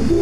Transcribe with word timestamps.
Kembali 0.00 0.16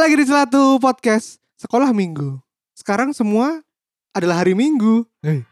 lagi 0.00 0.16
di 0.16 0.24
Selatu 0.24 0.80
Podcast 0.80 1.36
Sekolah 1.60 1.92
Minggu. 1.92 2.40
Sekarang 2.72 3.12
semua 3.12 3.60
adalah 4.16 4.40
hari 4.40 4.56
Minggu. 4.56 5.04
Hey, 5.20 5.44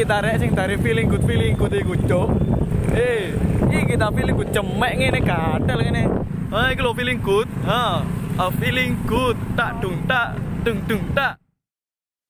kita 0.00 0.16
rek 0.24 0.40
sing 0.40 0.56
dari 0.56 0.80
feeling 0.80 1.12
good 1.12 1.24
feeling 1.28 1.52
good 1.60 1.76
iku 1.76 1.92
cuk 2.08 2.28
eh 2.96 3.36
iki 3.68 3.84
kita 3.84 4.08
feeling 4.16 4.32
good 4.32 4.48
cemek 4.48 4.92
ngene 4.96 5.20
gatel 5.20 5.78
ngene 5.84 6.04
ah 6.48 6.72
iki 6.72 6.80
lho 6.80 6.96
feeling 6.96 7.20
good 7.20 7.44
ha 7.68 8.00
ah, 8.40 8.50
feeling 8.56 8.96
good 9.04 9.36
tak 9.52 9.76
dung 9.84 10.00
tak 10.08 10.40
dung 10.64 10.80
dung 10.88 11.04
tak 11.12 11.36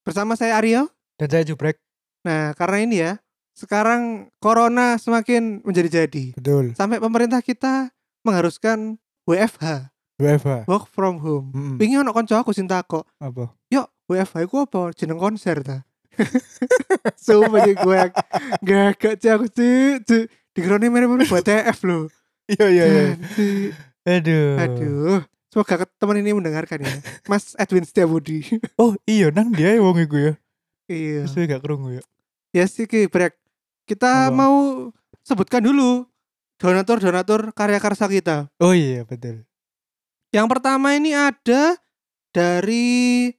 Bersama 0.01 0.33
saya 0.35 0.57
Aryo. 0.59 0.89
Dan 1.21 1.29
saya 1.29 1.45
jubrek. 1.45 1.77
Nah, 2.25 2.57
karena 2.57 2.79
ini 2.83 2.97
ya, 3.05 3.13
sekarang 3.53 4.33
corona 4.41 4.97
semakin 4.97 5.61
menjadi-jadi. 5.61 6.35
Betul. 6.41 6.73
Sampai 6.73 6.97
pemerintah 6.97 7.45
kita 7.45 7.93
mengharuskan 8.25 8.97
WFH, 9.29 9.93
WFH. 10.17 10.65
work 10.65 10.89
from 10.89 11.21
home. 11.21 11.53
Mm-mm. 11.53 11.77
Pingin 11.77 12.01
ono 12.01 12.17
konco 12.17 12.33
aku 12.33 12.57
cinta 12.57 12.81
kok. 12.81 13.05
Apa? 13.21 13.53
Yuk, 13.69 13.87
WFH 14.09 14.49
iku 14.49 14.65
apa? 14.65 14.91
Jeneng 14.97 15.21
konser 15.21 15.61
ta. 15.61 15.85
Sumpah 17.25 17.61
sih 17.67 17.75
gue 17.77 17.95
yang 17.97 18.13
gagak 18.63 19.15
sih 19.21 19.31
aku 19.31 19.47
sih. 19.53 20.01
sih. 20.05 20.23
Dikiranya 20.55 20.89
mirip-mirip 20.91 21.27
buat 21.31 21.45
TF 21.47 21.79
loh. 21.87 22.11
Iya 22.51 22.67
iya 22.67 22.85
iya. 22.91 23.07
Aduh. 24.19 24.51
Aduh. 24.59 25.21
Semoga 25.51 25.83
teman 25.99 26.23
ini 26.23 26.31
mendengarkan 26.31 26.79
ya. 26.83 26.95
Mas 27.27 27.59
Edwin 27.59 27.83
Setiabudi. 27.83 28.47
Oh 28.81 28.95
iya 29.07 29.35
nang 29.35 29.51
dia 29.51 29.75
ya 29.75 29.83
wong 29.83 29.99
iku 30.03 30.17
ya. 30.19 30.33
iya. 30.87 31.27
Terus 31.27 31.47
gak 31.51 31.63
kerungu 31.63 31.99
ya. 31.99 32.03
Ya 32.51 32.67
sih 32.67 32.87
Ki, 32.87 33.07
Brek. 33.07 33.35
Kita 33.87 34.31
Apa? 34.31 34.35
mau 34.35 34.55
sebutkan 35.27 35.63
dulu 35.63 36.07
donatur-donatur 36.59 37.51
karya 37.55 37.79
karsa 37.83 38.07
kita. 38.07 38.47
Oh 38.63 38.75
iya 38.75 39.03
betul. 39.03 39.43
Yang 40.31 40.47
pertama 40.47 40.95
ini 40.95 41.11
ada 41.15 41.75
dari 42.31 43.31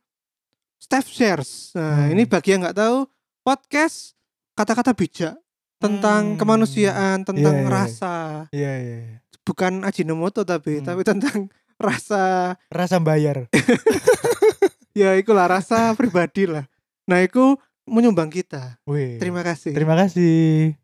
Steph 0.81 1.07
Shares. 1.07 1.71
Nah, 1.77 2.09
Hmm. 2.09 2.13
ini 2.17 2.25
bagi 2.25 2.51
yang 2.51 2.65
nggak 2.65 2.73
tahu 2.75 3.05
podcast 3.45 4.17
kata-kata 4.53 4.91
bijak 4.91 5.38
tentang 5.77 6.33
Hmm. 6.33 6.38
kemanusiaan, 6.38 7.21
tentang 7.21 7.55
Iya, 7.55 7.63
iya. 7.63 7.69
rasa. 7.69 8.13
Iya 8.49 8.71
iya. 8.75 8.97
iya. 9.05 9.17
Bukan 9.41 9.85
Ajinomoto 9.85 10.41
tapi 10.41 10.81
Hmm. 10.81 10.85
tapi 10.85 11.01
tentang 11.01 11.47
rasa 11.81 12.53
Rasa 12.67 12.97
bayar. 12.97 13.45
ya 14.97 15.13
itulah 15.15 15.45
rasa 15.45 15.93
pribadi 15.93 16.45
lah. 16.45 16.65
Nah, 17.05 17.21
itu 17.21 17.57
menyumbang 17.85 18.29
kita. 18.29 18.77
Wih. 18.85 19.17
Terima 19.17 19.41
kasih. 19.41 19.73
Terima 19.73 19.93
kasih. 19.97 20.77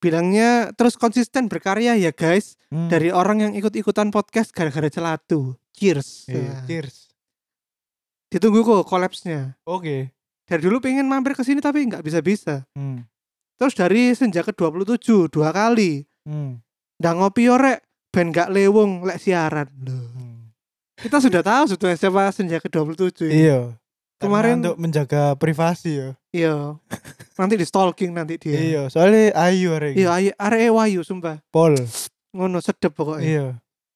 Bilangnya 0.00 0.72
terus 0.72 0.96
konsisten 0.96 1.46
berkarya 1.46 1.92
ya 1.94 2.10
guys. 2.10 2.56
Hmm. 2.70 2.86
Dari 2.88 3.10
orang 3.10 3.42
yang 3.42 3.52
ikut-ikutan 3.52 4.08
podcast 4.10 4.50
gara-gara 4.50 4.88
celatu. 4.88 5.54
Cheers. 5.74 6.26
Iya, 6.26 6.40
Nah, 6.40 6.62
Cheers. 6.64 7.09
Ditunggu 8.30 8.62
kok 8.62 8.86
collapse-nya. 8.86 9.58
Oke. 9.66 10.14
Dari 10.46 10.62
dulu 10.62 10.78
pengen 10.78 11.06
mampir 11.06 11.34
ke 11.34 11.42
sini 11.42 11.58
tapi 11.58 11.86
nggak 11.86 12.02
bisa-bisa. 12.02 12.66
Hmm. 12.74 13.06
Terus 13.58 13.74
dari 13.76 14.14
senja 14.16 14.40
ke 14.40 14.54
27 14.54 15.28
dua 15.28 15.50
kali. 15.50 16.06
Hmm. 16.24 16.62
Ndak 16.98 17.14
ngopi 17.18 17.50
yo 17.50 17.58
rek 17.58 17.84
ben 18.10 18.32
gak 18.32 18.50
lewung 18.50 19.04
lek 19.04 19.20
siaran. 19.20 19.68
Loh. 19.84 20.10
Hmm. 20.14 20.50
Kita 20.96 21.20
sudah 21.20 21.42
tahu 21.44 21.62
sebetulnya 21.70 21.96
siapa 21.96 22.30
senja 22.30 22.58
ke 22.58 22.66
27 22.66 23.28
ya. 23.28 23.32
Iya. 23.32 23.60
Kemarin- 24.20 24.60
untuk 24.60 24.76
menjaga 24.76 25.32
privasi 25.34 25.96
ya. 25.96 26.08
Iya. 26.30 26.76
nanti 27.40 27.56
di 27.56 27.64
stalking 27.64 28.12
nanti 28.12 28.36
dia. 28.36 28.52
Iya, 28.52 28.82
soalnya 28.92 29.32
ayu 29.32 29.72
hari 29.72 29.96
Iya, 29.96 30.12
ayo 30.12 30.30
arek 30.36 30.70
wayu 30.70 31.00
sumpah. 31.00 31.40
Pol. 31.48 31.72
Ngono 32.36 32.60
sedep 32.60 32.92
pokoknya. 32.92 33.24
Iya. 33.24 33.46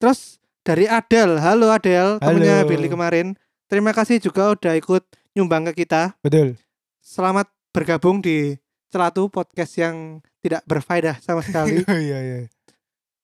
Terus 0.00 0.40
dari 0.64 0.88
Adel, 0.88 1.36
halo 1.44 1.68
Adel, 1.68 2.16
temennya. 2.24 2.64
Billy 2.64 2.88
kemarin. 2.88 3.36
Terima 3.74 3.90
kasih 3.90 4.22
juga 4.22 4.54
udah 4.54 4.78
ikut 4.78 5.02
nyumbang 5.34 5.66
ke 5.66 5.82
kita. 5.82 6.14
Betul. 6.22 6.54
Selamat 7.02 7.50
bergabung 7.74 8.22
di 8.22 8.54
Celatu 8.86 9.26
podcast 9.26 9.74
yang 9.74 10.22
tidak 10.38 10.62
berfaedah 10.62 11.18
sama 11.18 11.42
sekali. 11.42 11.82
Iya 12.06 12.18
iya. 12.22 12.38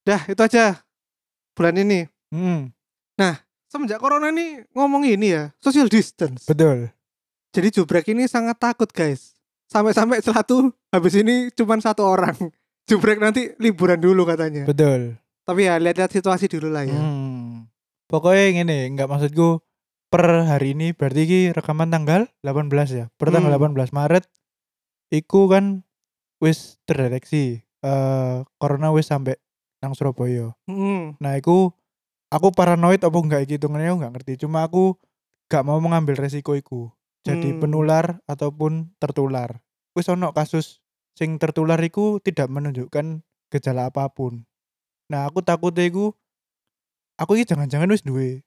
Dah, 0.02 0.26
itu 0.26 0.42
aja 0.42 0.82
bulan 1.54 1.78
ini. 1.78 2.10
Hmm. 2.34 2.74
Semenjak 3.70 4.02
corona 4.02 4.34
ini 4.34 4.66
ngomong 4.74 5.06
ini 5.06 5.38
ya, 5.38 5.54
social 5.62 5.86
distance. 5.86 6.50
Betul. 6.50 6.90
Jadi 7.54 7.70
Jubrek 7.70 8.10
ini 8.10 8.26
sangat 8.26 8.58
takut 8.58 8.90
guys. 8.90 9.38
Sampai-sampai 9.70 10.18
Celatu 10.18 10.74
habis 10.90 11.14
ini 11.14 11.54
cuma 11.54 11.78
satu 11.78 12.02
orang. 12.10 12.34
Jubrek 12.90 13.22
nanti 13.22 13.54
liburan 13.62 14.02
dulu 14.02 14.26
katanya. 14.26 14.66
Betul. 14.66 15.14
Tapi 15.46 15.70
ya 15.70 15.78
lihat-lihat 15.78 16.10
situasi 16.10 16.50
dulu 16.50 16.74
lah 16.74 16.82
ya. 16.90 16.98
Hmm. 16.98 17.70
Pokoknya 18.10 18.66
gini, 18.66 18.90
enggak 18.90 19.06
maksudku 19.06 19.62
per 20.10 20.26
hari 20.44 20.74
ini 20.74 20.90
berarti 20.90 21.22
ki 21.24 21.40
rekaman 21.54 21.88
tanggal 21.94 22.26
18 22.42 22.90
ya. 22.90 23.06
Per 23.14 23.30
tanggal 23.30 23.54
Hmm. 23.54 23.78
18 23.78 23.94
Maret 23.94 24.26
iku 25.14 25.46
kan 25.46 25.86
wis 26.42 26.82
terdeteksi 26.84 27.62
eh 27.80 28.36
corona 28.58 28.90
wis 28.90 29.08
sampai 29.08 29.38
nang 29.80 29.96
Surabaya. 29.96 30.52
Hmm. 30.68 31.16
Nah, 31.22 31.38
iku 31.40 31.72
aku 32.28 32.52
paranoid 32.52 33.00
apa 33.00 33.16
enggak 33.16 33.48
iki 33.48 33.56
hitungannya 33.56 33.94
aku 33.94 33.98
enggak 34.04 34.14
ngerti. 34.20 34.32
Cuma 34.44 34.66
aku 34.66 34.98
gak 35.48 35.64
mau 35.64 35.80
mengambil 35.80 36.20
resiko 36.20 36.52
iku. 36.58 36.92
Jadi 37.24 37.56
Hmm. 37.56 37.60
penular 37.64 38.20
ataupun 38.28 38.92
tertular. 39.00 39.62
Wis 39.96 40.10
ono 40.12 40.34
kasus 40.36 40.84
sing 41.16 41.38
tertular 41.40 41.80
iku 41.80 42.20
tidak 42.20 42.50
menunjukkan 42.52 43.24
gejala 43.50 43.88
apa 43.88 44.10
pun. 44.12 44.44
Nah, 45.10 45.26
aku 45.26 45.42
takutnya 45.42 45.86
iku 45.88 46.12
aku 47.16 47.40
iki 47.40 47.48
jangan-jangan 47.48 47.90
wis 47.90 48.04
duwe 48.04 48.44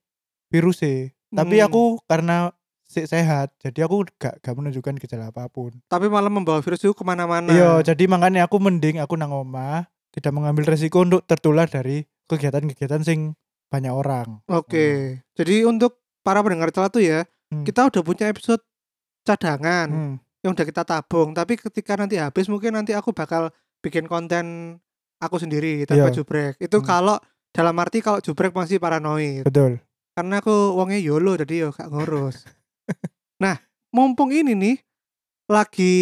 virus 0.54 0.86
Tapi 1.34 1.60
Hmm. 1.60 1.68
aku 1.68 1.84
karena 2.06 2.54
se- 2.84 3.06
sehat, 3.06 3.58
jadi 3.58 3.86
aku 3.86 4.06
gak 4.16 4.40
gak 4.40 4.54
menunjukkan 4.54 4.96
gejala 4.98 5.30
apa 5.30 5.50
pun. 5.50 5.74
Tapi 5.86 6.06
malah 6.08 6.30
membawa 6.30 6.62
virus 6.62 6.80
itu 6.80 6.94
ke 6.94 7.02
mana-mana. 7.02 7.50
Iya, 7.50 7.82
jadi 7.84 8.06
makanya 8.06 8.46
aku 8.46 8.58
mending 8.58 9.02
aku 9.02 9.18
nang 9.18 9.34
omah, 9.34 9.86
tidak 10.10 10.30
mengambil 10.30 10.70
resiko 10.70 11.02
untuk 11.02 11.26
tertular 11.26 11.66
dari 11.66 12.06
kegiatan-kegiatan 12.28 13.02
sing 13.02 13.34
banyak 13.68 13.90
orang. 13.90 14.46
Oke. 14.46 15.20
Jadi 15.34 15.66
untuk 15.66 15.98
para 16.22 16.40
pendengar 16.40 16.70
Celatu 16.70 17.02
ya, 17.02 17.26
Hmm. 17.50 17.66
kita 17.66 17.90
udah 17.90 18.02
punya 18.02 18.30
episode 18.30 18.62
cadangan 19.22 19.88
Hmm. 19.88 20.16
yang 20.42 20.52
udah 20.54 20.64
kita 20.64 20.84
tabung. 20.84 21.32
Tapi 21.32 21.58
ketika 21.58 21.96
nanti 21.96 22.18
habis 22.18 22.46
mungkin 22.46 22.74
nanti 22.74 22.92
aku 22.92 23.10
bakal 23.10 23.50
bikin 23.80 24.06
konten 24.06 24.78
aku 25.18 25.40
sendiri 25.40 25.84
tanpa 25.84 26.12
Iya. 26.12 26.16
jubrek. 26.16 26.54
Itu 26.58 26.80
Hmm. 26.80 26.88
kalau 26.88 27.18
dalam 27.50 27.76
arti 27.78 28.00
kalau 28.00 28.20
jubrek 28.20 28.52
masih 28.52 28.78
paranoid. 28.78 29.44
Betul. 29.44 29.80
Karena 30.14 30.40
aku 30.40 30.54
wongnya 30.74 31.00
YOLO 31.00 31.34
jadi 31.36 31.66
yo 31.66 31.70
gak 31.70 31.90
ngurus. 31.90 32.46
nah, 33.44 33.58
mumpung 33.90 34.30
ini 34.30 34.54
nih 34.54 34.78
lagi 35.50 35.96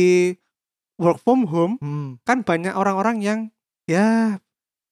work 0.96 1.18
from 1.18 1.48
home, 1.48 1.76
Hmm. 1.80 2.20
kan 2.22 2.44
banyak 2.44 2.72
orang-orang 2.72 3.18
yang 3.20 3.40
ya 3.84 4.38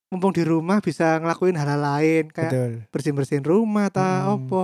mumpung 0.09 0.33
di 0.33 0.41
rumah 0.41 0.81
bisa 0.81 1.19
ngelakuin 1.19 1.53
hal-hal 1.53 1.77
lain 1.77 2.23
kayak 2.29 2.49
Betul. 2.49 2.71
bersihin-bersihin 2.89 3.45
rumah 3.45 3.93
atau 3.93 4.01
Hmm. 4.01 4.33
apa. 4.41 4.63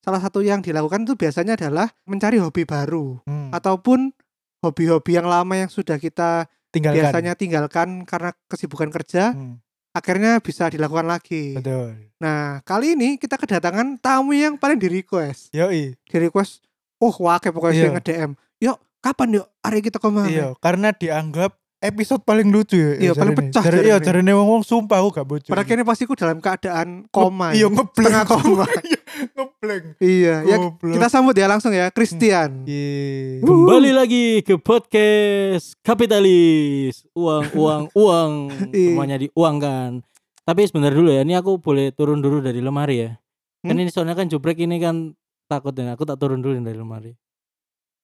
Salah 0.00 0.22
satu 0.22 0.38
yang 0.40 0.62
dilakukan 0.62 1.02
itu 1.02 1.18
biasanya 1.18 1.58
adalah 1.58 1.90
mencari 2.06 2.38
hobi 2.38 2.62
baru 2.62 3.18
Hmm. 3.22 3.50
ataupun 3.50 4.14
hobi-hobi 4.62 5.12
yang 5.12 5.26
lama 5.26 5.52
yang 5.52 5.68
sudah 5.68 5.98
kita 5.98 6.46
Tinggalkan. 6.70 6.96
biasanya 7.02 7.32
tinggalkan 7.34 7.88
karena 8.04 8.30
kesibukan 8.46 8.88
kerja 8.88 9.34
Hmm. 9.34 9.58
Akhirnya 9.96 10.36
bisa 10.44 10.68
dilakukan 10.68 11.08
lagi. 11.08 11.56
Betul. 11.56 12.12
Nah, 12.20 12.60
kali 12.62 12.92
ini 12.92 13.16
kita 13.16 13.40
kedatangan 13.40 13.96
tamu 13.96 14.36
yang 14.36 14.60
paling 14.60 14.76
di 14.76 14.88
request. 14.92 15.48
Yoi. 15.56 15.96
Di 15.96 16.16
request, 16.20 16.60
oh 17.00 17.12
wake 17.16 17.48
pokoknya 17.48 17.88
Iya. 17.88 17.92
nge-DM. 17.96 18.30
Yuk, 18.60 18.76
kapan 19.00 19.40
yuk 19.40 19.46
hari 19.64 19.80
kita 19.80 19.96
ke 19.96 20.08
mana? 20.12 20.28
Iya, 20.28 20.46
karena 20.60 20.92
dianggap 20.92 21.56
episode 21.78 22.22
paling 22.22 22.48
lucu 22.48 22.74
ya. 22.74 22.92
Iya, 22.98 23.12
paling 23.12 23.32
jarine. 23.32 23.48
pecah 23.52 23.62
Jare 23.62 23.78
iya, 23.78 23.96
jarine. 23.96 24.06
jarine 24.24 24.32
wong-wong 24.32 24.62
sumpah 24.62 24.98
aku 24.98 25.08
gak 25.12 25.26
bocor. 25.26 25.50
Padahal 25.50 25.66
kini 25.66 25.82
pasti 25.82 26.02
ku 26.02 26.12
dalam 26.12 26.38
keadaan 26.38 27.04
koma. 27.08 27.52
Iya, 27.54 27.62
ya. 27.62 27.68
ngeblank. 27.68 27.96
Setengah 28.02 28.24
koma. 28.24 28.64
Iya, 28.66 28.98
ngeblank. 29.32 29.84
iya, 29.98 30.34
ya 30.42 30.56
kita 30.82 31.06
sambut 31.08 31.32
ya 31.32 31.46
langsung 31.46 31.70
ya, 31.70 31.88
Christian. 31.88 32.64
Iya. 32.64 33.40
Wuh. 33.40 33.64
kembali 33.64 33.90
lagi 33.92 34.24
ke 34.40 34.56
podcast 34.56 35.72
kapitalis 35.80 37.04
uang 37.12 37.44
uang 37.52 37.82
uang 38.04 38.30
Iya. 38.70 38.92
semuanya 38.92 39.16
diuangkan 39.16 40.00
tapi 40.42 40.64
sebentar 40.64 40.90
dulu 40.90 41.10
ya 41.10 41.20
ini 41.20 41.32
aku 41.32 41.56
boleh 41.56 41.90
turun 41.90 42.20
dulu 42.20 42.38
dari 42.38 42.60
lemari 42.60 42.96
ya 42.98 43.10
Kan 43.58 43.74
Hmm? 43.74 43.82
ini 43.82 43.90
soalnya 43.90 44.14
kan 44.14 44.26
jubrek 44.26 44.56
ini 44.58 44.78
kan 44.78 45.10
takut 45.46 45.74
dan 45.74 45.90
aku 45.90 46.06
tak 46.06 46.16
turun 46.16 46.38
dulu 46.38 46.54
dari 46.56 46.78
lemari. 46.78 47.12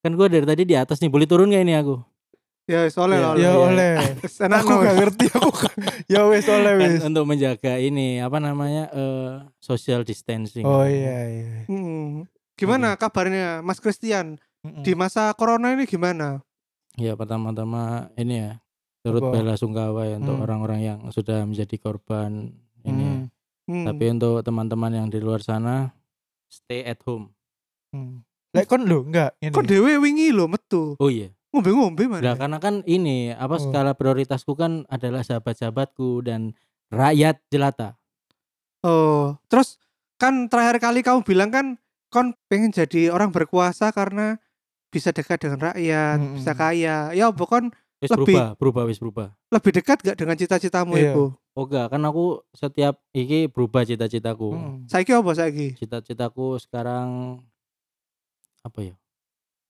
Kan 0.02 0.19
gua 0.19 0.26
dari 0.26 0.42
tadi 0.42 0.66
di 0.66 0.74
atas 0.74 0.98
nih, 0.98 1.06
boleh 1.06 1.22
turun 1.22 1.54
gak 1.54 1.62
ini 1.62 1.78
aku? 1.78 2.02
Ya 2.64 2.86
oleh 2.86 3.18
Iya, 3.18 3.26
oleh. 3.28 3.42
Ya 3.42 3.50
iya. 3.50 3.52
oleh. 3.58 3.92
Wis, 4.22 4.34
Enak 4.38 4.60
Aku 4.60 4.72
gak 4.78 4.94
ngerti 4.94 5.26
aku. 5.28 5.50
Ya 6.06 6.20
wes 6.24 6.46
oleh 6.46 6.72
Kan 6.72 6.82
wes. 6.88 7.02
untuk 7.02 7.24
menjaga 7.24 7.74
ini 7.76 8.18
apa 8.18 8.38
namanya 8.38 8.86
eh 8.88 9.32
social 9.58 10.02
distancing. 10.02 10.62
Oh 10.62 10.82
iya 10.82 11.18
iya. 11.26 11.66
Hmm. 11.66 12.22
Gimana 12.54 12.94
kabarnya 12.94 13.60
Mas 13.60 13.76
Christian 13.76 14.38
Mm-mm. 14.62 14.82
di 14.82 14.94
masa 14.94 15.32
corona 15.32 15.74
ini 15.74 15.84
gimana? 15.84 16.38
Ya 16.94 17.12
pertama-tama 17.12 18.12
ini 18.14 18.38
ya 18.40 18.50
turut 19.00 19.18
Apa? 19.20 19.34
bela 19.34 19.54
sungkawa 19.54 20.06
ya 20.06 20.16
untuk 20.16 20.36
Hmm. 20.36 20.44
orang-orang 20.44 20.80
yang 20.80 20.98
sudah 21.08 21.42
menjadi 21.42 21.74
korban 21.76 22.54
ini. 22.80 23.02
ya. 23.02 23.10
Hmm, 23.10 23.26
Hmm. 23.64 23.86
Tapi 23.86 24.04
untuk 24.12 24.42
teman-teman 24.42 24.92
yang 24.92 25.06
di 25.06 25.18
luar 25.18 25.38
sana 25.38 25.90
stay 26.46 26.82
at 26.84 27.02
home. 27.02 27.34
hmm. 27.90 28.22
Lek 28.52 28.66
kon 28.66 28.84
lho 28.84 29.02
enggak 29.02 29.34
ini. 29.40 29.50
Kok 29.50 29.64
dewe 29.64 29.96
wingi 29.96 30.30
lo 30.30 30.46
metu 30.46 30.94
Oh 30.96 31.08
iya. 31.08 31.34
Ngombe-ngombe 31.52 32.04
Nah, 32.04 32.12
mana? 32.19 32.32
karena 32.34 32.58
kan 32.58 32.75
ini 32.82 33.31
apa 33.31 33.56
Oh. 33.56 33.62
skala 33.62 33.93
prioritasku 33.93 34.52
kan 34.52 34.88
adalah 34.88 35.20
sahabat-sahabatku 35.20 36.25
dan 36.25 36.56
rakyat 36.88 37.40
jelata. 37.46 37.94
Oh, 38.81 39.37
terus 39.46 39.76
kan 40.16 40.49
terakhir 40.49 40.81
kali 40.81 41.00
kamu 41.00 41.22
bilang 41.22 41.49
kan 41.49 41.66
kon 42.08 42.32
pengen 42.46 42.69
jadi 42.69 43.08
orang 43.08 43.31
berkuasa 43.31 43.88
karena 43.90 44.40
bisa 44.88 45.08
dekat 45.08 45.40
dengan 45.40 45.72
rakyat, 45.72 46.19
Mm-mm. 46.19 46.37
bisa 46.37 46.52
kaya. 46.52 47.12
Ya 47.12 47.28
kon 47.31 47.70
Wis 48.02 48.10
Lebih- 48.10 48.34
berubah, 48.34 48.48
berubah 48.58 48.82
wis 48.90 48.98
berubah. 48.98 49.28
lebih 49.55 49.78
dekat 49.78 50.02
gak 50.02 50.19
dengan 50.19 50.34
cita-citamu 50.34 50.98
Iya. 50.98 51.14
itu? 51.14 51.25
Oh 51.55 51.64
enggak, 51.64 51.87
kan 51.87 52.02
aku 52.02 52.43
setiap 52.50 52.98
iki 53.12 53.46
berubah 53.46 53.87
cita-citaku. 53.87 54.50
Hmm. 54.50 54.76
Saiki 54.90 55.14
apa 55.14 55.31
saiki? 55.31 55.78
Cita-citaku 55.78 56.58
sekarang 56.58 57.38
apa 58.62 58.78
ya? 58.82 58.94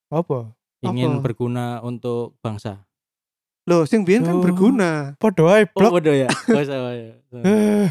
Apa? 0.09 0.49
Ingin 0.83 1.19
Apa? 1.19 1.23
berguna 1.23 1.79
untuk 1.81 2.35
bangsa. 2.39 2.83
Loh, 3.63 3.87
sing 3.87 4.03
biyen 4.03 4.23
kan 4.23 4.35
Oh. 4.35 4.43
berguna. 4.43 5.15
Podo 5.17 5.47
ae 5.47 5.63
Oh, 5.63 5.71
blok. 5.73 5.93
bodoh 5.97 6.11
ya. 6.11 6.27
Oh, 6.27 6.59
ya. 6.59 6.67
Sama. 6.67 6.91
Eh. 7.47 7.87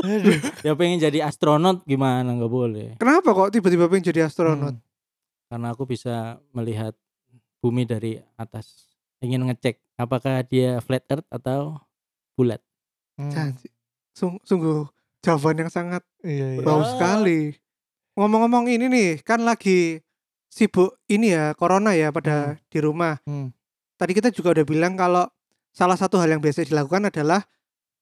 Aduh. 0.00 0.32
ya 0.64 0.72
pengen 0.72 0.96
jadi 0.98 1.18
astronot 1.20 1.84
gimana 1.84 2.30
nggak 2.30 2.48
boleh. 2.48 2.88
Kenapa 2.96 3.30
kok 3.30 3.50
tiba-tiba 3.50 3.84
pengen 3.84 4.06
jadi 4.06 4.24
astronot? 4.24 4.72
Hmm. 4.72 4.84
Karena 5.46 5.74
aku 5.74 5.84
bisa 5.84 6.38
melihat 6.50 6.94
bumi 7.58 7.82
dari 7.82 8.16
atas. 8.34 8.88
Ingin 9.18 9.44
ngecek 9.44 9.76
apakah 9.96 10.40
dia 10.42 10.80
flat 10.80 11.04
earth 11.04 11.26
atau 11.28 11.76
bulat. 12.32 12.62
Hmm. 13.18 13.28
Janji. 13.28 13.68
Sung- 14.14 14.40
sungguh 14.40 14.88
jawaban 15.20 15.66
yang 15.66 15.70
sangat 15.70 16.00
Iya 16.22 16.56
iya. 16.56 16.64
bau 16.64 16.80
sekali. 16.86 17.52
Ngomong-ngomong 18.14 18.68
ini 18.68 18.86
nih, 18.86 19.10
kan 19.20 19.42
lagi 19.42 20.00
sibuk 20.50 20.98
ini 21.06 21.32
ya, 21.32 21.54
corona 21.54 21.94
ya 21.94 22.10
pada 22.10 22.58
di 22.66 22.78
rumah. 22.82 23.22
Hmm. 23.24 23.54
Tadi 23.96 24.12
kita 24.12 24.28
juga 24.28 24.52
udah 24.58 24.66
bilang 24.66 24.98
kalau 24.98 25.24
salah 25.70 25.94
satu 25.94 26.18
hal 26.18 26.26
yang 26.28 26.42
biasa 26.42 26.66
dilakukan 26.66 27.08
adalah 27.08 27.46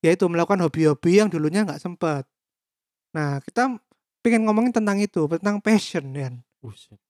yaitu 0.00 0.24
melakukan 0.26 0.64
hobi-hobi 0.64 1.20
yang 1.20 1.28
dulunya 1.28 1.62
nggak 1.62 1.78
sempat. 1.78 2.24
Nah, 3.12 3.42
kita 3.44 3.76
pengen 4.24 4.48
ngomongin 4.48 4.72
tentang 4.72 4.96
itu, 4.98 5.28
tentang 5.28 5.60
passion 5.60 6.08
ya. 6.16 6.32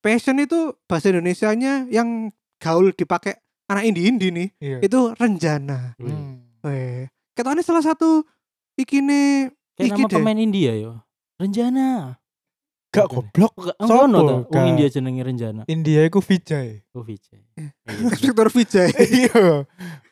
Passion 0.03 0.37
itu 0.43 0.75
bahasa 0.85 1.09
Indonesianya 1.09 1.87
yang 1.89 2.33
gaul 2.59 2.91
dipakai 2.93 3.39
anak 3.69 3.85
indie-indie 3.87 4.33
nih, 4.33 4.49
Iya. 4.59 4.79
itu 4.83 5.01
renjana. 5.17 5.95
Wih. 6.01 6.11
Hmm. 6.13 6.37
Weh, 6.65 7.07
ketone 7.39 7.63
salah 7.63 7.85
satu 7.85 8.27
ikine 8.75 9.53
Kayak 9.79 9.87
iki 9.95 10.03
nama 10.03 10.09
deh. 10.11 10.17
pemain 10.19 10.39
India 10.41 10.73
yo. 10.75 10.93
Renjana. 11.39 12.18
Gak 12.99 13.09
goblok. 13.09 13.53
Gak 13.55 13.77
Sopo, 13.79 14.03
ono 14.03 14.19
ta? 14.19 14.35
Wong? 14.51 14.67
India 14.69 14.89
jenenge 14.89 15.23
Renjana. 15.23 15.63
India 15.65 16.01
iku 16.03 16.19
Vijay. 16.19 16.83
Oh 16.93 17.03
Vijay. 17.03 17.41
Inspektor 18.03 18.49
Vijay. 18.51 18.91
Iya. 19.19 19.65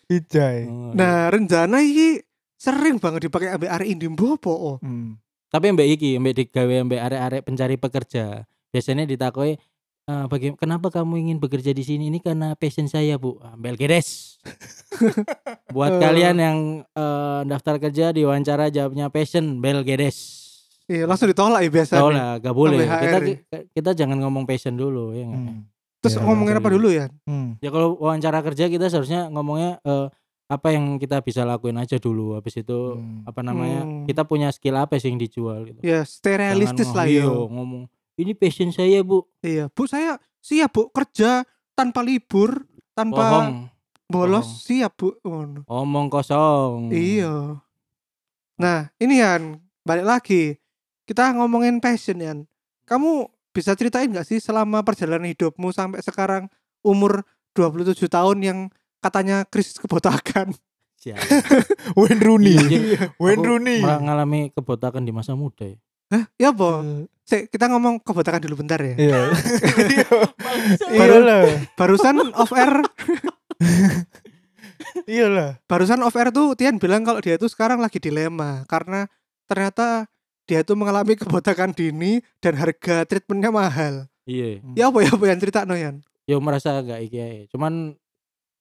Vijay. 0.06 0.58
Oh, 0.64 0.90
iya. 0.90 0.94
Nah, 0.94 1.18
renjana 1.28 1.82
iki 1.82 2.22
sering 2.54 2.96
banget 2.96 3.26
dipakai 3.26 3.50
ambek 3.50 3.68
arek 3.68 3.88
indie 3.88 4.06
mbopo. 4.06 4.54
Oh. 4.54 4.76
Hmm. 4.78 5.18
Tapi 5.46 5.70
mbak 5.70 5.88
iki, 5.88 6.16
mbak 6.16 6.34
digawe 6.36 6.76
mbak 6.84 7.00
arek-arek 7.02 7.42
pencari 7.42 7.74
pekerja. 7.74 8.46
Biasanya 8.70 9.02
ditakoi 9.04 9.58
"Eh, 10.06 10.24
baga- 10.30 10.54
kenapa 10.54 10.86
kamu 10.88 11.18
ingin 11.18 11.38
bekerja 11.38 11.74
di 11.74 11.82
sini? 11.82 12.06
Ini 12.06 12.22
karena 12.22 12.54
passion 12.54 12.86
saya, 12.86 13.18
Bu. 13.18 13.42
Ambil 13.42 13.74
gedes. 13.74 14.38
Buat 15.74 15.98
kalian 15.98 16.36
yang 16.38 16.58
eh, 16.86 17.40
daftar 17.44 17.82
kerja 17.82 18.10
diwawancara 18.10 18.70
jawabnya 18.70 19.10
passion, 19.10 19.58
bel 19.58 19.82
gedes. 19.82 20.45
Iya, 20.86 21.02
langsung 21.04 21.26
ditolak 21.26 21.66
ya 21.66 21.70
biasanya. 21.72 22.10
Lah, 22.10 22.32
gak 22.38 22.54
boleh. 22.54 22.86
Sampai 22.86 23.42
Kita, 23.42 23.58
kita 23.74 23.90
jangan 23.96 24.22
ngomong 24.22 24.46
passion 24.46 24.74
dulu 24.74 25.10
ya? 25.12 25.26
Hmm. 25.26 25.66
Terus 25.98 26.14
Ya, 26.14 26.22
ngomongin 26.22 26.54
apa 26.54 26.62
betul. 26.64 26.74
dulu 26.78 26.88
ya? 26.90 27.06
Hmm. 27.26 27.58
Ya 27.58 27.70
kalau 27.70 27.98
wawancara 27.98 28.38
kerja 28.40 28.64
kita 28.66 28.86
seharusnya 28.86 29.26
ngomongnya 29.26 29.82
eh, 29.82 30.06
apa 30.46 30.68
yang 30.70 30.94
kita 30.96 31.18
bisa 31.20 31.42
lakuin 31.42 31.74
aja 31.74 31.98
dulu. 31.98 32.38
Habis 32.38 32.62
itu 32.62 32.78
Hmm. 32.94 33.26
apa 33.26 33.42
namanya? 33.42 33.82
Hmm. 33.82 34.06
Kita 34.06 34.22
punya 34.22 34.46
skill 34.48 34.78
apa 34.78 34.94
sih 34.94 35.10
yang 35.10 35.18
dijual 35.18 35.66
gitu. 35.66 35.82
Ya, 35.82 36.06
stay 36.06 36.38
realistis 36.38 36.86
lah 36.92 37.04
yo. 37.04 37.18
"Iya, 37.18 37.30
ngomong 37.50 37.82
ini 38.14 38.32
passion 38.32 38.70
saya, 38.70 39.02
Bu. 39.02 39.26
Iya, 39.40 39.66
Bu 39.68 39.84
saya 39.84 40.16
siap 40.38 40.70
Bu 40.70 40.86
kerja 40.88 41.42
tanpa 41.74 42.00
libur, 42.00 42.62
tanpa 42.94 43.26
Bohong. 43.26 43.50
bolos 44.06 44.46
bohong. 44.46 44.62
siap 44.62 44.92
Bu. 44.94 45.18
Ngono. 45.20 45.66
Omong 45.66 46.06
kosong. 46.06 46.88
Iya. 46.88 47.58
Nah, 48.56 48.88
ini 48.96 49.18
Yan, 49.18 49.58
balik 49.82 50.06
lagi. 50.06 50.42
Kita 51.06 51.30
ngomongin 51.32 51.78
passion 51.78 52.18
Yan. 52.18 52.38
Kamu 52.84 53.26
bisa 53.50 53.72
ceritain 53.72 54.10
gak 54.10 54.26
sih 54.26 54.36
selama 54.36 54.82
perjalanan 54.82 55.26
hidupmu 55.26 55.70
sampai 55.70 56.02
sekarang 56.02 56.50
umur 56.82 57.22
27 57.54 57.96
tahun 58.06 58.38
yang 58.42 58.58
katanya 58.98 59.46
krisis 59.46 59.78
kebotakan. 59.78 60.52
Siap. 60.98 61.16
Wayne 61.98 62.20
Rooney. 62.20 62.56
Iya, 62.58 63.00
Wayne 63.22 63.40
Rooney. 63.40 63.78
malah 63.80 64.02
ngalami 64.02 64.50
kebotakan 64.50 65.02
di 65.02 65.12
masa 65.12 65.32
muda 65.32 65.64
ya. 65.64 65.78
Hah? 66.06 66.24
Ya 66.36 66.48
apa? 66.50 66.82
Sik, 67.22 67.50
kita 67.50 67.66
ngomong 67.66 67.98
kebotakan 67.98 68.38
dulu 68.40 68.62
bentar 68.62 68.78
ya. 68.78 68.94
Iya. 68.94 69.20
Iya 70.88 70.98
Baru- 70.98 71.22
lah. 71.22 71.42
Barusan 71.76 72.16
off 72.32 72.50
air, 72.50 72.80
Iya 75.06 75.26
lah. 75.28 75.50
barusan 75.64 76.00
off 76.00 76.16
air 76.16 76.30
tuh 76.30 76.56
Tian 76.56 76.80
bilang 76.80 77.04
kalau 77.04 77.20
dia 77.20 77.36
tuh 77.36 77.46
sekarang 77.46 77.78
lagi 77.78 78.00
dilema 78.00 78.64
karena 78.66 79.06
ternyata 79.44 80.08
dia 80.46 80.62
tuh 80.62 80.78
mengalami 80.78 81.18
kebotakan 81.18 81.74
dini 81.74 82.22
dan 82.38 82.54
harga 82.54 83.02
treatmentnya 83.04 83.50
mahal. 83.50 83.94
Iya. 84.26 84.62
Ya 84.78 84.90
apa 84.90 84.98
ya 85.02 85.10
apa 85.14 85.24
yang 85.26 85.38
cerita 85.42 85.66
Noyan? 85.66 86.02
Ya 86.26 86.38
merasa 86.38 86.78
agak 86.78 87.02
iki. 87.02 87.50
Cuman 87.50 87.94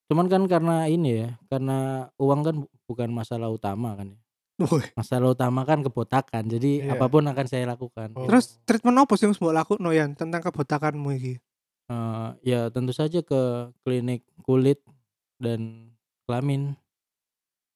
cuman 0.06 0.26
kan 0.30 0.42
karena 0.46 0.86
ini 0.86 1.26
ya, 1.26 1.30
karena 1.50 2.10
uang 2.22 2.42
kan 2.46 2.56
bu- 2.62 2.72
bukan 2.86 3.10
masalah 3.10 3.50
utama 3.50 3.98
kan 3.98 4.14
ya. 4.14 4.20
Masalah 4.96 5.34
utama 5.36 5.66
kan 5.68 5.82
kebotakan. 5.82 6.48
Jadi 6.48 6.86
Iya. 6.86 6.96
apa 6.96 7.06
pun 7.10 7.26
akan 7.26 7.46
saya 7.50 7.66
lakukan. 7.68 8.14
Oh. 8.16 8.26
Terus 8.30 8.62
treatment 8.64 9.02
apa 9.02 9.14
sih 9.18 9.26
yang 9.28 9.34
mau 9.42 9.52
laku 9.52 9.76
Noyan 9.82 10.14
tentang 10.16 10.42
kebotakanmu 10.42 11.10
ini? 11.18 11.38
Eh, 11.86 12.30
ya 12.42 12.74
tentu 12.74 12.96
saja 12.96 13.22
ke 13.22 13.70
klinik 13.86 14.26
kulit 14.42 14.82
dan 15.38 15.92
kelamin. 16.26 16.74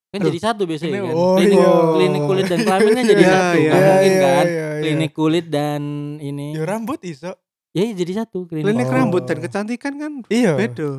Kan 0.09 0.19
jadi 0.25 0.39
satu 0.41 0.65
biasanya 0.65 0.89
ini- 0.91 1.05
kan. 1.05 1.13
oh 1.13 1.35
klinik, 1.35 1.53
iya. 1.55 1.69
klinik 1.93 2.21
kulit 2.23 2.45
dan 2.45 2.59
kelamin 2.59 2.91
kan 2.91 3.05
jadi 3.05 3.21
Iya, 3.21 3.29
satu. 3.29 3.57
Nggak 3.59 3.77
mungkin 3.79 4.09
iya, 4.09 4.19
kan. 4.19 4.45
iya, 4.45 4.49
iya. 4.49 4.81
Klinik 4.81 5.11
kulit 5.13 5.45
dan 5.47 5.81
ini. 6.17 6.47
Ya 6.51 6.63
rambut 6.65 6.99
iso. 7.03 7.31
Ya 7.69 7.81
iya, 7.83 7.93
jadi 7.93 8.11
satu 8.19 8.37
klinik. 8.43 8.65
Klinik 8.65 8.87
Oh. 8.87 8.95
rambut 8.95 9.23
dan 9.23 9.37
kecantikan 9.37 9.93
kan 9.95 10.11
Iya. 10.27 10.53
beda. 10.55 10.89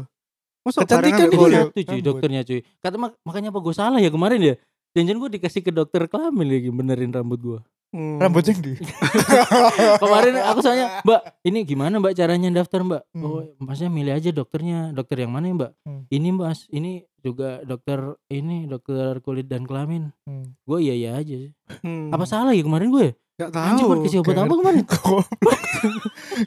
Masa 0.60 0.78
Kecantikan 0.78 1.00
barengan 1.10 1.26
Jadi 1.26 1.36
Boleh. 1.36 1.50
kulit? 1.50 1.64
satu 1.64 1.74
cuy 1.74 1.82
Rambut. 1.90 2.06
dokternya 2.06 2.40
cuy. 2.44 2.60
Kata 2.78 2.96
mak- 2.96 3.18
makanya 3.20 3.48
apa 3.48 3.60
gue 3.60 3.74
salah 3.74 3.98
ya 3.98 4.10
kemarin 4.10 4.40
ya. 4.40 4.54
Jangan 4.92 5.16
gue 5.16 5.30
dikasih 5.32 5.60
ke 5.60 5.70
dokter 5.70 6.02
kelamin 6.06 6.46
lagi 6.46 6.68
benerin 6.68 7.10
rambut 7.10 7.40
gue. 7.40 7.58
Hmm. 7.90 8.22
Rambut 8.22 8.46
yang 8.46 8.62
di. 8.62 8.78
Kemarin 10.02 10.34
aku 10.46 10.62
soalnya, 10.62 11.02
Mbak, 11.02 11.20
ini 11.42 11.58
gimana 11.66 11.98
Mbak 11.98 12.14
caranya 12.14 12.48
daftar 12.62 12.86
Mbak? 12.86 13.02
Hmm. 13.10 13.22
Oh, 13.26 13.42
masnya 13.58 13.90
milih 13.90 14.14
aja 14.14 14.30
dokternya. 14.30 14.94
Dokter 14.94 15.26
yang 15.26 15.34
mana 15.34 15.50
ya 15.50 15.54
Mbak? 15.58 15.72
Hmm. 15.82 16.02
Ini 16.06 16.28
Mas, 16.30 16.70
ini 16.70 17.02
juga 17.18 17.60
dokter 17.66 17.98
ini 18.30 18.70
dokter 18.70 19.18
kulit 19.26 19.50
dan 19.50 19.66
kelamin. 19.66 20.14
Hmm. 20.22 20.54
Gue 20.62 20.86
iya 20.86 20.94
iya 20.94 21.10
aja. 21.18 21.34
sih. 21.34 21.50
Hmm. 21.82 22.14
Apa 22.14 22.30
salah 22.30 22.54
ya 22.54 22.62
kemarin 22.62 22.94
gue? 22.94 23.18
Gak 23.40 23.56
Anjir 23.56 23.88
tahu. 23.88 23.90
gue 23.96 24.04
kasih 24.04 24.18
obat 24.20 24.34
Gak 24.36 24.44
apa 24.46 24.54
kemarin? 24.54 24.82
Goblok. 24.92 25.26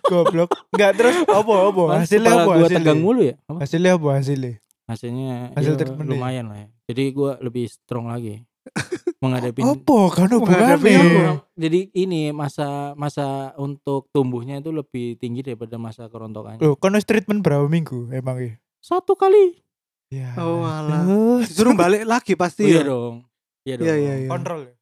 Goblok. 0.08 0.50
Enggak 0.78 0.92
terus 0.96 1.16
apa 1.26 1.54
apa? 1.74 1.84
Hasilnya 2.00 2.32
apa 2.32 2.44
gue 2.46 2.56
hasilnya? 2.56 2.78
tegang 2.80 3.00
mulu 3.02 3.22
ya. 3.26 3.36
Apa? 3.50 3.58
Hasilnya 3.66 3.92
apa 3.98 4.10
hasilnya? 4.16 4.54
Hasilnya 4.84 5.36
Hasil 5.58 5.74
ya? 5.76 5.86
lumayan 6.06 6.46
lah 6.54 6.58
ya. 6.64 6.68
Jadi 6.88 7.04
gue 7.12 7.32
lebih 7.42 7.66
strong 7.68 8.08
lagi 8.14 8.44
menghadapi 9.24 9.64
Apa 9.64 10.00
kan 10.12 10.28
Menghadapi 10.28 10.90
hubungannya? 10.92 11.40
jadi 11.56 11.80
ini 11.96 12.22
masa 12.30 12.92
masa 12.94 13.56
untuk 13.56 14.12
tumbuhnya 14.12 14.60
itu 14.60 14.70
lebih 14.70 15.16
tinggi 15.16 15.40
daripada 15.40 15.80
masa 15.80 16.12
kerontokannya. 16.12 16.60
Loh, 16.60 16.76
kan 16.76 16.92
treatment 17.00 17.40
berapa 17.40 17.64
minggu 17.66 18.12
emang 18.12 18.38
ya? 18.38 18.54
Satu 18.84 19.16
kali. 19.16 19.64
Ya. 20.12 20.36
Oh, 20.38 20.62
alah. 20.62 21.08
aduh. 21.08 21.40
Disuruh 21.42 21.74
balik 21.74 22.04
lagi 22.04 22.36
Oh, 22.36 22.38
pasti 22.38 22.68
iya 22.68 22.84
ya. 22.84 22.84
dong. 22.86 23.16
Iya 23.64 23.74
dong. 23.80 23.86
Iya 23.88 23.96
iya 23.96 24.14
iya. 24.20 24.30
Kontrol 24.30 24.60
ya. 24.68 24.74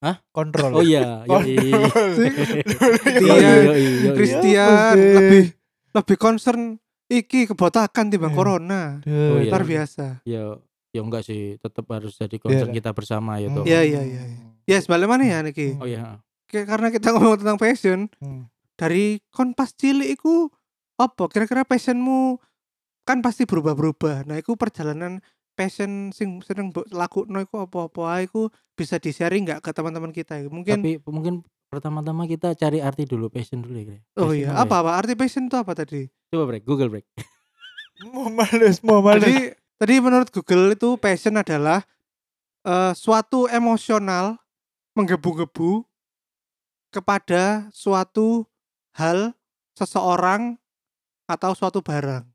Hah? 0.00 0.16
Kontrol. 0.32 0.70
Oh 0.72 0.80
iya, 0.80 1.20
yoi. 1.28 1.60
Iya, 3.20 3.50
yoi, 3.68 3.84
yoi. 4.00 4.16
Christian 4.16 4.96
Iya, 4.96 5.14
lebih 5.20 5.44
lebih 5.92 6.16
concern 6.16 6.60
iki 7.10 7.44
kebotakan 7.44 8.08
timbang 8.08 8.32
Iya. 8.32 8.38
corona. 8.38 8.82
Oh, 9.04 9.36
iya. 9.36 9.50
Luar 9.50 9.64
biasa. 9.66 10.06
Ya, 10.24 10.56
ya 10.90 11.00
enggak 11.00 11.22
sih, 11.22 11.56
tetap 11.56 11.86
harus 11.88 12.14
jadi 12.14 12.36
concern 12.36 12.70
Iya. 12.70 12.76
kita 12.76 12.90
bersama 12.90 13.38
ya 13.38 13.48
toh. 13.48 13.62
Iya, 13.62 13.80
iya, 13.82 14.00
iya. 14.02 14.22
Ya 14.64 14.78
sebalik 14.78 15.06
mana 15.06 15.22
ya 15.22 15.38
niki? 15.40 15.74
Oh 15.76 15.86
iya. 15.86 16.18
Kayak 16.46 16.66
karena 16.68 16.88
kita 16.90 17.08
ngomong 17.10 17.38
tentang 17.38 17.56
passion 17.56 18.10
Hmm. 18.18 18.50
dari 18.74 19.18
kon 19.28 19.52
pas 19.52 19.70
cilik 19.70 20.10
iku 20.10 20.50
apa 20.96 21.26
kira-kira 21.26 21.62
passionmu 21.62 22.38
kan 23.02 23.20
pasti 23.20 23.42
berubah-berubah. 23.42 24.24
Nah, 24.24 24.36
iku 24.36 24.54
perjalanan 24.54 25.18
passion 25.52 26.10
sing 26.10 26.40
seneng 26.40 26.70
mbok 26.70 26.86
lakukno 26.88 27.38
iku 27.38 27.64
apa-apa 27.64 28.00
ae 28.12 28.24
iku 28.24 28.48
bisa 28.72 28.96
di-sharing 28.96 29.44
nggak 29.44 29.60
ke 29.60 29.70
teman-teman 29.70 30.10
kita? 30.10 30.38
Mungkin 30.44 30.80
Tapi 30.80 31.00
mungkin 31.04 31.34
pertama-tama 31.66 32.24
kita 32.24 32.52
cari 32.52 32.78
arti 32.78 33.04
dulu, 33.04 33.28
passion 33.28 33.62
dulu 33.62 33.78
ya. 33.78 33.98
Oh 34.16 34.28
Passion 34.28 34.34
iya, 34.36 34.48
ya? 34.50 34.58
apa 34.58 34.74
apa 34.76 34.90
arti 34.94 35.14
passion 35.14 35.46
itu 35.46 35.54
apa 35.54 35.72
tadi? 35.72 36.10
Coba 36.28 36.44
break, 36.46 36.64
Google 36.64 36.90
break. 36.90 37.06
Mau 38.06 38.26
males, 38.28 38.80
mau 38.80 39.00
males. 39.00 39.22
Jadi 39.22 39.52
tadi 39.80 39.96
menurut 39.96 40.28
Google 40.28 40.76
itu 40.76 41.00
passion 41.00 41.40
adalah 41.40 41.80
eh, 42.68 42.92
suatu 42.92 43.48
emosional 43.48 44.36
menggebu-gebu 44.92 45.88
kepada 46.92 47.72
suatu 47.72 48.44
hal, 48.98 49.32
seseorang 49.78 50.58
atau 51.30 51.54
suatu 51.54 51.80
barang. 51.80 52.26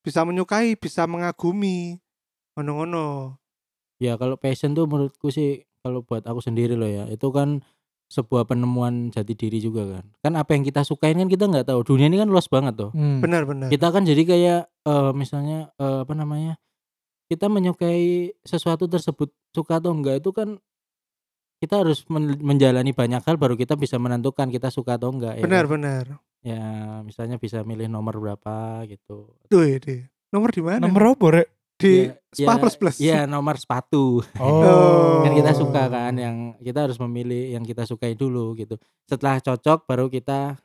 Bisa 0.00 0.22
menyukai, 0.24 0.78
bisa 0.78 1.04
mengagumi. 1.04 1.98
Ngono-ngono. 2.54 3.36
Ya 3.98 4.14
kalau 4.14 4.38
passion 4.38 4.72
tuh 4.72 4.86
menurutku 4.86 5.28
sih 5.34 5.66
kalau 5.82 6.06
buat 6.06 6.22
aku 6.24 6.38
sendiri 6.38 6.78
loh 6.78 6.88
ya, 6.88 7.04
itu 7.10 7.28
kan 7.34 7.60
sebuah 8.08 8.48
penemuan 8.48 9.12
jati 9.12 9.36
diri 9.36 9.60
juga 9.60 9.84
kan. 9.84 10.04
Kan 10.24 10.32
apa 10.38 10.56
yang 10.56 10.64
kita 10.64 10.86
sukain 10.86 11.18
kan 11.18 11.28
kita 11.28 11.44
nggak 11.50 11.68
tahu. 11.68 11.84
Dunia 11.84 12.08
ini 12.08 12.16
kan 12.16 12.30
luas 12.30 12.48
banget 12.48 12.78
tuh. 12.78 12.90
Hmm. 12.94 13.20
Benar-benar. 13.20 13.68
Kita 13.68 13.90
kan 13.92 14.06
jadi 14.06 14.22
kayak 14.24 14.60
eh, 14.70 15.12
misalnya 15.12 15.74
eh, 15.76 16.06
apa 16.06 16.14
namanya? 16.14 16.56
Kita 17.28 17.46
menyukai 17.52 18.32
sesuatu 18.40 18.88
tersebut 18.88 19.28
suka 19.52 19.78
atau 19.78 19.92
enggak 19.92 20.24
itu 20.24 20.32
kan 20.32 20.56
kita 21.58 21.84
harus 21.84 22.06
men- 22.08 22.40
menjalani 22.40 22.96
banyak 22.96 23.20
hal 23.20 23.36
baru 23.36 23.58
kita 23.58 23.76
bisa 23.76 24.00
menentukan 24.00 24.48
kita 24.48 24.72
suka 24.72 24.96
atau 24.96 25.12
enggak 25.12 25.36
ya. 25.36 25.42
kan? 25.42 25.46
Benar-benar. 25.46 26.04
Ya, 26.40 26.64
misalnya 27.04 27.36
bisa 27.36 27.66
milih 27.66 27.90
nomor 27.90 28.16
berapa 28.16 28.86
gitu. 28.88 29.36
Tuh 29.50 29.64
ini. 29.66 30.06
Nomor 30.32 30.50
di 30.54 30.62
mana? 30.62 30.80
Nomor 30.86 31.18
apa, 31.18 31.26
Rek? 31.34 31.48
di 31.78 32.10
Ya, 32.10 32.18
Spa 32.34 32.58
ya, 32.58 32.60
Plus 32.60 32.74
Plus. 32.74 32.96
Iya, 32.98 33.20
nomor 33.30 33.54
sepatu. 33.54 34.20
Oh. 34.36 35.22
kan 35.24 35.32
kita 35.32 35.54
suka 35.54 35.86
kan 35.86 36.12
yang 36.18 36.58
kita 36.58 36.90
harus 36.90 36.98
memilih 36.98 37.54
yang 37.54 37.62
kita 37.62 37.86
sukai 37.86 38.18
dulu 38.18 38.58
gitu 38.58 38.74
setelah 39.06 39.38
cocok 39.38 39.86
baru 39.86 40.10
kita 40.10 40.58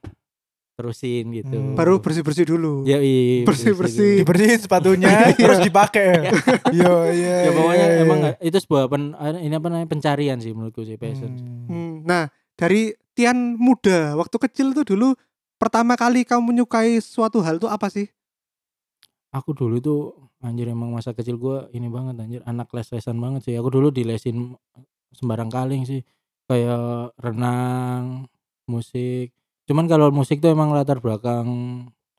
terusin 0.74 1.30
gitu 1.32 1.54
Hmm. 1.54 1.74
Baru 1.74 1.98
bersih-bersih 1.98 2.46
dulu. 2.46 2.82
ya 2.84 2.98
Bersih-bersih. 3.44 4.20
Dibersihin 4.20 4.60
sepatunya 4.60 5.10
terus 5.38 5.62
dipakai. 5.62 6.34
Yo, 6.72 7.08
iya. 7.08 7.36
ya 7.44 7.52
pokoknya 7.52 7.86
iya, 7.88 8.02
emang 8.02 8.18
iya. 8.18 8.24
nggak- 8.32 8.40
itu 8.44 8.58
sebuah 8.60 8.84
pen, 8.88 9.04
ini 9.40 9.54
apa 9.54 9.68
namanya 9.68 9.88
pencarian 9.88 10.38
sih 10.38 10.50
menurutku 10.50 10.82
sih 10.82 10.96
passion 10.96 11.30
Hmm. 11.30 11.66
Hmm, 11.66 11.94
Nah, 12.04 12.24
dari 12.54 12.82
Tian 13.12 13.38
muda, 13.56 14.14
waktu 14.14 14.36
kecil 14.40 14.74
tuh 14.74 14.86
dulu 14.88 15.14
pertama 15.56 15.94
kali 15.94 16.24
kamu 16.24 16.52
menyukai 16.52 16.98
suatu 16.98 17.40
hal 17.40 17.58
tuh 17.58 17.68
apa 17.68 17.88
sih? 17.88 18.10
aku 19.30 19.50
dulu 19.52 19.78
tuh 19.78 20.00
anjir 20.40 20.68
emang 20.68 20.92
masa 20.92 21.10
kecil 21.10 21.36
gua 21.36 21.66
ini 21.70 21.88
banget 21.88 22.14
anjir 22.16 22.42
anak 22.44 22.70
les-lesan 22.70 23.18
banget 23.18 23.42
sih 23.44 23.56
aku 23.56 23.66
dulu 23.68 23.90
dilesin 23.90 24.54
sembarang 25.12 25.50
kaling 25.50 25.84
sih 25.84 26.06
kayak 26.46 27.14
renang 27.18 28.30
musik 28.64 29.34
cuman 29.64 29.86
kalau 29.86 30.08
musik 30.10 30.40
tuh 30.40 30.50
emang 30.50 30.72
latar 30.72 31.00
belakang 31.00 31.48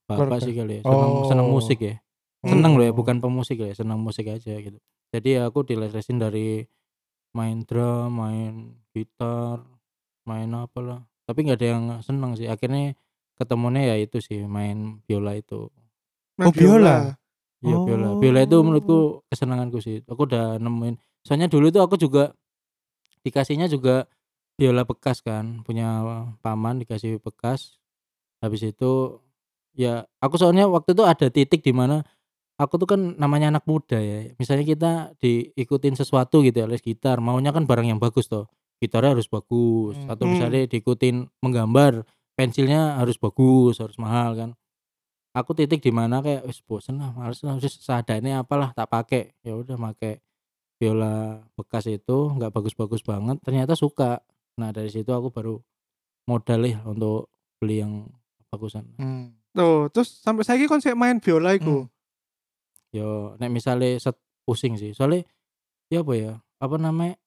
bapak 0.05 0.37
Keluarga. 0.37 0.45
sih 0.45 0.53
kali 0.53 0.75
ya 0.79 0.83
seneng, 0.83 1.11
Oh. 1.11 1.27
seneng 1.27 1.49
musik 1.49 1.79
ya 1.81 1.97
Hmm. 2.41 2.51
seneng 2.53 2.73
loh 2.77 2.85
ya 2.85 2.93
bukan 2.93 3.17
pemusik 3.19 3.57
ya 3.57 3.73
seneng 3.73 3.97
musik 3.99 4.29
aja 4.29 4.53
gitu 4.55 4.77
jadi 5.11 5.29
ya 5.31 5.43
aku 5.49 5.65
dilesin 5.65 6.17
dari 6.17 6.69
main 7.33 7.65
drum 7.65 8.13
main 8.13 8.53
gitar 8.91 9.65
main 10.23 10.53
apa 10.53 10.79
lah 10.79 11.01
tapi 11.25 11.41
nggak 11.43 11.57
ada 11.57 11.67
yang 11.67 11.85
seneng 12.01 12.37
sih 12.37 12.45
akhirnya 12.45 12.93
ketemunya 13.35 13.91
ya 13.91 13.97
itu 13.97 14.21
sih 14.21 14.45
main 14.45 15.01
biola 15.03 15.33
itu 15.35 15.73
Main 16.35 16.51
Oh, 16.51 16.53
biola. 16.53 17.15
Iya 17.63 17.77
biola. 17.81 18.09
Biola 18.19 18.41
itu 18.43 18.57
Oh. 18.59 18.63
menurutku 18.63 18.99
kesenanganku 19.25 19.79
sih. 19.79 20.03
Aku 20.05 20.27
udah 20.27 20.59
nemuin. 20.59 20.99
Soalnya 21.23 21.47
dulu 21.47 21.71
itu 21.71 21.79
aku 21.79 21.95
juga 21.95 22.35
dikasihnya 23.23 23.67
juga 23.67 24.05
biola 24.55 24.83
bekas 24.87 25.21
kan, 25.25 25.63
punya 25.67 26.03
paman 26.41 26.83
dikasih 26.83 27.19
bekas. 27.23 27.79
Habis 28.43 28.75
itu 28.75 29.21
ya 29.75 30.07
aku 30.23 30.39
soalnya 30.39 30.71
waktu 30.71 30.95
itu 30.95 31.03
ada 31.03 31.27
titik 31.33 31.61
di 31.67 31.75
mana 31.75 32.07
aku 32.61 32.79
tuh 32.79 32.89
kan 32.89 33.01
namanya 33.19 33.55
anak 33.59 33.65
muda 33.67 33.99
ya. 33.99 34.31
Misalnya 34.39 34.65
kita 34.67 34.93
diikutin 35.19 35.99
sesuatu 35.99 36.41
gitu 36.47 36.63
ya, 36.63 36.67
les 36.71 36.83
gitar, 36.83 37.19
maunya 37.19 37.51
kan 37.51 37.67
barang 37.67 37.89
yang 37.91 38.01
bagus 38.03 38.31
toh. 38.31 38.47
Gitarnya 38.83 39.17
harus 39.19 39.27
bagus 39.31 39.97
Hmm. 39.99 40.11
atau 40.13 40.25
Hmm. 40.29 40.33
misalnya 40.39 40.67
diikutin 40.71 41.31
menggambar, 41.43 42.07
pensilnya 42.39 42.99
harus 43.01 43.17
bagus, 43.19 43.79
harus 43.83 43.97
mahal 43.99 44.35
kan 44.39 44.51
aku 45.35 45.51
titik 45.59 45.83
di 45.83 45.91
mana 45.91 46.23
kayak 46.23 46.47
wis 46.47 46.63
bosen 46.63 47.03
lah 47.03 47.11
males 47.11 47.43
lah 47.43 47.59
wis 47.59 47.75
seadanya 47.83 48.47
apalah 48.47 48.71
tak 48.71 48.87
pakai 48.87 49.35
ya 49.43 49.59
udah 49.59 49.75
pakai 49.75 50.23
biola 50.79 51.43
bekas 51.59 51.91
itu 51.91 52.19
nggak 52.39 52.55
bagus-bagus 52.55 53.03
banget 53.03 53.43
ternyata 53.43 53.75
suka 53.75 54.23
nah 54.55 54.71
dari 54.71 54.87
situ 54.87 55.09
aku 55.09 55.29
baru 55.29 55.59
modal 56.25 56.61
ya 56.63 56.79
untuk 56.85 57.29
beli 57.59 57.81
yang 57.81 58.07
bagusan 58.49 58.87
Hmm. 58.97 59.35
Tuh, 59.51 59.87
terus 59.89 60.19
sampai 60.19 60.43
saya 60.43 60.67
konsep 60.67 60.93
main 60.93 61.19
biola 61.19 61.55
iku. 61.55 61.87
Hmm. 61.87 61.91
yo 62.91 63.09
nek 63.37 63.51
misalnya 63.51 63.99
set 63.99 64.15
pusing 64.43 64.75
sih 64.75 64.91
soalnya 64.91 65.27
ya 65.89 66.03
apa 66.03 66.13
ya 66.15 66.33
apa 66.59 66.77
namanya 66.77 67.19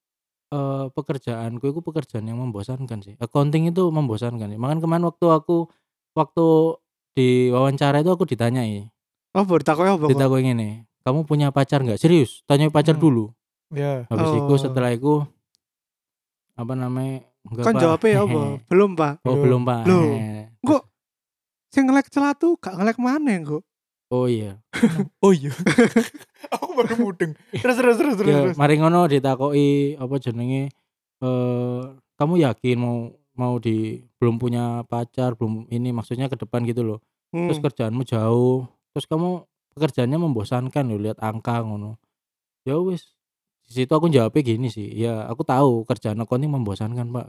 eh 0.48 0.86
pekerjaanku 0.89 1.63
itu 1.65 1.79
pekerjaan 1.81 2.24
yang 2.24 2.39
membosankan 2.39 3.00
sih 3.01 3.15
accounting 3.17 3.67
itu 3.67 3.84
membosankan 3.88 4.48
sih 4.48 4.55
makanya 4.55 4.81
kemarin 4.81 5.03
waktu 5.05 5.25
aku 5.27 5.67
waktu 6.13 6.46
di 7.12 7.27
wawancara 7.51 8.00
itu 8.00 8.10
aku 8.10 8.24
ditanyai 8.24 8.88
Oh, 9.36 9.43
baru 9.43 9.62
takutnya 9.62 9.93
apa? 9.93 10.07
ditakoi 10.07 10.41
ngene 10.41 10.69
kamu 11.03 11.24
punya 11.24 11.51
pacar 11.51 11.84
nggak 11.84 12.00
serius 12.00 12.41
tanya 12.43 12.67
pacar 12.67 12.96
Hmm. 12.96 13.03
dulu 13.03 13.25
Ya. 13.69 14.07
habis 14.07 14.31
itu 14.34 14.53
Oh. 14.55 14.55
setelah 14.57 14.96
itu 14.96 15.27
apa 16.57 16.73
namanya 16.73 17.21
enggak 17.45 17.63
Kan 17.63 17.73
Pak. 17.73 17.81
jawabnya 17.81 18.13
apa? 18.19 18.41
Belum, 18.69 18.91
Pak. 18.93 19.13
oh 19.21 19.29
Belum. 19.31 19.43
belum 19.43 19.61
pak 19.63 19.81
Loh. 19.85 20.09
Hehe. 20.11 20.41
Kok 20.59 20.83
sing 21.69 21.83
ngelek 21.85 22.09
celatu 22.09 22.57
gak 22.57 22.75
ngelek 22.75 22.97
mana 22.97 23.33
kok? 23.39 23.63
oh 24.07 24.25
iya 24.25 24.57
Oh 25.23 25.31
iya. 25.31 25.51
Aku 26.53 26.71
baru 26.73 26.95
mudeng. 26.97 27.35
Terus 27.51 27.75
terus 27.75 27.95
terus 27.95 28.15
terus. 28.15 28.27
ya, 28.27 28.39
terus. 28.41 28.55
mari 28.55 28.75
ngono 28.75 29.05
ditakoi 29.05 29.67
apa 29.95 30.15
jenenge 30.17 30.71
eh 31.17 31.81
kamu 32.15 32.33
yakin 32.41 32.77
mau 32.77 32.97
mau 33.33 33.53
di 33.57 33.99
belum 34.15 34.37
punya 34.37 34.81
pacar 34.83 35.33
belum 35.33 35.67
ini 35.67 35.91
maksudnya 35.91 36.25
ke 36.25 36.35
depan 36.35 36.63
gitu 36.63 36.81
loh 36.83 36.99
Hmm. 37.27 37.51
terus 37.51 37.59
kerjaanmu 37.59 38.07
jauh 38.07 38.63
terus 38.89 39.03
kamu 39.03 39.43
pekerjaannya 39.75 40.15
membosankan 40.15 40.87
loh 40.87 40.95
lihat 40.97 41.19
angka 41.19 41.59
ngono 41.59 41.99
ya 42.63 42.79
wis 42.79 43.16
di 43.67 43.75
situ 43.75 43.91
aku 43.91 44.07
jawabnya 44.07 44.41
gini 44.41 44.67
sih 44.67 44.88
ya 44.89 45.25
aku 45.25 45.43
tahu 45.43 45.83
kerjaan 45.83 46.17
accounting 46.17 46.47
membosankan 46.50 47.03
pak 47.05 47.27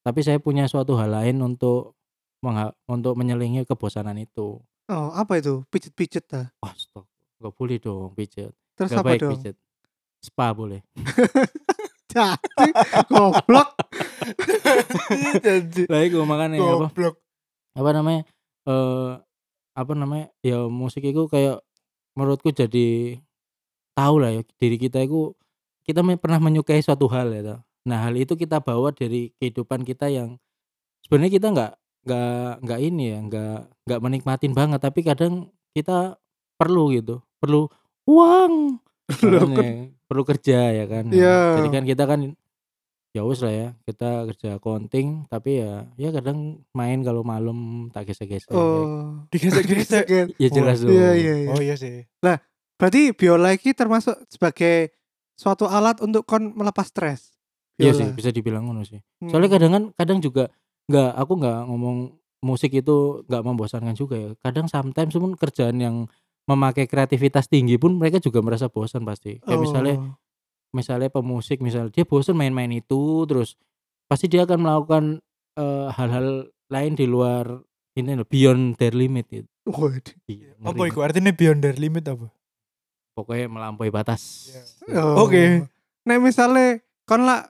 tapi 0.00 0.20
saya 0.20 0.38
punya 0.38 0.64
suatu 0.64 0.94
hal 0.94 1.10
lain 1.12 1.36
untuk 1.40 1.98
mengha- 2.38 2.76
untuk 2.86 3.14
menyelingi 3.14 3.64
kebosanan 3.64 4.16
itu 4.16 4.62
Oh, 4.84 5.08
apa 5.10 5.40
itu? 5.40 5.64
Pijet-pijet 5.66 6.24
ta. 6.24 6.42
oh 6.58 6.72
stop 6.74 7.08
gak 7.36 7.52
boleh 7.52 7.78
dong 7.78 8.12
pijet 8.12 8.52
Terus 8.74 8.90
gak 8.90 9.00
apa 9.00 9.08
baik 9.08 9.20
dong? 9.20 9.30
pijet 9.34 9.56
spa 10.20 10.52
boleh 10.52 10.80
Jadi 12.06 12.70
goblok. 13.08 13.68
Jadi 15.40 15.82
lah 15.84 16.00
itu 16.00 16.18
makanya 16.22 16.56
apa 16.56 16.86
goblok. 16.86 17.14
apa 17.74 17.90
namanya 17.90 18.22
eh 18.64 19.12
apa 19.74 19.92
namanya 19.92 20.30
ya 20.38 20.70
musik 20.70 21.02
itu 21.02 21.26
kayak 21.26 21.58
menurutku 22.14 22.48
jadi 22.48 23.18
tahu 23.92 24.14
lah 24.16 24.30
ya 24.30 24.40
diri 24.54 24.78
kita 24.78 25.02
itu 25.02 25.34
kita 25.84 26.00
me- 26.00 26.16
pernah 26.16 26.40
menyukai 26.40 26.80
suatu 26.80 27.06
hal 27.06 27.30
ya 27.30 27.42
toh. 27.44 27.58
nah 27.84 28.00
hal 28.00 28.14
itu 28.14 28.32
kita 28.34 28.58
bawa 28.58 28.90
dari 28.90 29.30
kehidupan 29.34 29.82
kita 29.82 30.08
yang 30.08 30.40
sebenarnya 31.00 31.32
kita 31.32 31.46
nggak 31.50 31.72
nggak 32.02 32.52
nggak 32.60 32.80
ini 32.82 33.04
ya 33.06 33.18
nggak 33.22 33.56
nggak 33.82 34.00
menikmatin 34.00 34.52
banget 34.52 34.76
tapi 34.78 35.00
kadang 35.00 35.34
kita 35.70 36.16
perlu 36.54 36.88
gitu 36.90 37.20
perlu 37.38 37.68
uang 38.04 38.80
Loh, 39.22 39.44
Makanya 39.46 39.92
perlu 40.02 40.22
kerja 40.22 40.58
ya 40.72 40.84
kan 40.84 41.04
Nah, 41.04 41.14
Iya. 41.14 41.36
jadi 41.54 41.68
kan 41.70 41.84
kita 41.84 42.04
kan 42.04 42.20
ya 43.10 43.22
wis 43.22 43.40
lah 43.40 43.52
ya 43.52 43.68
kita 43.84 44.08
kerja 44.26 44.48
accounting 44.54 45.28
tapi 45.28 45.60
ya 45.60 45.86
ya 45.94 46.08
kadang 46.10 46.38
main 46.72 46.98
kalau 47.00 47.22
malam 47.22 47.58
tak 47.88 48.08
gesek-gesek 48.08 48.50
Oh. 48.50 49.22
Digesek-gesek. 49.28 50.04
ya 50.34 50.48
jelas 50.56 50.80
Oh, 50.80 50.88
dong 50.88 50.96
Iya, 50.96 51.10
iya, 51.14 51.34
iya. 51.38 51.48
Oh 51.48 51.60
iya 51.60 51.76
sih. 51.76 52.08
Berarti 52.74 53.12
biola 53.12 53.52
iki 53.52 53.70
termasuk 53.70 54.18
sebagai 54.26 54.90
suatu 55.34 55.66
alat 55.66 55.98
untuk 56.00 56.24
kon 56.24 56.54
melepas 56.54 56.88
stres. 56.88 57.34
Iya 57.74 57.90
sih, 57.90 58.06
bisa 58.14 58.30
dibilang 58.30 58.70
ngono 58.70 58.86
sih. 58.86 59.02
Hmm. 59.18 59.30
Soalnya 59.34 59.50
kadang 59.58 59.72
kan 59.74 59.84
kadang 59.98 60.18
juga 60.22 60.46
nggak 60.86 61.10
aku 61.18 61.32
nggak 61.42 61.58
ngomong 61.66 61.96
musik 62.44 62.70
itu 62.70 63.26
nggak 63.26 63.42
membosankan 63.42 63.96
juga 63.98 64.14
ya. 64.14 64.30
Kadang 64.38 64.70
sometimes 64.70 65.16
pun 65.16 65.34
kerjaan 65.34 65.82
yang 65.82 65.96
memakai 66.44 66.84
kreativitas 66.86 67.48
tinggi 67.50 67.80
pun 67.80 67.96
mereka 67.98 68.20
juga 68.20 68.44
merasa 68.44 68.70
bosan 68.70 69.02
pasti. 69.02 69.40
Kayak 69.42 69.60
misalnya 69.64 69.94
Oh. 69.98 70.14
misalnya 70.74 71.08
pemusik 71.10 71.58
misal 71.62 71.90
dia 71.90 72.02
bosan 72.06 72.34
main-main 72.34 72.70
itu 72.70 73.24
terus 73.26 73.54
pasti 74.06 74.26
dia 74.30 74.42
akan 74.46 74.58
melakukan 74.60 75.04
eh, 75.54 75.88
hal-hal 75.94 76.50
lain 76.70 76.92
di 76.94 77.06
luar 77.06 77.62
ini 77.94 78.18
loh 78.18 78.26
beyond 78.26 78.74
their 78.78 78.90
limit 78.94 79.26
gitu. 79.30 79.46
Waduh. 79.64 80.14
Iya, 80.28 80.58
Apa 80.60 80.82
iku 80.90 81.00
artinya 81.00 81.30
beyond 81.32 81.62
their 81.64 81.78
limit 81.78 82.04
apa? 82.04 82.28
Pokoknya 83.14 83.46
melampaui 83.46 83.94
batas. 83.94 84.50
Oh. 84.90 85.24
Oke. 85.26 85.64
Nek 86.04 86.18
misalnya 86.18 86.82
kon 87.06 87.22
lah 87.22 87.46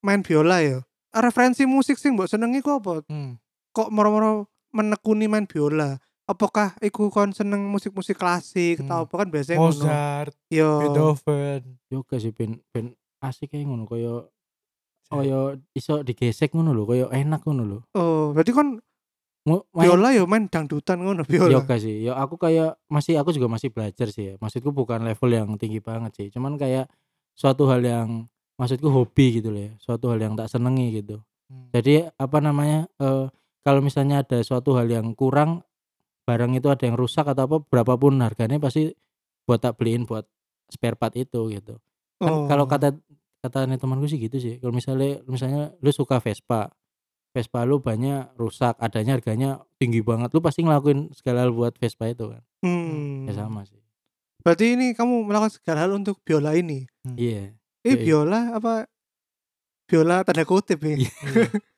main 0.00 0.24
biola 0.24 0.64
ya. 0.64 0.80
Referensi 1.14 1.68
musik 1.68 2.00
sing 2.00 2.16
mbok 2.16 2.26
senengi 2.26 2.64
ku 2.64 2.74
apa? 2.74 3.04
Hmm. 3.06 3.36
Kok 3.70 3.92
moro-moro 3.92 4.48
menekuni 4.72 5.28
main 5.28 5.44
biola? 5.46 6.00
Apakah 6.24 6.72
iku 6.80 7.12
kon 7.12 7.36
seneng 7.36 7.68
musik-musik 7.68 8.16
klasik 8.16 8.80
Hmm. 8.80 8.88
atau 8.88 9.04
apa 9.04 9.14
kan 9.22 9.28
biasanya 9.28 9.60
ngono. 9.60 9.76
Mozart, 9.76 10.34
Yo. 10.48 10.70
Beethoven. 10.80 11.60
Yoga 11.92 12.16
sih 12.16 12.32
ben 12.32 12.64
ben 12.72 12.96
asik 13.20 13.52
kayak 13.52 13.68
ngono 13.68 13.84
koyo 13.84 14.32
koyo 15.04 15.60
iso 15.76 16.00
digesek 16.00 16.56
ngono 16.56 16.72
lho, 16.72 16.88
koyo 16.88 17.06
enak 17.12 17.44
ngono 17.44 17.62
lho. 17.68 17.78
Oh, 17.92 18.32
berarti 18.32 18.50
kon 18.50 18.80
biola 19.44 20.16
ya 20.16 20.24
main 20.24 20.48
dangdutan 20.48 21.04
ngono 21.04 21.22
biola. 21.28 21.60
yoga 21.60 21.76
sih. 21.76 22.08
Ya 22.08 22.16
aku 22.16 22.40
kayak 22.40 22.80
masih 22.88 23.20
aku 23.20 23.36
juga 23.36 23.52
masih 23.52 23.68
belajar 23.68 24.08
sih 24.08 24.32
ya. 24.32 24.34
Maksudku 24.40 24.72
bukan 24.72 25.04
level 25.04 25.30
yang 25.30 25.48
tinggi 25.60 25.84
banget 25.84 26.12
sih. 26.16 26.26
Cuman 26.32 26.56
kayak 26.56 26.88
suatu 27.36 27.68
hal 27.68 27.84
yang 27.84 28.08
maksudku 28.56 28.88
hobi 28.88 29.38
gitu 29.40 29.52
loh 29.52 29.62
ya. 29.68 29.72
Suatu 29.76 30.08
hal 30.08 30.18
yang 30.24 30.32
tak 30.32 30.48
senengi 30.48 31.04
gitu. 31.04 31.20
Hmm. 31.52 31.68
Jadi 31.76 32.08
apa 32.08 32.38
namanya 32.40 32.88
eh, 32.96 33.28
kalau 33.60 33.80
misalnya 33.84 34.24
ada 34.24 34.40
suatu 34.40 34.72
hal 34.80 34.88
yang 34.88 35.12
kurang 35.12 35.60
barang 36.24 36.56
itu 36.56 36.72
ada 36.72 36.88
yang 36.88 36.96
rusak 36.96 37.28
atau 37.28 37.44
apa 37.44 37.56
berapapun 37.68 38.16
harganya 38.24 38.56
pasti 38.56 38.96
buat 39.44 39.60
tak 39.60 39.76
beliin 39.76 40.08
buat 40.08 40.24
spare 40.72 40.96
part 40.96 41.12
itu 41.20 41.52
gitu. 41.52 41.76
Kan 42.16 42.32
Oh. 42.32 42.46
kalau 42.48 42.64
kata 42.64 42.96
kata 43.44 43.68
temanku 43.76 44.08
sih 44.08 44.16
gitu 44.16 44.40
sih. 44.40 44.56
Kalau 44.56 44.72
misalnya 44.72 45.20
misalnya 45.28 45.76
lu 45.84 45.92
suka 45.92 46.16
Vespa, 46.16 46.72
Vespa 47.34 47.66
lu 47.66 47.82
banyak 47.82 48.30
rusak, 48.38 48.78
adanya 48.78 49.18
harganya 49.18 49.58
tinggi 49.74 49.98
banget. 50.06 50.30
Lu 50.30 50.38
pasti 50.38 50.62
ngelakuin 50.62 51.10
segala 51.10 51.42
hal 51.42 51.50
buat 51.50 51.74
Vespa 51.74 52.06
itu 52.06 52.30
kan. 52.30 52.42
Hmm. 52.62 53.26
Ya 53.26 53.34
sama 53.34 53.66
sih. 53.66 53.82
Berarti 54.46 54.78
ini 54.78 54.94
kamu 54.94 55.26
melakukan 55.26 55.50
segala 55.58 55.82
hal 55.82 55.98
untuk 55.98 56.22
biola 56.22 56.54
ini. 56.54 56.86
Iya. 57.18 57.50
Eh 57.82 57.98
Iya. 57.98 58.04
biola 58.06 58.54
apa? 58.54 58.86
Biola 59.90 60.22
tanda 60.22 60.46
kutip 60.46 60.78
ya. 60.78 60.94
Iya. 60.94 61.12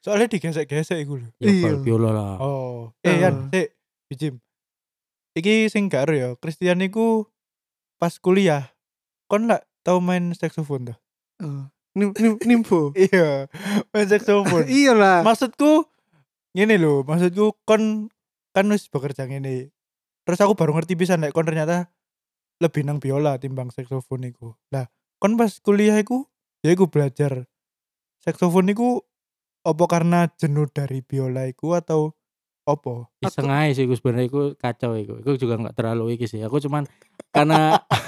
Soalnya 0.04 0.28
digesek-gesek 0.36 1.00
iku 1.00 1.16
lho. 1.24 1.32
Ya 1.40 1.48
Iya. 1.48 1.62
bal 1.72 1.76
biola 1.80 2.10
lah. 2.12 2.36
Oh, 2.38 2.92
eh. 3.00 3.16
Yan, 3.16 3.48
sik, 3.48 3.72
Bijim. 4.12 4.34
Iki 5.36 5.72
sing 5.72 5.88
gak 5.88 6.12
ya, 6.12 6.36
Christian 6.36 6.84
iku 6.84 7.28
pas 7.96 8.12
kuliah 8.20 8.76
kon 9.24 9.48
lak 9.48 9.64
tau 9.80 10.04
main 10.04 10.36
saxophone 10.36 10.92
tuh. 10.92 10.98
Nim. 11.96 12.12
Iya, 13.08 13.48
main 13.90 14.06
saxophone. 14.06 14.68
iya 14.68 14.92
lah. 14.92 15.24
maksudku 15.24 15.88
ngene 16.52 16.76
lho, 16.76 17.02
maksudku 17.08 17.56
kon 17.64 18.12
kan 18.52 18.68
wis 18.68 18.92
bekerja 18.92 19.24
ngene. 19.24 19.72
Terus 20.28 20.40
aku 20.44 20.52
baru 20.52 20.76
ngerti 20.76 20.92
bisa 20.92 21.16
nek 21.16 21.32
kon 21.32 21.48
ternyata 21.48 21.88
lebih 22.60 22.84
nang 22.84 23.00
biola 23.00 23.40
timbang 23.40 23.72
iku. 23.72 24.56
Lah, 24.72 24.92
kon 25.16 25.40
pas 25.40 25.52
kuliah 25.64 25.96
iku 25.96 26.28
ya 26.60 26.76
iku 26.76 26.88
belajar 26.92 27.48
saxophone 28.20 28.72
iku 28.72 29.00
apa 29.66 29.84
karena 29.88 30.30
jenuh 30.36 30.68
dari 30.70 31.00
biola 31.00 31.48
iku 31.48 31.74
atau 31.74 32.12
apa? 32.66 33.08
Iseng 33.22 33.50
aja 33.50 33.72
sih 33.72 33.86
gue 33.86 33.96
sebenarnya 33.96 34.28
gue 34.28 34.46
kacau 34.58 34.98
iku. 34.98 35.22
Gue 35.22 35.38
juga 35.38 35.56
nggak 35.58 35.74
terlalu 35.78 36.18
iki 36.18 36.26
sih. 36.26 36.42
Aku 36.42 36.58
cuman 36.58 36.84
karena 37.30 37.78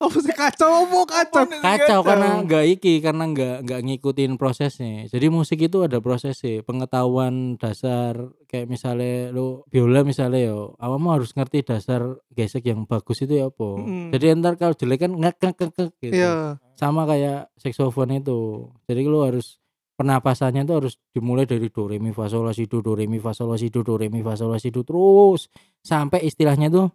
Sih 0.24 0.32
kacau 0.32 0.88
apa 0.88 0.98
kacau? 1.04 1.44
kacau 1.60 2.00
karena 2.00 2.40
nggak 2.40 2.64
iki 2.72 3.04
karena 3.04 3.28
nggak 3.28 3.56
nggak 3.68 3.80
ngikutin 3.84 4.32
prosesnya 4.34 5.04
jadi 5.06 5.28
musik 5.28 5.60
itu 5.60 5.84
ada 5.84 6.00
prosesnya 6.00 6.64
pengetahuan 6.64 7.60
dasar 7.60 8.32
kayak 8.48 8.64
misalnya 8.64 9.28
lu 9.28 9.60
biola 9.68 10.00
misalnya 10.00 10.40
yo 10.48 10.72
awakmu 10.76 11.12
harus 11.12 11.36
ngerti 11.36 11.62
dasar 11.62 12.00
gesek 12.32 12.64
yang 12.64 12.88
bagus 12.88 13.20
itu 13.20 13.36
ya 13.36 13.52
apa 13.52 13.68
Mm. 13.80 14.08
jadi 14.10 14.24
ntar 14.34 14.56
kalau 14.56 14.72
jelek 14.72 14.98
kan 15.00 15.12
ngek 15.12 15.36
ngek 15.36 15.56
ngek, 15.60 15.90
gitu 16.00 16.14
Iya. 16.16 16.56
sama 16.74 17.04
kayak 17.04 17.52
saxophone 17.56 18.18
itu 18.18 18.72
jadi 18.88 19.04
lu 19.04 19.20
harus 19.20 19.60
pernapasannya 19.94 20.64
itu 20.64 20.72
harus 20.72 20.94
dimulai 21.12 21.44
dari 21.44 21.68
do 21.68 21.84
re 21.84 22.00
mi 22.00 22.08
fa 22.08 22.24
sol 22.24 22.48
la 22.48 22.56
si 22.56 22.64
do 22.64 22.80
do 22.80 22.96
re 22.96 23.04
mi 23.04 23.20
fa 23.20 23.36
sol 23.36 23.52
la 23.52 23.56
si 23.56 23.68
do 23.68 23.84
do 23.84 24.00
re 24.00 24.08
mi 24.08 24.24
fa 24.24 24.32
sol 24.32 24.48
la 24.48 24.56
si 24.56 24.72
do 24.72 24.80
terus 24.80 25.52
sampai 25.84 26.24
istilahnya 26.24 26.72
tuh 26.72 26.88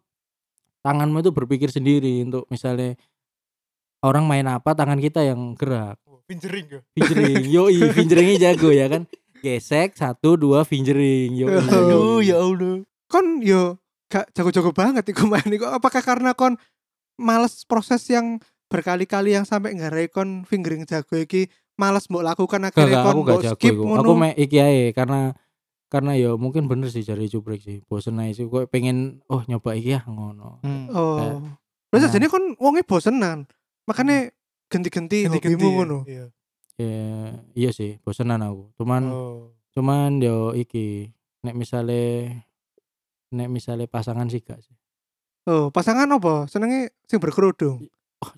tanganmu 0.86 1.26
itu 1.26 1.34
berpikir 1.34 1.74
sendiri 1.74 2.22
untuk 2.22 2.46
misalnya 2.54 2.94
orang 4.06 4.30
main 4.30 4.46
apa 4.46 4.78
tangan 4.78 5.02
kita 5.02 5.26
yang 5.26 5.58
gerak 5.58 5.98
Fingering 6.26 6.66
ya. 6.70 6.80
fingering 6.94 7.44
yoi 7.58 7.82
fingeringnya 7.94 8.38
jago 8.54 8.70
ya 8.70 8.86
kan 8.90 9.10
gesek 9.42 9.94
satu 9.98 10.38
dua 10.38 10.62
fingering 10.66 11.34
yoi 11.38 11.58
Aduh, 11.70 12.22
ya 12.22 12.42
Allah. 12.42 12.82
Kon 13.06 13.46
yo 13.46 13.78
gak 14.10 14.34
jago-jago 14.34 14.74
banget 14.74 15.06
iku 15.06 15.30
main 15.30 15.46
iku. 15.46 15.70
Apakah 15.70 16.02
karena 16.02 16.34
kon 16.34 16.58
males 17.22 17.62
proses 17.70 18.02
yang 18.10 18.42
berkali-kali 18.74 19.38
yang 19.38 19.46
sampai 19.46 19.78
ngarai 19.78 20.10
kon 20.10 20.50
fingering 20.50 20.90
jago 20.90 21.14
iki 21.14 21.46
males 21.78 22.10
mbok 22.10 22.26
lakukan 22.26 22.74
akhirnya 22.74 23.06
kon 23.06 23.14
aku 23.14 23.22
mbok 23.22 23.42
skip 23.54 23.76
ngono. 23.78 24.02
Aku 24.02 24.14
me 24.18 24.30
iki 24.34 24.58
ae 24.58 24.90
karena 24.98 25.38
karena 25.88 26.18
ya 26.18 26.34
mungkin 26.36 26.66
bener 26.66 26.90
sih 26.90 27.02
cari 27.02 27.28
cuprek 27.28 27.62
sih. 27.62 27.78
Bosen 27.86 28.20
aja 28.20 28.34
sih 28.34 28.46
kok 28.46 28.68
pengen 28.68 29.22
oh 29.30 29.42
nyoba 29.46 29.74
iki 29.74 29.96
ya 29.96 30.02
ngono. 30.06 30.60
Hmm. 30.62 30.86
Oh. 30.92 31.20
Eh, 31.20 31.38
Berarti 31.90 32.06
nah. 32.10 32.14
jadi 32.14 32.26
kon 32.28 32.46
wonge 32.60 32.82
bosenan. 32.84 33.48
Makanya 33.86 34.34
ganti-ganti 34.68 35.30
Ganti-ganti 35.30 35.56
hobimu 35.56 35.70
ya? 35.70 35.76
ngono. 35.78 36.00
Iya. 36.06 36.26
Ya 36.76 37.08
iya 37.56 37.70
sih, 37.72 38.02
bosenan 38.04 38.44
aku. 38.44 38.76
Cuman 38.76 39.04
Oh. 39.08 39.56
cuman 39.72 40.20
yo 40.20 40.52
iki 40.52 41.16
nek 41.44 41.56
misale 41.56 42.28
nek 43.32 43.48
misale 43.48 43.88
pasangan 43.88 44.28
sih 44.28 44.44
gak 44.44 44.60
sih. 44.60 44.76
Oh, 45.46 45.70
pasangan 45.70 46.10
apa? 46.10 46.50
Senenge 46.50 46.98
sing 47.06 47.22
berkerudung. 47.22 47.86
Oh, 48.20 48.32